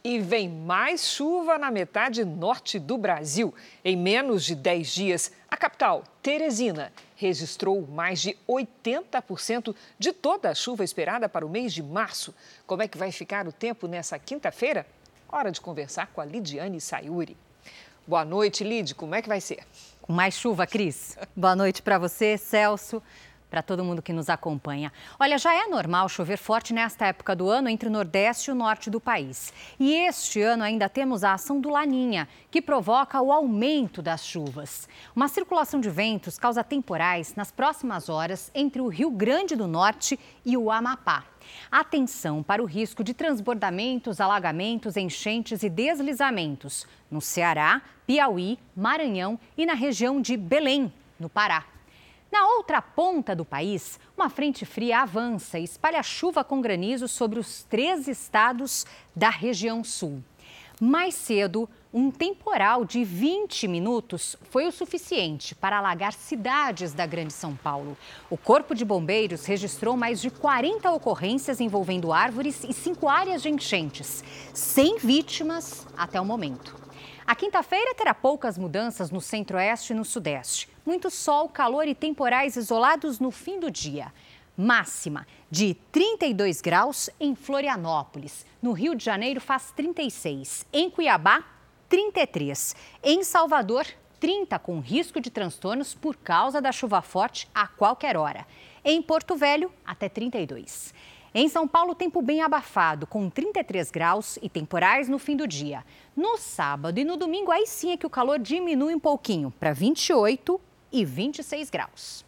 E 0.03 0.17
vem 0.19 0.47
mais 0.47 1.05
chuva 1.05 1.57
na 1.57 1.69
metade 1.69 2.23
norte 2.23 2.79
do 2.79 2.97
Brasil. 2.97 3.53
Em 3.83 3.97
menos 3.97 4.45
de 4.45 4.55
10 4.55 4.93
dias, 4.93 5.31
a 5.49 5.57
capital, 5.57 6.03
Teresina, 6.23 6.93
registrou 7.17 7.85
mais 7.85 8.21
de 8.21 8.37
80% 8.47 9.75
de 9.97 10.13
toda 10.13 10.49
a 10.49 10.55
chuva 10.55 10.85
esperada 10.85 11.27
para 11.27 11.45
o 11.45 11.49
mês 11.49 11.73
de 11.73 11.83
março. 11.83 12.33
Como 12.65 12.81
é 12.81 12.87
que 12.87 12.97
vai 12.97 13.11
ficar 13.11 13.45
o 13.45 13.51
tempo 13.51 13.87
nessa 13.87 14.17
quinta-feira? 14.17 14.87
Hora 15.27 15.51
de 15.51 15.59
conversar 15.59 16.07
com 16.07 16.21
a 16.21 16.25
Lidiane 16.25 16.79
Sayuri. 16.79 17.35
Boa 18.07 18.23
noite, 18.23 18.63
Lid. 18.63 18.95
Como 18.95 19.13
é 19.13 19.21
que 19.21 19.27
vai 19.27 19.41
ser? 19.41 19.59
Com 20.01 20.13
mais 20.13 20.33
chuva, 20.33 20.65
Cris. 20.65 21.17
Boa 21.35 21.55
noite 21.55 21.81
para 21.81 21.99
você, 21.99 22.37
Celso. 22.37 23.03
Para 23.49 23.61
todo 23.61 23.83
mundo 23.83 24.01
que 24.01 24.13
nos 24.13 24.29
acompanha. 24.29 24.91
Olha, 25.19 25.37
já 25.37 25.53
é 25.53 25.67
normal 25.67 26.07
chover 26.07 26.37
forte 26.37 26.73
nesta 26.73 27.07
época 27.07 27.35
do 27.35 27.49
ano 27.49 27.69
entre 27.69 27.89
o 27.89 27.91
Nordeste 27.91 28.49
e 28.49 28.53
o 28.53 28.55
Norte 28.55 28.89
do 28.89 28.99
país. 28.99 29.53
E 29.79 29.93
este 29.93 30.41
ano 30.41 30.63
ainda 30.63 30.87
temos 30.87 31.23
a 31.23 31.33
ação 31.33 31.59
do 31.59 31.69
Laninha, 31.69 32.27
que 32.51 32.61
provoca 32.61 33.21
o 33.21 33.31
aumento 33.31 34.01
das 34.01 34.25
chuvas. 34.25 34.87
Uma 35.15 35.27
circulação 35.27 35.79
de 35.79 35.89
ventos 35.89 36.37
causa 36.37 36.63
temporais 36.63 37.35
nas 37.35 37.51
próximas 37.51 38.09
horas 38.09 38.51
entre 38.53 38.81
o 38.81 38.87
Rio 38.87 39.09
Grande 39.09 39.55
do 39.55 39.67
Norte 39.67 40.19
e 40.45 40.55
o 40.55 40.69
Amapá. 40.69 41.25
Atenção 41.71 42.43
para 42.43 42.61
o 42.61 42.65
risco 42.65 43.03
de 43.03 43.13
transbordamentos, 43.13 44.21
alagamentos, 44.21 44.97
enchentes 44.97 45.63
e 45.63 45.69
deslizamentos 45.69 46.85
no 47.09 47.21
Ceará, 47.21 47.81
Piauí, 48.05 48.59
Maranhão 48.75 49.39
e 49.57 49.65
na 49.65 49.73
região 49.73 50.21
de 50.21 50.37
Belém, 50.37 50.93
no 51.19 51.29
Pará. 51.29 51.65
Na 52.31 52.45
outra 52.45 52.81
ponta 52.81 53.35
do 53.35 53.43
país, 53.43 53.99
uma 54.15 54.29
frente 54.29 54.65
fria 54.65 55.01
avança 55.01 55.57
e 55.57 55.63
espalha 55.63 56.03
chuva 56.03 56.43
com 56.43 56.61
granizo 56.61 57.07
sobre 57.07 57.39
os 57.39 57.63
três 57.63 58.07
estados 58.07 58.85
da 59.15 59.29
região 59.29 59.83
sul. 59.83 60.23
Mais 60.79 61.13
cedo, 61.15 61.67
um 61.93 62.09
temporal 62.09 62.85
de 62.85 63.03
20 63.03 63.67
minutos 63.67 64.37
foi 64.49 64.65
o 64.65 64.71
suficiente 64.71 65.53
para 65.53 65.77
alagar 65.77 66.13
cidades 66.13 66.93
da 66.93 67.05
Grande 67.05 67.33
São 67.33 67.53
Paulo. 67.53 67.97
O 68.29 68.37
Corpo 68.37 68.73
de 68.73 68.85
Bombeiros 68.85 69.45
registrou 69.45 69.97
mais 69.97 70.21
de 70.21 70.29
40 70.29 70.89
ocorrências 70.91 71.59
envolvendo 71.59 72.13
árvores 72.13 72.63
e 72.63 72.71
cinco 72.71 73.09
áreas 73.09 73.41
de 73.41 73.49
enchentes, 73.49 74.23
sem 74.53 74.97
vítimas 74.99 75.85
até 75.97 76.21
o 76.21 76.25
momento. 76.25 76.78
A 77.29 77.35
quinta-feira 77.35 77.93
terá 77.93 78.11
poucas 78.11 78.57
mudanças 78.57 79.11
no 79.11 79.21
centro-oeste 79.21 79.93
e 79.93 79.95
no 79.95 80.03
sudeste. 80.03 80.67
Muito 80.83 81.11
sol, 81.11 81.47
calor 81.47 81.87
e 81.87 81.93
temporais 81.93 82.55
isolados 82.55 83.19
no 83.19 83.29
fim 83.29 83.59
do 83.59 83.69
dia. 83.69 84.11
Máxima 84.57 85.27
de 85.47 85.75
32 85.91 86.59
graus 86.59 87.07
em 87.19 87.35
Florianópolis. 87.35 88.47
No 88.59 88.71
Rio 88.71 88.95
de 88.95 89.05
Janeiro 89.05 89.39
faz 89.39 89.71
36. 89.73 90.65
Em 90.73 90.89
Cuiabá, 90.89 91.43
33. 91.87 92.75
Em 93.03 93.23
Salvador, 93.23 93.85
30, 94.19 94.57
com 94.57 94.79
risco 94.79 95.21
de 95.21 95.29
transtornos 95.29 95.93
por 95.93 96.15
causa 96.17 96.59
da 96.59 96.71
chuva 96.71 96.99
forte 97.03 97.47
a 97.53 97.67
qualquer 97.67 98.17
hora. 98.17 98.47
Em 98.83 98.99
Porto 99.03 99.35
Velho, 99.35 99.71
até 99.85 100.09
32. 100.09 100.95
Em 101.41 101.47
São 101.47 101.65
Paulo, 101.65 101.95
tempo 101.95 102.21
bem 102.21 102.41
abafado, 102.41 103.07
com 103.07 103.29
33 103.29 103.89
graus 103.91 104.37
e 104.41 104.49
temporais 104.49 105.07
no 105.07 105.17
fim 105.17 105.37
do 105.37 105.47
dia. 105.47 105.85
No 106.13 106.35
sábado 106.35 106.99
e 106.99 107.05
no 107.05 107.15
domingo, 107.15 107.49
aí 107.49 107.65
sim 107.65 107.91
é 107.91 107.95
que 107.95 108.05
o 108.05 108.09
calor 108.09 108.37
diminui 108.37 108.93
um 108.93 108.99
pouquinho, 108.99 109.49
para 109.57 109.71
28 109.71 110.59
e 110.91 111.05
26 111.05 111.69
graus. 111.69 112.25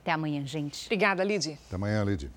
Até 0.00 0.12
amanhã, 0.12 0.46
gente. 0.46 0.86
Obrigada, 0.86 1.24
Lid. 1.24 1.58
Até 1.66 1.74
amanhã, 1.74 2.04
Lid. 2.04 2.30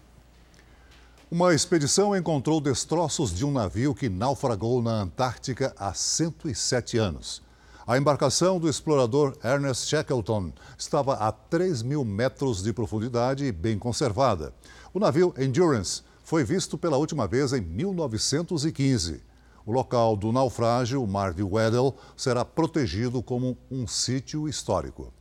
Uma 1.29 1.53
expedição 1.53 2.17
encontrou 2.17 2.59
destroços 2.59 3.31
de 3.31 3.45
um 3.45 3.51
navio 3.51 3.93
que 3.93 4.09
naufragou 4.09 4.81
na 4.81 4.93
Antártica 4.93 5.75
há 5.77 5.93
107 5.93 6.97
anos. 6.97 7.43
A 7.85 7.99
embarcação 7.99 8.59
do 8.59 8.67
explorador 8.67 9.37
Ernest 9.43 9.87
Shackleton 9.87 10.51
estava 10.75 11.13
a 11.17 11.31
3 11.31 11.83
mil 11.83 12.03
metros 12.03 12.63
de 12.63 12.73
profundidade 12.73 13.45
e 13.45 13.51
bem 13.51 13.77
conservada. 13.77 14.55
O 14.91 14.99
navio 14.99 15.31
Endurance 15.37 16.01
foi 16.25 16.43
visto 16.43 16.75
pela 16.75 16.97
última 16.97 17.27
vez 17.27 17.53
em 17.53 17.61
1915. 17.61 19.21
O 19.63 19.71
local 19.71 20.17
do 20.17 20.31
naufrágio, 20.31 21.01
o 21.01 21.07
Mar 21.07 21.33
de 21.33 21.43
Weddell, 21.43 21.95
será 22.17 22.43
protegido 22.43 23.21
como 23.21 23.55
um 23.69 23.85
sítio 23.85 24.49
histórico. 24.49 25.13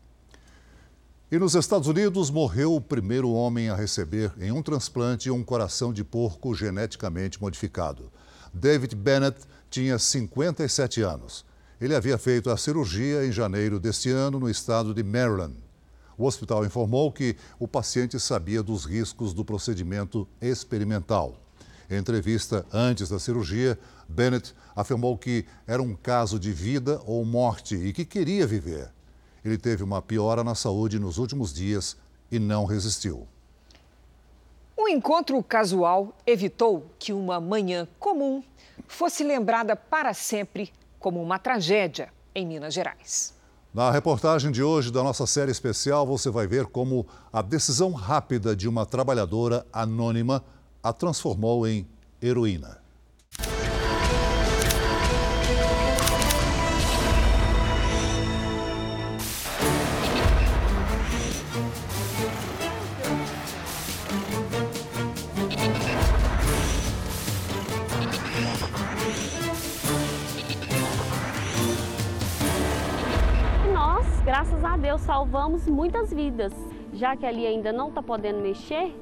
E 1.30 1.38
nos 1.38 1.54
Estados 1.54 1.88
Unidos 1.88 2.30
morreu 2.30 2.74
o 2.74 2.80
primeiro 2.80 3.30
homem 3.30 3.68
a 3.68 3.76
receber 3.76 4.32
em 4.38 4.50
um 4.50 4.62
transplante 4.62 5.30
um 5.30 5.44
coração 5.44 5.92
de 5.92 6.02
porco 6.02 6.54
geneticamente 6.54 7.40
modificado. 7.40 8.10
David 8.52 8.96
Bennett 8.96 9.40
tinha 9.68 9.98
57 9.98 11.02
anos. 11.02 11.44
Ele 11.78 11.94
havia 11.94 12.16
feito 12.16 12.48
a 12.48 12.56
cirurgia 12.56 13.26
em 13.26 13.32
janeiro 13.32 13.78
deste 13.78 14.08
ano 14.08 14.40
no 14.40 14.48
estado 14.48 14.94
de 14.94 15.02
Maryland. 15.02 15.63
O 16.16 16.26
hospital 16.26 16.64
informou 16.64 17.10
que 17.10 17.36
o 17.58 17.66
paciente 17.66 18.18
sabia 18.20 18.62
dos 18.62 18.84
riscos 18.84 19.32
do 19.32 19.44
procedimento 19.44 20.28
experimental. 20.40 21.36
Em 21.90 21.96
entrevista 21.96 22.64
antes 22.72 23.08
da 23.08 23.18
cirurgia, 23.18 23.78
Bennett 24.08 24.54
afirmou 24.74 25.16
que 25.18 25.44
era 25.66 25.82
um 25.82 25.94
caso 25.94 26.38
de 26.38 26.52
vida 26.52 27.00
ou 27.06 27.24
morte 27.24 27.74
e 27.74 27.92
que 27.92 28.04
queria 28.04 28.46
viver. 28.46 28.90
Ele 29.44 29.58
teve 29.58 29.82
uma 29.82 30.00
piora 30.00 30.42
na 30.42 30.54
saúde 30.54 30.98
nos 30.98 31.18
últimos 31.18 31.52
dias 31.52 31.96
e 32.30 32.38
não 32.38 32.64
resistiu. 32.64 33.28
O 34.76 34.88
encontro 34.88 35.42
casual 35.42 36.16
evitou 36.26 36.90
que 36.98 37.12
uma 37.12 37.40
manhã 37.40 37.86
comum 37.98 38.42
fosse 38.88 39.22
lembrada 39.22 39.76
para 39.76 40.12
sempre 40.12 40.72
como 40.98 41.22
uma 41.22 41.38
tragédia 41.38 42.12
em 42.34 42.46
Minas 42.46 42.74
Gerais. 42.74 43.34
Na 43.74 43.90
reportagem 43.90 44.52
de 44.52 44.62
hoje 44.62 44.92
da 44.92 45.02
nossa 45.02 45.26
série 45.26 45.50
especial, 45.50 46.06
você 46.06 46.30
vai 46.30 46.46
ver 46.46 46.66
como 46.66 47.04
a 47.32 47.42
decisão 47.42 47.90
rápida 47.90 48.54
de 48.54 48.68
uma 48.68 48.86
trabalhadora 48.86 49.66
anônima 49.72 50.44
a 50.80 50.92
transformou 50.92 51.66
em 51.66 51.84
heroína. 52.22 52.83
Graças 74.34 74.64
a 74.64 74.76
Deus, 74.76 75.00
salvamos 75.02 75.68
muitas 75.68 76.12
vidas. 76.12 76.52
Já 76.92 77.14
que 77.14 77.24
ali 77.24 77.46
ainda 77.46 77.72
não 77.72 77.90
está 77.90 78.02
podendo 78.02 78.40
mexer, 78.40 78.92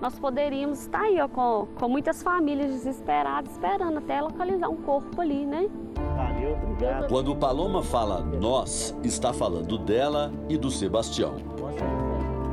nós 0.00 0.16
poderíamos 0.20 0.82
estar 0.82 1.00
aí 1.00 1.20
ó, 1.20 1.26
com, 1.26 1.66
com 1.74 1.88
muitas 1.88 2.22
famílias 2.22 2.70
desesperadas, 2.70 3.50
esperando 3.50 3.98
até 3.98 4.20
localizar 4.20 4.68
um 4.68 4.76
corpo 4.76 5.20
ali, 5.20 5.44
né? 5.44 5.68
Valeu, 6.16 6.56
obrigado. 6.62 7.08
Quando 7.08 7.34
Paloma 7.34 7.82
fala 7.82 8.20
nós, 8.20 8.96
está 9.02 9.32
falando 9.32 9.76
dela 9.78 10.32
e 10.48 10.56
do 10.56 10.70
Sebastião. 10.70 11.34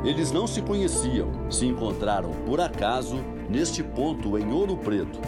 Eles 0.03 0.31
não 0.31 0.47
se 0.47 0.63
conheciam, 0.63 1.29
se 1.47 1.67
encontraram 1.67 2.31
por 2.43 2.59
acaso 2.59 3.17
neste 3.47 3.83
ponto 3.83 4.35
em 4.35 4.51
Ouro 4.51 4.75
Preto. 4.77 5.19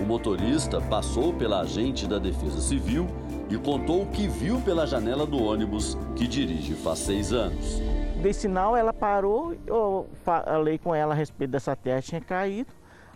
O 0.00 0.06
motorista 0.06 0.80
passou 0.80 1.34
pela 1.34 1.60
agente 1.60 2.06
da 2.06 2.18
Defesa 2.18 2.62
Civil 2.62 3.06
e 3.50 3.58
contou 3.58 4.02
o 4.02 4.06
que 4.06 4.28
viu 4.28 4.60
pela 4.60 4.86
janela 4.86 5.26
do 5.26 5.42
ônibus 5.42 5.98
que 6.14 6.26
dirige 6.26 6.74
faz 6.74 7.00
seis 7.00 7.32
anos. 7.32 7.80
Dei 8.22 8.32
sinal, 8.32 8.76
ela 8.76 8.92
parou, 8.92 9.56
eu 9.66 10.08
falei 10.24 10.78
com 10.78 10.94
ela 10.94 11.12
a 11.12 11.16
respeito 11.16 11.50
dessa 11.50 11.74
terra 11.74 12.00
tinha 12.00 12.20
caído. 12.20 12.70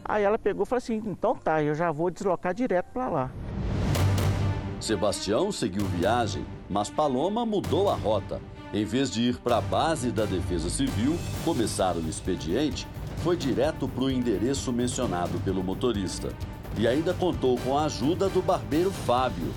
Aí 0.04 0.22
ela 0.22 0.38
pegou 0.38 0.64
e 0.64 0.66
falou 0.66 0.78
assim: 0.78 1.00
então 1.06 1.34
tá, 1.34 1.62
eu 1.62 1.74
já 1.74 1.92
vou 1.92 2.10
deslocar 2.10 2.52
direto 2.52 2.86
para 2.92 3.08
lá. 3.08 3.30
Sebastião 4.80 5.50
seguiu 5.50 5.84
viagem, 5.84 6.44
mas 6.68 6.90
Paloma 6.90 7.46
mudou 7.46 7.88
a 7.88 7.94
rota. 7.94 8.40
Em 8.72 8.84
vez 8.84 9.10
de 9.10 9.22
ir 9.22 9.36
para 9.36 9.58
a 9.58 9.60
base 9.60 10.10
da 10.10 10.24
Defesa 10.24 10.68
Civil, 10.68 11.16
começar 11.44 11.96
o 11.96 12.00
expediente, 12.00 12.88
foi 13.22 13.36
direto 13.36 13.88
para 13.88 14.04
o 14.04 14.10
endereço 14.10 14.72
mencionado 14.72 15.38
pelo 15.40 15.62
motorista. 15.62 16.30
E 16.76 16.88
ainda 16.88 17.14
contou 17.14 17.56
com 17.58 17.78
a 17.78 17.84
ajuda 17.84 18.28
do 18.28 18.42
barbeiro 18.42 18.90
Fábio, 18.90 19.52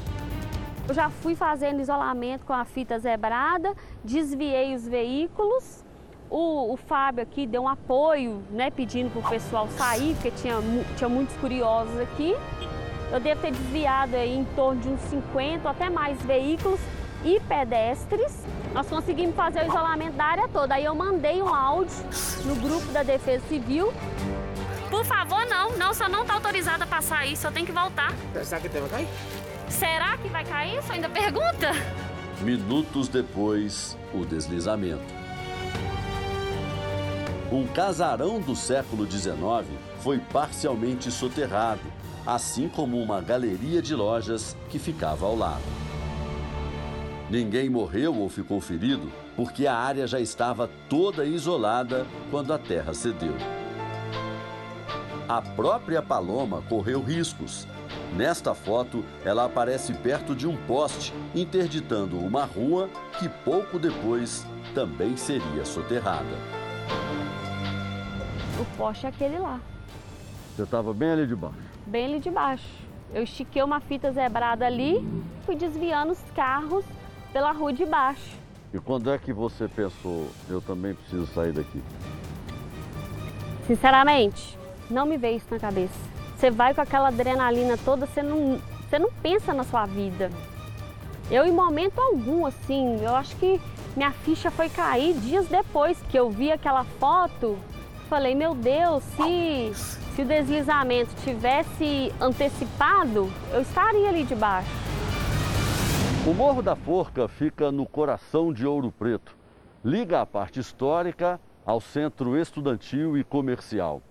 eu 0.87 0.93
já 0.93 1.09
fui 1.09 1.35
fazendo 1.35 1.81
isolamento 1.81 2.45
com 2.45 2.53
a 2.53 2.63
fita 2.63 2.97
zebrada, 2.97 3.73
desviei 4.03 4.73
os 4.73 4.87
veículos. 4.87 5.83
O, 6.29 6.73
o 6.73 6.77
Fábio 6.77 7.23
aqui 7.23 7.47
deu 7.47 7.63
um 7.63 7.67
apoio, 7.67 8.43
né, 8.49 8.69
pedindo 8.69 9.09
para 9.09 9.19
o 9.19 9.29
pessoal 9.29 9.67
sair, 9.69 10.13
porque 10.15 10.31
tinha, 10.31 10.55
tinha 10.97 11.09
muitos 11.09 11.35
curiosos 11.37 11.97
aqui. 11.99 12.35
Eu 13.11 13.19
devo 13.19 13.41
ter 13.41 13.51
desviado 13.51 14.15
aí 14.15 14.37
em 14.37 14.45
torno 14.55 14.81
de 14.81 14.89
uns 14.89 14.99
50 15.01 15.63
ou 15.63 15.71
até 15.71 15.89
mais 15.89 16.21
veículos 16.23 16.79
e 17.23 17.39
pedestres. 17.41 18.45
Nós 18.73 18.87
conseguimos 18.87 19.35
fazer 19.35 19.63
o 19.63 19.67
isolamento 19.67 20.13
da 20.13 20.25
área 20.25 20.47
toda. 20.49 20.75
Aí 20.75 20.83
eu 20.83 20.93
mandei 20.93 21.41
um 21.41 21.53
áudio 21.53 21.95
no 22.45 22.55
grupo 22.55 22.85
da 22.91 23.03
Defesa 23.03 23.45
Civil. 23.47 23.93
Por 24.89 25.05
favor, 25.05 25.45
não, 25.47 25.77
não, 25.77 25.93
só 25.93 26.09
não 26.09 26.21
está 26.21 26.33
autorizada 26.33 26.83
a 26.83 26.87
passar 26.87 27.19
aí, 27.19 27.35
só 27.35 27.51
tem 27.51 27.65
que 27.65 27.71
voltar. 27.71 28.13
Será 28.43 28.59
que 28.59 28.69
tem 28.69 28.83
que 28.83 28.89
cair? 28.89 29.07
Será 29.69 30.17
que 30.17 30.27
vai 30.29 30.43
cair? 30.45 30.79
Isso 30.79 30.91
ainda 30.91 31.09
pergunta? 31.09 31.71
Minutos 32.41 33.07
depois, 33.07 33.97
o 34.13 34.25
deslizamento. 34.25 35.17
Um 37.51 37.65
casarão 37.65 38.41
do 38.41 38.55
século 38.55 39.09
XIX 39.09 39.65
foi 40.01 40.19
parcialmente 40.19 41.09
soterrado, 41.09 41.81
assim 42.25 42.67
como 42.67 43.01
uma 43.01 43.21
galeria 43.21 43.81
de 43.81 43.95
lojas 43.95 44.55
que 44.69 44.77
ficava 44.77 45.25
ao 45.25 45.35
lado. 45.35 45.63
Ninguém 47.29 47.69
morreu 47.69 48.15
ou 48.15 48.29
ficou 48.29 48.61
ferido, 48.61 49.11
porque 49.35 49.67
a 49.67 49.75
área 49.75 50.07
já 50.07 50.19
estava 50.19 50.69
toda 50.89 51.25
isolada 51.25 52.05
quando 52.31 52.53
a 52.53 52.57
terra 52.57 52.93
cedeu. 52.93 53.35
A 55.27 55.41
própria 55.41 56.01
Paloma 56.01 56.61
correu 56.69 57.01
riscos. 57.01 57.67
Nesta 58.15 58.55
foto, 58.55 59.03
ela 59.23 59.45
aparece 59.45 59.93
perto 59.93 60.35
de 60.35 60.47
um 60.47 60.55
poste, 60.65 61.13
interditando 61.35 62.17
uma 62.17 62.45
rua 62.45 62.89
que 63.19 63.29
pouco 63.29 63.77
depois 63.77 64.45
também 64.73 65.15
seria 65.17 65.65
soterrada. 65.65 66.25
O 68.59 68.77
poste 68.77 69.05
é 69.05 69.09
aquele 69.09 69.37
lá. 69.37 69.59
Você 70.55 70.63
estava 70.63 70.93
bem 70.93 71.11
ali 71.11 71.27
de 71.27 71.35
baixo? 71.35 71.57
Bem 71.85 72.05
ali 72.05 72.19
de 72.19 72.31
baixo. 72.31 72.87
Eu 73.13 73.23
estiquei 73.23 73.61
uma 73.61 73.79
fita 73.79 74.11
zebrada 74.11 74.65
ali, 74.65 75.07
fui 75.45 75.55
desviando 75.55 76.13
os 76.13 76.21
carros 76.35 76.83
pela 77.31 77.51
rua 77.51 77.71
de 77.71 77.85
baixo. 77.85 78.35
E 78.73 78.79
quando 78.79 79.11
é 79.11 79.17
que 79.17 79.31
você 79.31 79.67
pensou, 79.67 80.27
eu 80.49 80.59
também 80.59 80.93
preciso 80.93 81.27
sair 81.27 81.53
daqui? 81.53 81.81
Sinceramente, 83.65 84.57
não 84.89 85.05
me 85.05 85.17
veio 85.17 85.37
isso 85.37 85.47
na 85.51 85.59
cabeça. 85.59 86.16
Você 86.37 86.51
vai 86.51 86.71
com 86.71 86.81
aquela 86.81 87.07
adrenalina 87.07 87.75
toda, 87.83 88.05
você 88.05 88.21
não, 88.21 88.61
você 88.87 88.99
não 88.99 89.11
pensa 89.11 89.55
na 89.55 89.63
sua 89.63 89.87
vida. 89.87 90.29
Eu, 91.31 91.47
em 91.47 91.51
momento 91.51 91.99
algum, 91.99 92.45
assim, 92.45 93.03
eu 93.03 93.15
acho 93.15 93.35
que 93.37 93.59
minha 93.95 94.11
ficha 94.11 94.51
foi 94.51 94.69
cair 94.69 95.15
dias 95.15 95.47
depois 95.47 95.99
que 96.11 96.17
eu 96.17 96.29
vi 96.29 96.51
aquela 96.51 96.83
foto. 96.83 97.57
Falei, 98.07 98.35
meu 98.35 98.53
Deus, 98.53 99.03
se, 99.15 99.71
se 100.15 100.21
o 100.21 100.25
deslizamento 100.25 101.09
tivesse 101.23 102.13
antecipado, 102.21 103.31
eu 103.51 103.61
estaria 103.61 104.07
ali 104.07 104.23
debaixo. 104.23 104.69
O 106.27 106.35
Morro 106.35 106.61
da 106.61 106.75
Forca 106.75 107.27
fica 107.27 107.71
no 107.71 107.87
coração 107.87 108.53
de 108.53 108.63
Ouro 108.63 108.91
Preto. 108.91 109.35
Liga 109.83 110.21
a 110.21 110.25
parte 110.25 110.59
histórica 110.59 111.41
ao 111.65 111.81
centro 111.81 112.37
estudantil 112.37 113.17
e 113.17 113.23
comercial. 113.23 114.03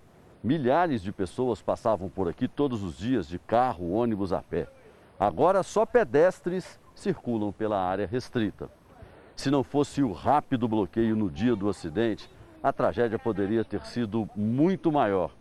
Milhares 0.43 1.01
de 1.01 1.11
pessoas 1.11 1.61
passavam 1.61 2.09
por 2.09 2.29
aqui 2.29 2.47
todos 2.47 2.83
os 2.83 2.97
dias 2.97 3.27
de 3.27 3.39
carro, 3.39 3.91
ônibus 3.91 4.31
a 4.31 4.41
pé. 4.41 4.67
Agora 5.19 5.63
só 5.63 5.85
pedestres 5.85 6.79
circulam 6.93 7.51
pela 7.51 7.79
área 7.79 8.05
restrita. 8.05 8.69
Se 9.35 9.49
não 9.49 9.63
fosse 9.63 10.01
o 10.01 10.11
rápido 10.11 10.67
bloqueio 10.67 11.15
no 11.15 11.29
dia 11.29 11.55
do 11.55 11.69
acidente, 11.69 12.29
a 12.61 12.71
tragédia 12.71 13.17
poderia 13.17 13.63
ter 13.63 13.83
sido 13.85 14.29
muito 14.35 14.91
maior. 14.91 15.31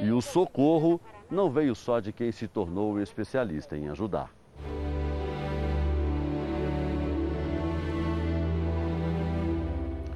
E 0.00 0.10
o 0.10 0.20
socorro 0.20 1.00
não 1.30 1.50
veio 1.50 1.74
só 1.74 2.00
de 2.00 2.12
quem 2.12 2.32
se 2.32 2.48
tornou 2.48 3.00
especialista 3.00 3.76
em 3.76 3.88
ajudar. 3.88 4.30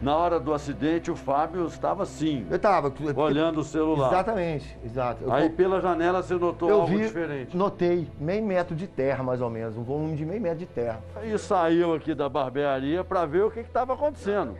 Na 0.06 0.16
hora 0.16 0.38
do 0.38 0.54
acidente, 0.54 1.10
o 1.10 1.16
Fábio 1.16 1.66
estava 1.66 2.04
assim. 2.04 2.46
Eu 2.48 2.54
estava. 2.54 2.94
Olhando 3.16 3.58
o 3.58 3.64
celular. 3.64 4.06
Exatamente, 4.12 4.78
exato. 4.84 5.24
Eu, 5.24 5.32
Aí 5.32 5.50
pela 5.50 5.80
janela 5.80 6.22
você 6.22 6.36
notou 6.36 6.70
eu 6.70 6.82
algo 6.82 6.96
vi, 6.96 6.98
diferente. 7.06 7.56
Notei 7.56 8.06
meio 8.20 8.46
metro 8.46 8.76
de 8.76 8.86
terra, 8.86 9.24
mais 9.24 9.40
ou 9.42 9.50
menos. 9.50 9.76
Um 9.76 9.82
volume 9.82 10.14
de 10.14 10.24
meio 10.24 10.40
metro 10.40 10.60
de 10.60 10.66
terra. 10.66 11.00
Aí 11.16 11.36
saiu 11.36 11.92
aqui 11.92 12.14
da 12.14 12.28
barbearia 12.28 13.02
para 13.02 13.26
ver 13.26 13.46
o 13.46 13.50
que 13.50 13.58
estava 13.58 13.94
acontecendo. 13.94 14.56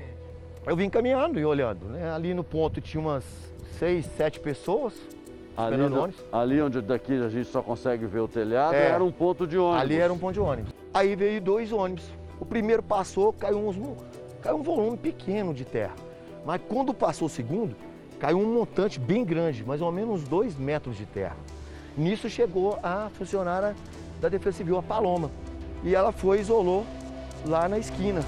Eu 0.66 0.74
vim 0.74 0.90
caminhando 0.90 1.38
e 1.38 1.44
olhando. 1.44 1.84
Né? 1.90 2.10
Ali 2.12 2.34
no 2.34 2.42
ponto 2.42 2.80
tinha 2.80 3.00
umas 3.00 3.22
seis, 3.78 4.04
sete 4.16 4.40
pessoas. 4.40 4.94
Ali, 5.56 5.76
no- 5.76 6.02
ônibus. 6.02 6.24
ali 6.32 6.60
onde 6.60 6.80
daqui 6.80 7.22
a 7.22 7.28
gente 7.28 7.46
só 7.46 7.62
consegue 7.62 8.04
ver 8.04 8.18
o 8.18 8.26
telhado, 8.26 8.74
É. 8.74 8.88
era 8.90 9.04
um 9.04 9.12
ponto 9.12 9.46
de 9.46 9.56
ônibus. 9.56 9.80
Ali 9.80 9.96
era 9.96 10.12
um 10.12 10.18
ponto 10.18 10.32
de 10.34 10.40
ônibus. 10.40 10.72
Aí 10.92 11.14
veio 11.14 11.40
dois 11.40 11.70
ônibus. 11.72 12.10
O 12.40 12.44
primeiro 12.44 12.82
passou, 12.82 13.32
caiu, 13.32 13.58
uns, 13.58 13.76
caiu 14.46 14.58
um 14.58 14.62
volume 14.62 14.96
pequeno 14.96 15.52
de 15.52 15.64
terra. 15.64 15.94
Mas 16.44 16.60
quando 16.68 16.94
passou 16.94 17.26
o 17.26 17.28
segundo, 17.28 17.74
caiu 18.20 18.38
um 18.38 18.54
montante 18.54 19.00
bem 19.00 19.24
grande, 19.24 19.64
mais 19.64 19.82
ou 19.82 19.90
menos 19.90 20.22
uns 20.22 20.28
dois 20.28 20.56
metros 20.56 20.96
de 20.96 21.04
terra. 21.04 21.36
Nisso 21.98 22.30
chegou 22.30 22.78
a 22.80 23.10
funcionária 23.18 23.74
da 24.20 24.28
Defesa 24.28 24.58
Civil, 24.58 24.78
a 24.78 24.82
Paloma. 24.82 25.32
E 25.82 25.96
ela 25.96 26.12
foi 26.12 26.38
e 26.38 26.40
isolou 26.42 26.86
lá 27.44 27.68
na 27.68 27.76
esquina. 27.76 28.20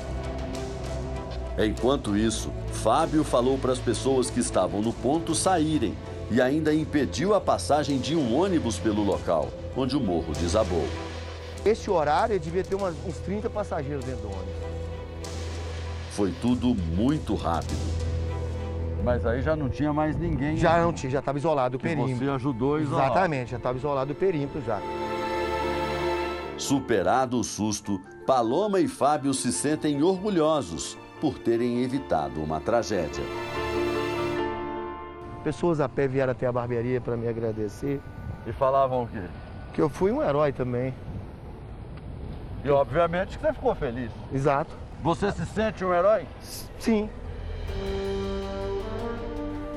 Enquanto 1.56 2.16
isso, 2.16 2.50
Fábio 2.72 3.22
falou 3.22 3.56
para 3.56 3.72
as 3.72 3.78
pessoas 3.78 4.28
que 4.28 4.40
estavam 4.40 4.82
no 4.82 4.92
ponto 4.92 5.36
saírem 5.36 5.94
e 6.32 6.42
ainda 6.42 6.74
impediu 6.74 7.32
a 7.32 7.40
passagem 7.40 7.98
de 7.98 8.16
um 8.16 8.36
ônibus 8.36 8.76
pelo 8.76 9.04
local, 9.04 9.48
onde 9.76 9.96
o 9.96 10.00
morro 10.00 10.32
desabou. 10.32 10.84
Esse 11.64 11.88
horário 11.88 12.38
devia 12.40 12.64
ter 12.64 12.74
umas- 12.74 12.96
uns 13.06 13.18
30 13.18 13.48
passageiros 13.48 14.04
dentro 14.04 14.22
do 14.22 14.28
ônibus. 14.28 14.57
Foi 16.18 16.32
tudo 16.42 16.74
muito 16.74 17.36
rápido. 17.36 17.78
Mas 19.04 19.24
aí 19.24 19.40
já 19.40 19.54
não 19.54 19.68
tinha 19.68 19.92
mais 19.92 20.16
ninguém. 20.16 20.56
Já 20.56 20.82
não 20.82 20.92
tinha, 20.92 21.08
já 21.12 21.20
estava 21.20 21.38
isolado 21.38 21.76
o 21.76 21.80
perímetro. 21.80 22.16
você 22.16 22.28
ajudou 22.28 22.74
a 22.74 22.80
isolar. 22.80 23.04
Exatamente, 23.04 23.52
já 23.52 23.56
estava 23.56 23.78
isolado 23.78 24.12
o 24.12 24.16
perímetro 24.16 24.60
já. 24.66 24.80
Superado 26.56 27.38
o 27.38 27.44
susto, 27.44 28.00
Paloma 28.26 28.80
e 28.80 28.88
Fábio 28.88 29.32
se 29.32 29.52
sentem 29.52 30.02
orgulhosos 30.02 30.98
por 31.20 31.38
terem 31.38 31.84
evitado 31.84 32.42
uma 32.42 32.60
tragédia. 32.60 33.22
Pessoas 35.44 35.80
a 35.80 35.88
pé 35.88 36.08
vieram 36.08 36.32
até 36.32 36.48
a 36.48 36.52
barbearia 36.52 37.00
para 37.00 37.16
me 37.16 37.28
agradecer. 37.28 38.00
E 38.44 38.50
falavam 38.50 39.04
o 39.04 39.06
quê? 39.06 39.22
Que 39.72 39.80
eu 39.80 39.88
fui 39.88 40.10
um 40.10 40.20
herói 40.20 40.52
também. 40.52 40.92
E 42.64 42.70
obviamente 42.70 43.38
que 43.38 43.46
você 43.46 43.52
ficou 43.52 43.72
feliz. 43.76 44.10
Exato. 44.32 44.87
Você 45.02 45.30
se 45.30 45.46
sente 45.46 45.84
um 45.84 45.94
herói? 45.94 46.26
Sim. 46.78 47.08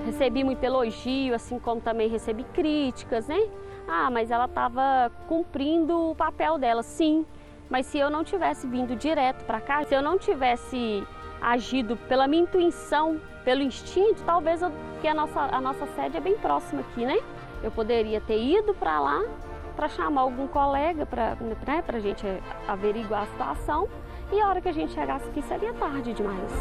Recebi 0.05 0.43
muito 0.43 0.63
elogio, 0.63 1.35
assim 1.35 1.59
como 1.59 1.79
também 1.79 2.09
recebi 2.09 2.43
críticas, 2.45 3.27
né? 3.27 3.39
Ah, 3.87 4.09
mas 4.09 4.31
ela 4.31 4.45
estava 4.45 5.11
cumprindo 5.27 6.11
o 6.11 6.15
papel 6.15 6.57
dela, 6.57 6.81
sim. 6.81 7.25
Mas 7.69 7.85
se 7.85 7.99
eu 7.99 8.09
não 8.09 8.23
tivesse 8.23 8.67
vindo 8.67 8.95
direto 8.95 9.45
para 9.45 9.61
cá, 9.61 9.83
se 9.83 9.93
eu 9.93 10.01
não 10.01 10.17
tivesse 10.17 11.05
agido 11.39 11.95
pela 11.95 12.27
minha 12.27 12.43
intuição, 12.43 13.21
pelo 13.45 13.61
instinto, 13.61 14.23
talvez 14.23 14.61
eu, 14.61 14.71
porque 14.93 15.07
a 15.07 15.13
nossa, 15.13 15.39
a 15.39 15.61
nossa 15.61 15.85
sede 15.95 16.17
é 16.17 16.19
bem 16.19 16.37
próxima 16.37 16.81
aqui, 16.81 17.05
né? 17.05 17.17
Eu 17.63 17.71
poderia 17.71 18.19
ter 18.21 18.41
ido 18.41 18.73
para 18.73 18.99
lá 18.99 19.21
para 19.75 19.87
chamar 19.87 20.21
algum 20.21 20.47
colega 20.47 21.05
para 21.05 21.35
né, 21.35 21.55
a 21.87 21.99
gente 21.99 22.25
averiguar 22.67 23.23
a 23.23 23.25
situação 23.27 23.87
e 24.31 24.39
a 24.39 24.47
hora 24.47 24.61
que 24.61 24.69
a 24.69 24.73
gente 24.73 24.93
chegasse 24.93 25.27
aqui 25.29 25.41
seria 25.41 25.73
tarde 25.73 26.13
demais. 26.13 26.51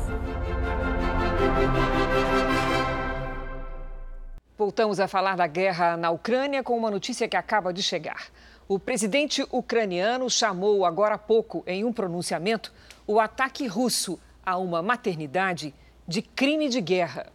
Voltamos 4.58 5.00
a 5.00 5.08
falar 5.08 5.36
da 5.36 5.46
guerra 5.46 5.96
na 5.96 6.10
Ucrânia 6.10 6.62
com 6.62 6.76
uma 6.76 6.90
notícia 6.90 7.26
que 7.28 7.36
acaba 7.36 7.72
de 7.72 7.82
chegar. 7.82 8.26
O 8.68 8.78
presidente 8.78 9.46
ucraniano 9.50 10.28
chamou 10.28 10.84
agora 10.84 11.14
há 11.14 11.18
pouco, 11.18 11.64
em 11.66 11.84
um 11.84 11.92
pronunciamento, 11.92 12.72
o 13.06 13.18
ataque 13.18 13.66
russo 13.66 14.20
a 14.44 14.58
uma 14.58 14.82
maternidade 14.82 15.74
de 16.06 16.22
crime 16.22 16.68
de 16.68 16.80
guerra. 16.80 17.26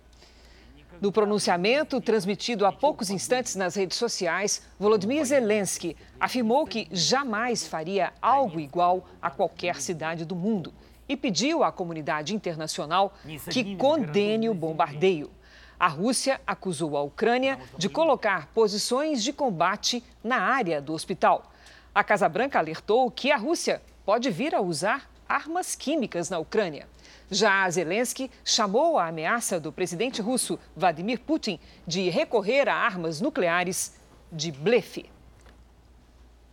No 1.02 1.12
pronunciamento, 1.12 2.00
transmitido 2.00 2.66
há 2.66 2.72
poucos 2.72 3.10
instantes 3.10 3.56
nas 3.56 3.76
redes 3.76 3.98
sociais, 3.98 4.62
Volodymyr 4.80 5.26
Zelensky 5.26 5.96
afirmou 6.20 6.66
que 6.66 6.88
jamais 6.92 7.68
faria 7.68 8.14
algo 8.22 8.60
igual 8.60 9.06
a 9.22 9.30
qualquer 9.30 9.82
cidade 9.82 10.24
do 10.24 10.36
mundo 10.36 10.74
e 11.08 11.18
pediu 11.18 11.64
à 11.64 11.72
comunidade 11.72 12.34
internacional 12.34 13.14
que 13.52 13.76
condene 13.76 14.50
o 14.50 14.54
bombardeio. 14.54 15.30
A 15.78 15.88
Rússia 15.88 16.40
acusou 16.48 16.96
a 16.96 17.02
Ucrânia 17.02 17.60
de 17.78 17.90
colocar 17.90 18.48
posições 18.54 19.22
de 19.22 19.34
combate 19.34 20.02
na 20.24 20.38
área 20.38 20.82
do 20.82 20.94
hospital. 20.94 21.52
A 21.94 22.04
Casa 22.04 22.30
Branca 22.30 22.58
alertou 22.60 23.12
que 23.12 23.32
a 23.32 23.38
Rússia 23.38 23.82
pode 24.06 24.32
vir 24.32 24.56
a 24.56 24.62
usar 24.62 25.10
armas 25.28 25.76
químicas 25.76 26.30
na 26.30 26.40
Ucrânia. 26.40 26.88
Já 27.30 27.70
Zelensky 27.70 28.30
chamou 28.44 28.98
a 28.98 29.08
ameaça 29.08 29.60
do 29.60 29.72
presidente 29.72 30.22
russo 30.22 30.60
Vladimir 30.76 31.20
Putin 31.20 31.60
de 31.86 32.10
recorrer 32.10 32.70
a 32.70 32.76
armas 32.76 33.20
nucleares 33.20 33.94
de 34.32 34.52
blefe. 34.52 35.10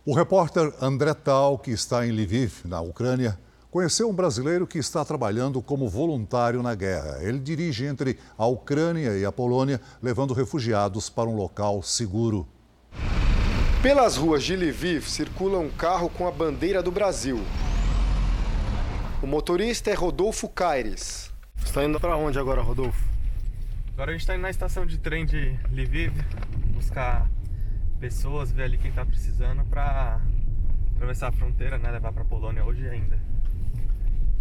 O 0.05 0.13
repórter 0.13 0.73
André 0.81 1.13
Tal, 1.13 1.57
que 1.57 1.71
está 1.71 2.05
em 2.05 2.11
Lviv, 2.11 2.65
na 2.65 2.81
Ucrânia, 2.81 3.39
conheceu 3.71 4.09
um 4.09 4.13
brasileiro 4.13 4.67
que 4.67 4.77
está 4.77 5.05
trabalhando 5.05 5.61
como 5.61 5.87
voluntário 5.87 6.61
na 6.61 6.75
guerra. 6.75 7.23
Ele 7.23 7.39
dirige 7.39 7.85
entre 7.85 8.19
a 8.37 8.45
Ucrânia 8.45 9.17
e 9.17 9.23
a 9.23 9.31
Polônia, 9.31 9.79
levando 10.01 10.33
refugiados 10.33 11.09
para 11.09 11.29
um 11.29 11.35
local 11.35 11.81
seguro. 11.81 12.47
Pelas 13.81 14.15
ruas 14.15 14.43
de 14.43 14.55
Lviv 14.55 15.09
circula 15.09 15.59
um 15.59 15.69
carro 15.69 16.09
com 16.09 16.27
a 16.27 16.31
bandeira 16.31 16.83
do 16.83 16.91
Brasil. 16.91 17.39
O 19.23 19.25
motorista 19.25 19.89
é 19.89 19.93
Rodolfo 19.93 20.49
Caires. 20.49 21.33
Você 21.55 21.67
está 21.67 21.85
indo 21.85 21.97
para 21.97 22.17
onde 22.17 22.37
agora, 22.37 22.61
Rodolfo? 22.61 23.01
Agora 23.93 24.11
a 24.11 24.13
gente 24.13 24.19
está 24.19 24.33
indo 24.33 24.41
na 24.41 24.49
estação 24.49 24.85
de 24.85 24.97
trem 24.97 25.25
de 25.25 25.57
Lviv, 25.71 26.11
buscar 26.73 27.29
pessoas, 28.01 28.51
ver 28.51 28.63
ali 28.63 28.77
quem 28.77 28.89
está 28.89 29.05
precisando 29.05 29.63
para 29.63 30.19
atravessar 30.93 31.29
a 31.29 31.31
fronteira, 31.31 31.77
né, 31.77 31.89
levar 31.89 32.11
para 32.11 32.25
Polônia 32.25 32.65
hoje 32.65 32.85
ainda. 32.85 33.17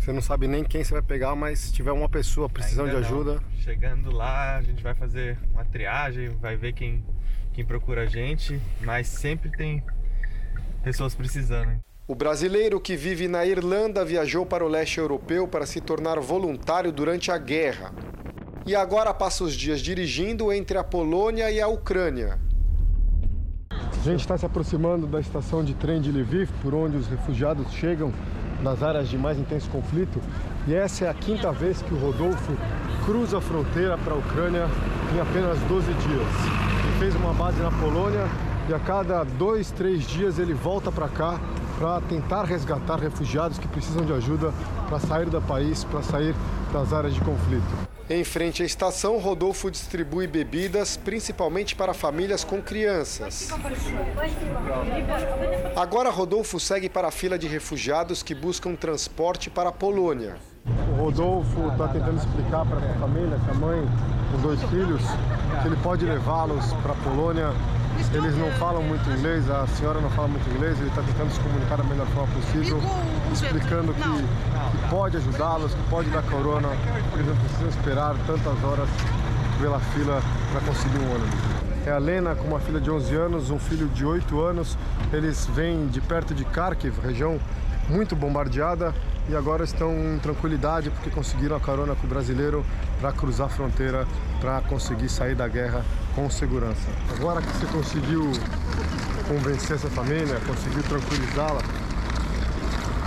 Você 0.01 0.13
não 0.13 0.21
sabe 0.21 0.49
nem 0.49 0.65
quem 0.65 0.83
você 0.83 0.95
vai 0.95 1.03
pegar, 1.03 1.37
mas 1.37 1.61
se 1.61 1.73
tiver 1.73 1.93
uma 1.93 2.09
pessoa 2.09 2.49
precisando 2.49 2.89
Ainda 2.89 3.03
de 3.03 3.07
ajuda. 3.07 3.35
Não. 3.35 3.59
Chegando 3.61 4.11
lá, 4.11 4.57
a 4.57 4.63
gente 4.63 4.83
vai 4.83 4.97
fazer 4.97 5.39
uma 5.53 5.65
triagem, 5.65 6.31
vai 6.41 6.57
ver 6.57 6.73
quem, 6.73 7.05
quem 7.53 7.65
procura 7.65 8.03
a 8.03 8.07
gente, 8.07 8.61
mas 8.81 9.07
sempre 9.07 9.49
tem 9.49 9.81
pessoas 10.83 11.15
precisando. 11.15 11.81
O 12.13 12.15
brasileiro 12.15 12.79
que 12.79 12.95
vive 12.95 13.27
na 13.27 13.47
Irlanda 13.47 14.05
viajou 14.05 14.45
para 14.45 14.63
o 14.63 14.69
leste 14.69 14.99
europeu 14.99 15.49
para 15.49 15.65
se 15.65 15.81
tornar 15.81 16.21
voluntário 16.21 16.93
durante 16.93 17.31
a 17.31 17.39
guerra. 17.39 17.91
E 18.67 18.77
agora 18.77 19.15
passa 19.15 19.43
os 19.45 19.55
dias 19.55 19.81
dirigindo 19.81 20.53
entre 20.53 20.77
a 20.77 20.85
Polônia 20.85 21.51
e 21.51 21.59
a 21.59 21.69
Ucrânia. 21.69 22.39
A 23.71 24.05
gente 24.05 24.21
está 24.21 24.37
se 24.37 24.45
aproximando 24.45 25.07
da 25.07 25.21
estação 25.21 25.65
de 25.65 25.73
trem 25.73 26.03
de 26.03 26.13
Lviv, 26.13 26.51
por 26.61 26.75
onde 26.75 26.99
os 26.99 27.07
refugiados 27.07 27.73
chegam 27.73 28.13
nas 28.63 28.83
áreas 28.83 29.09
de 29.09 29.17
mais 29.17 29.39
intenso 29.39 29.71
conflito. 29.71 30.21
E 30.69 30.75
essa 30.75 31.07
é 31.07 31.09
a 31.09 31.15
quinta 31.15 31.51
vez 31.51 31.81
que 31.81 31.95
o 31.95 31.99
Rodolfo 31.99 32.53
cruza 33.07 33.39
a 33.39 33.41
fronteira 33.41 33.97
para 33.97 34.13
a 34.13 34.19
Ucrânia 34.19 34.67
em 35.15 35.19
apenas 35.19 35.59
12 35.61 35.87
dias. 35.87 36.29
Ele 36.85 36.99
fez 36.99 37.15
uma 37.15 37.33
base 37.33 37.59
na 37.63 37.71
Polônia 37.71 38.27
e 38.69 38.75
a 38.75 38.79
cada 38.79 39.25
dois, 39.25 39.71
três 39.71 40.07
dias 40.07 40.39
ele 40.39 40.53
volta 40.53 40.93
para 40.93 41.09
cá 41.09 41.41
para 41.83 42.01
tentar 42.03 42.45
resgatar 42.45 43.01
refugiados 43.01 43.59
que 43.59 43.67
precisam 43.67 44.05
de 44.05 44.13
ajuda 44.13 44.55
para 44.89 45.01
sair 45.01 45.29
do 45.29 45.43
país, 45.43 45.83
para 45.83 46.01
sair 46.01 46.33
das 46.73 46.93
áreas 46.93 47.13
de 47.13 47.21
conflito. 47.21 47.67
Em 48.09 48.23
frente 48.23 48.63
à 48.63 48.67
estação, 48.67 49.19
Rodolfo 49.19 49.69
distribui 49.69 50.29
bebidas, 50.29 50.97
principalmente 50.97 51.75
para 51.75 51.93
famílias 51.93 52.45
com 52.45 52.63
crianças. 52.63 53.49
Agora, 55.75 56.09
Rodolfo 56.09 56.61
segue 56.61 56.89
para 56.89 57.09
a 57.09 57.11
fila 57.11 57.37
de 57.37 57.49
refugiados 57.49 58.23
que 58.23 58.35
buscam 58.35 58.77
transporte 58.77 59.51
para 59.51 59.71
a 59.71 59.73
Polônia. 59.73 60.37
O 60.65 61.03
Rodolfo 61.03 61.69
está 61.73 61.89
tentando 61.89 62.19
explicar 62.19 62.65
para 62.65 62.79
a 62.79 62.95
família, 62.95 63.41
que 63.45 63.51
a 63.51 63.55
mãe, 63.55 63.81
os 64.37 64.41
dois 64.41 64.63
filhos, 64.71 65.03
que 65.61 65.67
ele 65.67 65.77
pode 65.83 66.05
levá-los 66.05 66.73
para 66.75 66.93
a 66.93 66.97
Polônia 66.97 67.53
eles 68.15 68.37
não 68.37 68.51
falam 68.53 68.83
muito 68.83 69.09
inglês, 69.11 69.49
a 69.51 69.67
senhora 69.67 70.01
não 70.01 70.11
fala 70.11 70.29
muito 70.29 70.49
inglês, 70.51 70.79
ele 70.79 70.89
está 70.89 71.03
tentando 71.03 71.31
se 71.33 71.41
comunicar 71.41 71.77
da 71.77 71.85
melhor 71.85 72.07
forma 72.09 72.33
possível, 72.35 72.81
explicando 73.33 73.95
que, 73.95 74.03
que 74.03 74.89
pode 74.91 75.17
ajudá-los, 75.17 75.75
que 75.75 75.83
pode 75.89 76.11
dar 76.11 76.23
corona, 76.23 76.69
eles 77.15 77.27
não 77.27 77.37
precisam 77.37 77.69
esperar 77.69 78.15
tantas 78.27 78.65
horas 78.65 78.89
pela 79.61 79.81
fila 79.81 80.21
para 80.51 80.61
conseguir 80.61 80.99
um 80.99 81.15
ônibus. 81.15 81.63
É 81.87 81.91
a 81.91 81.99
Lena 81.99 82.35
com 82.35 82.47
uma 82.47 82.61
filha 82.61 82.81
de 82.81 82.91
11 82.91 83.15
anos, 83.15 83.51
um 83.51 83.59
filho 83.59 83.89
de 83.89 84.05
8 84.05 84.41
anos. 84.41 84.79
Eles 85.13 85.47
vêm 85.47 85.89
de 85.89 86.01
perto 86.01 86.33
de 86.33 86.45
Kharkiv, 86.45 87.01
região 87.01 87.41
muito 87.89 88.15
bombardeada, 88.15 88.95
e 89.29 89.35
agora 89.35 89.65
estão 89.65 89.93
em 89.93 90.19
tranquilidade 90.19 90.91
porque 90.91 91.11
conseguiram 91.11 91.57
a 91.57 91.61
carona 91.61 91.95
com 91.95 92.07
o 92.07 92.09
brasileiro 92.09 92.65
para 93.01 93.13
cruzar 93.13 93.47
a 93.47 93.51
fronteira, 93.51 94.07
para 94.41 94.61
conseguir 94.63 95.09
sair 95.09 95.35
da 95.35 95.49
guerra 95.49 95.85
com 96.15 96.29
segurança. 96.31 96.89
Agora 97.17 97.41
que 97.41 97.49
você 97.49 97.67
conseguiu 97.67 98.31
convencer 99.29 99.77
essa 99.77 99.89
família, 99.91 100.41
conseguiu 100.47 100.83
tranquilizá-la, 100.83 101.63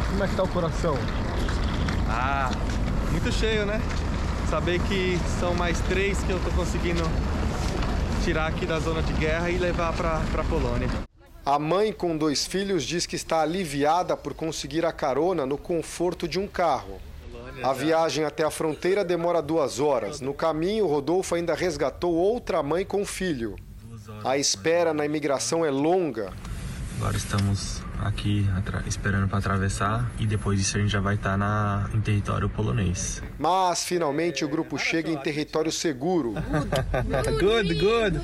como 0.10 0.24
é 0.24 0.28
que 0.28 0.34
está 0.34 0.44
o 0.44 0.48
coração? 0.48 0.98
Ah, 2.08 2.52
muito 3.12 3.32
cheio, 3.32 3.66
né? 3.66 3.82
Saber 4.50 4.80
que 4.80 5.20
são 5.40 5.54
mais 5.54 5.80
três 5.82 6.20
que 6.20 6.32
eu 6.32 6.38
estou 6.38 6.54
conseguindo 6.54 7.04
tirar 8.24 8.48
aqui 8.48 8.66
da 8.66 8.80
zona 8.80 9.02
de 9.02 9.14
guerra 9.14 9.50
e 9.50 9.58
levar 9.58 9.94
para 9.94 10.18
a 10.18 10.44
Polônia. 10.46 10.90
A 11.46 11.60
mãe 11.60 11.94
com 11.94 12.18
dois 12.18 12.46
filhos 12.46 12.84
diz 12.84 13.06
que 13.06 13.16
está 13.16 13.42
aliviada 13.42 14.18
por 14.18 14.34
conseguir 14.34 14.84
a 14.86 14.92
carona 14.92 15.46
no 15.46 15.58
conforto 15.58 16.28
de 16.28 16.40
um 16.40 16.48
carro. 16.48 17.00
A 17.64 17.74
viagem 17.74 18.26
até 18.26 18.44
a 18.44 18.52
fronteira 18.52 19.04
demora 19.04 19.42
duas 19.42 19.80
horas. 19.80 20.22
No 20.22 20.34
caminho, 20.34 20.88
Rodolfo 20.88 21.36
ainda 21.36 21.54
resgatou 21.54 22.14
outra 22.14 22.62
mãe 22.62 22.86
com 22.86 23.06
filho. 23.06 23.56
A 24.24 24.38
espera 24.38 24.94
na 24.94 25.06
imigração 25.06 25.66
é 25.66 25.70
longa. 25.70 26.32
Agora 26.98 27.18
estamos 27.18 27.82
aqui 28.00 28.46
esperando 28.88 29.28
para 29.28 29.40
atravessar 29.40 30.10
e 30.20 30.26
depois 30.26 30.60
disso 30.60 30.78
a 30.78 30.80
gente 30.80 30.92
já 30.92 31.02
vai 31.02 31.16
estar 31.16 31.38
na, 31.38 31.90
em 31.94 32.00
território 32.00 32.50
polonês. 32.50 33.22
Mas 33.38 33.84
finalmente 33.84 34.46
o 34.46 34.48
grupo 34.48 34.78
chega 34.78 35.10
em 35.10 35.18
território 35.18 35.72
seguro. 35.72 36.34
good, 37.40 37.74
good. 37.74 38.22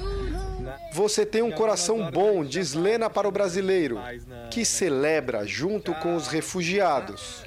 Você 0.93 1.25
tem 1.25 1.41
um 1.41 1.51
coração 1.51 2.09
bom, 2.11 2.43
diz 2.43 2.73
Lena 2.73 3.09
para 3.09 3.27
o 3.27 3.31
brasileiro, 3.31 3.97
que 4.49 4.63
celebra 4.65 5.45
junto 5.45 5.93
com 5.95 6.15
os 6.15 6.27
refugiados. 6.27 7.43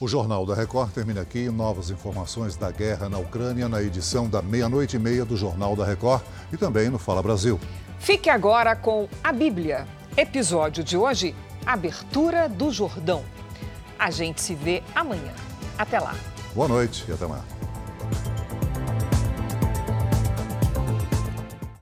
O 0.00 0.06
Jornal 0.06 0.46
da 0.46 0.54
Record 0.54 0.92
termina 0.92 1.20
aqui. 1.20 1.50
Novas 1.50 1.90
informações 1.90 2.56
da 2.56 2.70
guerra 2.70 3.08
na 3.08 3.18
Ucrânia 3.18 3.68
na 3.68 3.82
edição 3.82 4.28
da 4.28 4.40
meia-noite 4.40 4.94
e 4.96 4.98
meia 4.98 5.24
do 5.24 5.36
Jornal 5.36 5.74
da 5.74 5.84
Record 5.84 6.22
e 6.52 6.56
também 6.56 6.88
no 6.88 6.98
Fala 6.98 7.22
Brasil. 7.22 7.58
Fique 7.98 8.30
agora 8.30 8.76
com 8.76 9.08
a 9.24 9.32
Bíblia. 9.32 9.86
Episódio 10.16 10.84
de 10.84 10.96
hoje: 10.96 11.34
Abertura 11.66 12.48
do 12.48 12.70
Jordão. 12.70 13.24
A 13.98 14.10
gente 14.10 14.40
se 14.40 14.54
vê 14.54 14.82
amanhã. 14.94 15.32
Até 15.76 15.98
lá. 15.98 16.14
Boa 16.54 16.68
noite 16.68 17.04
e 17.08 17.12
até 17.12 17.24
amanhã. 17.24 17.57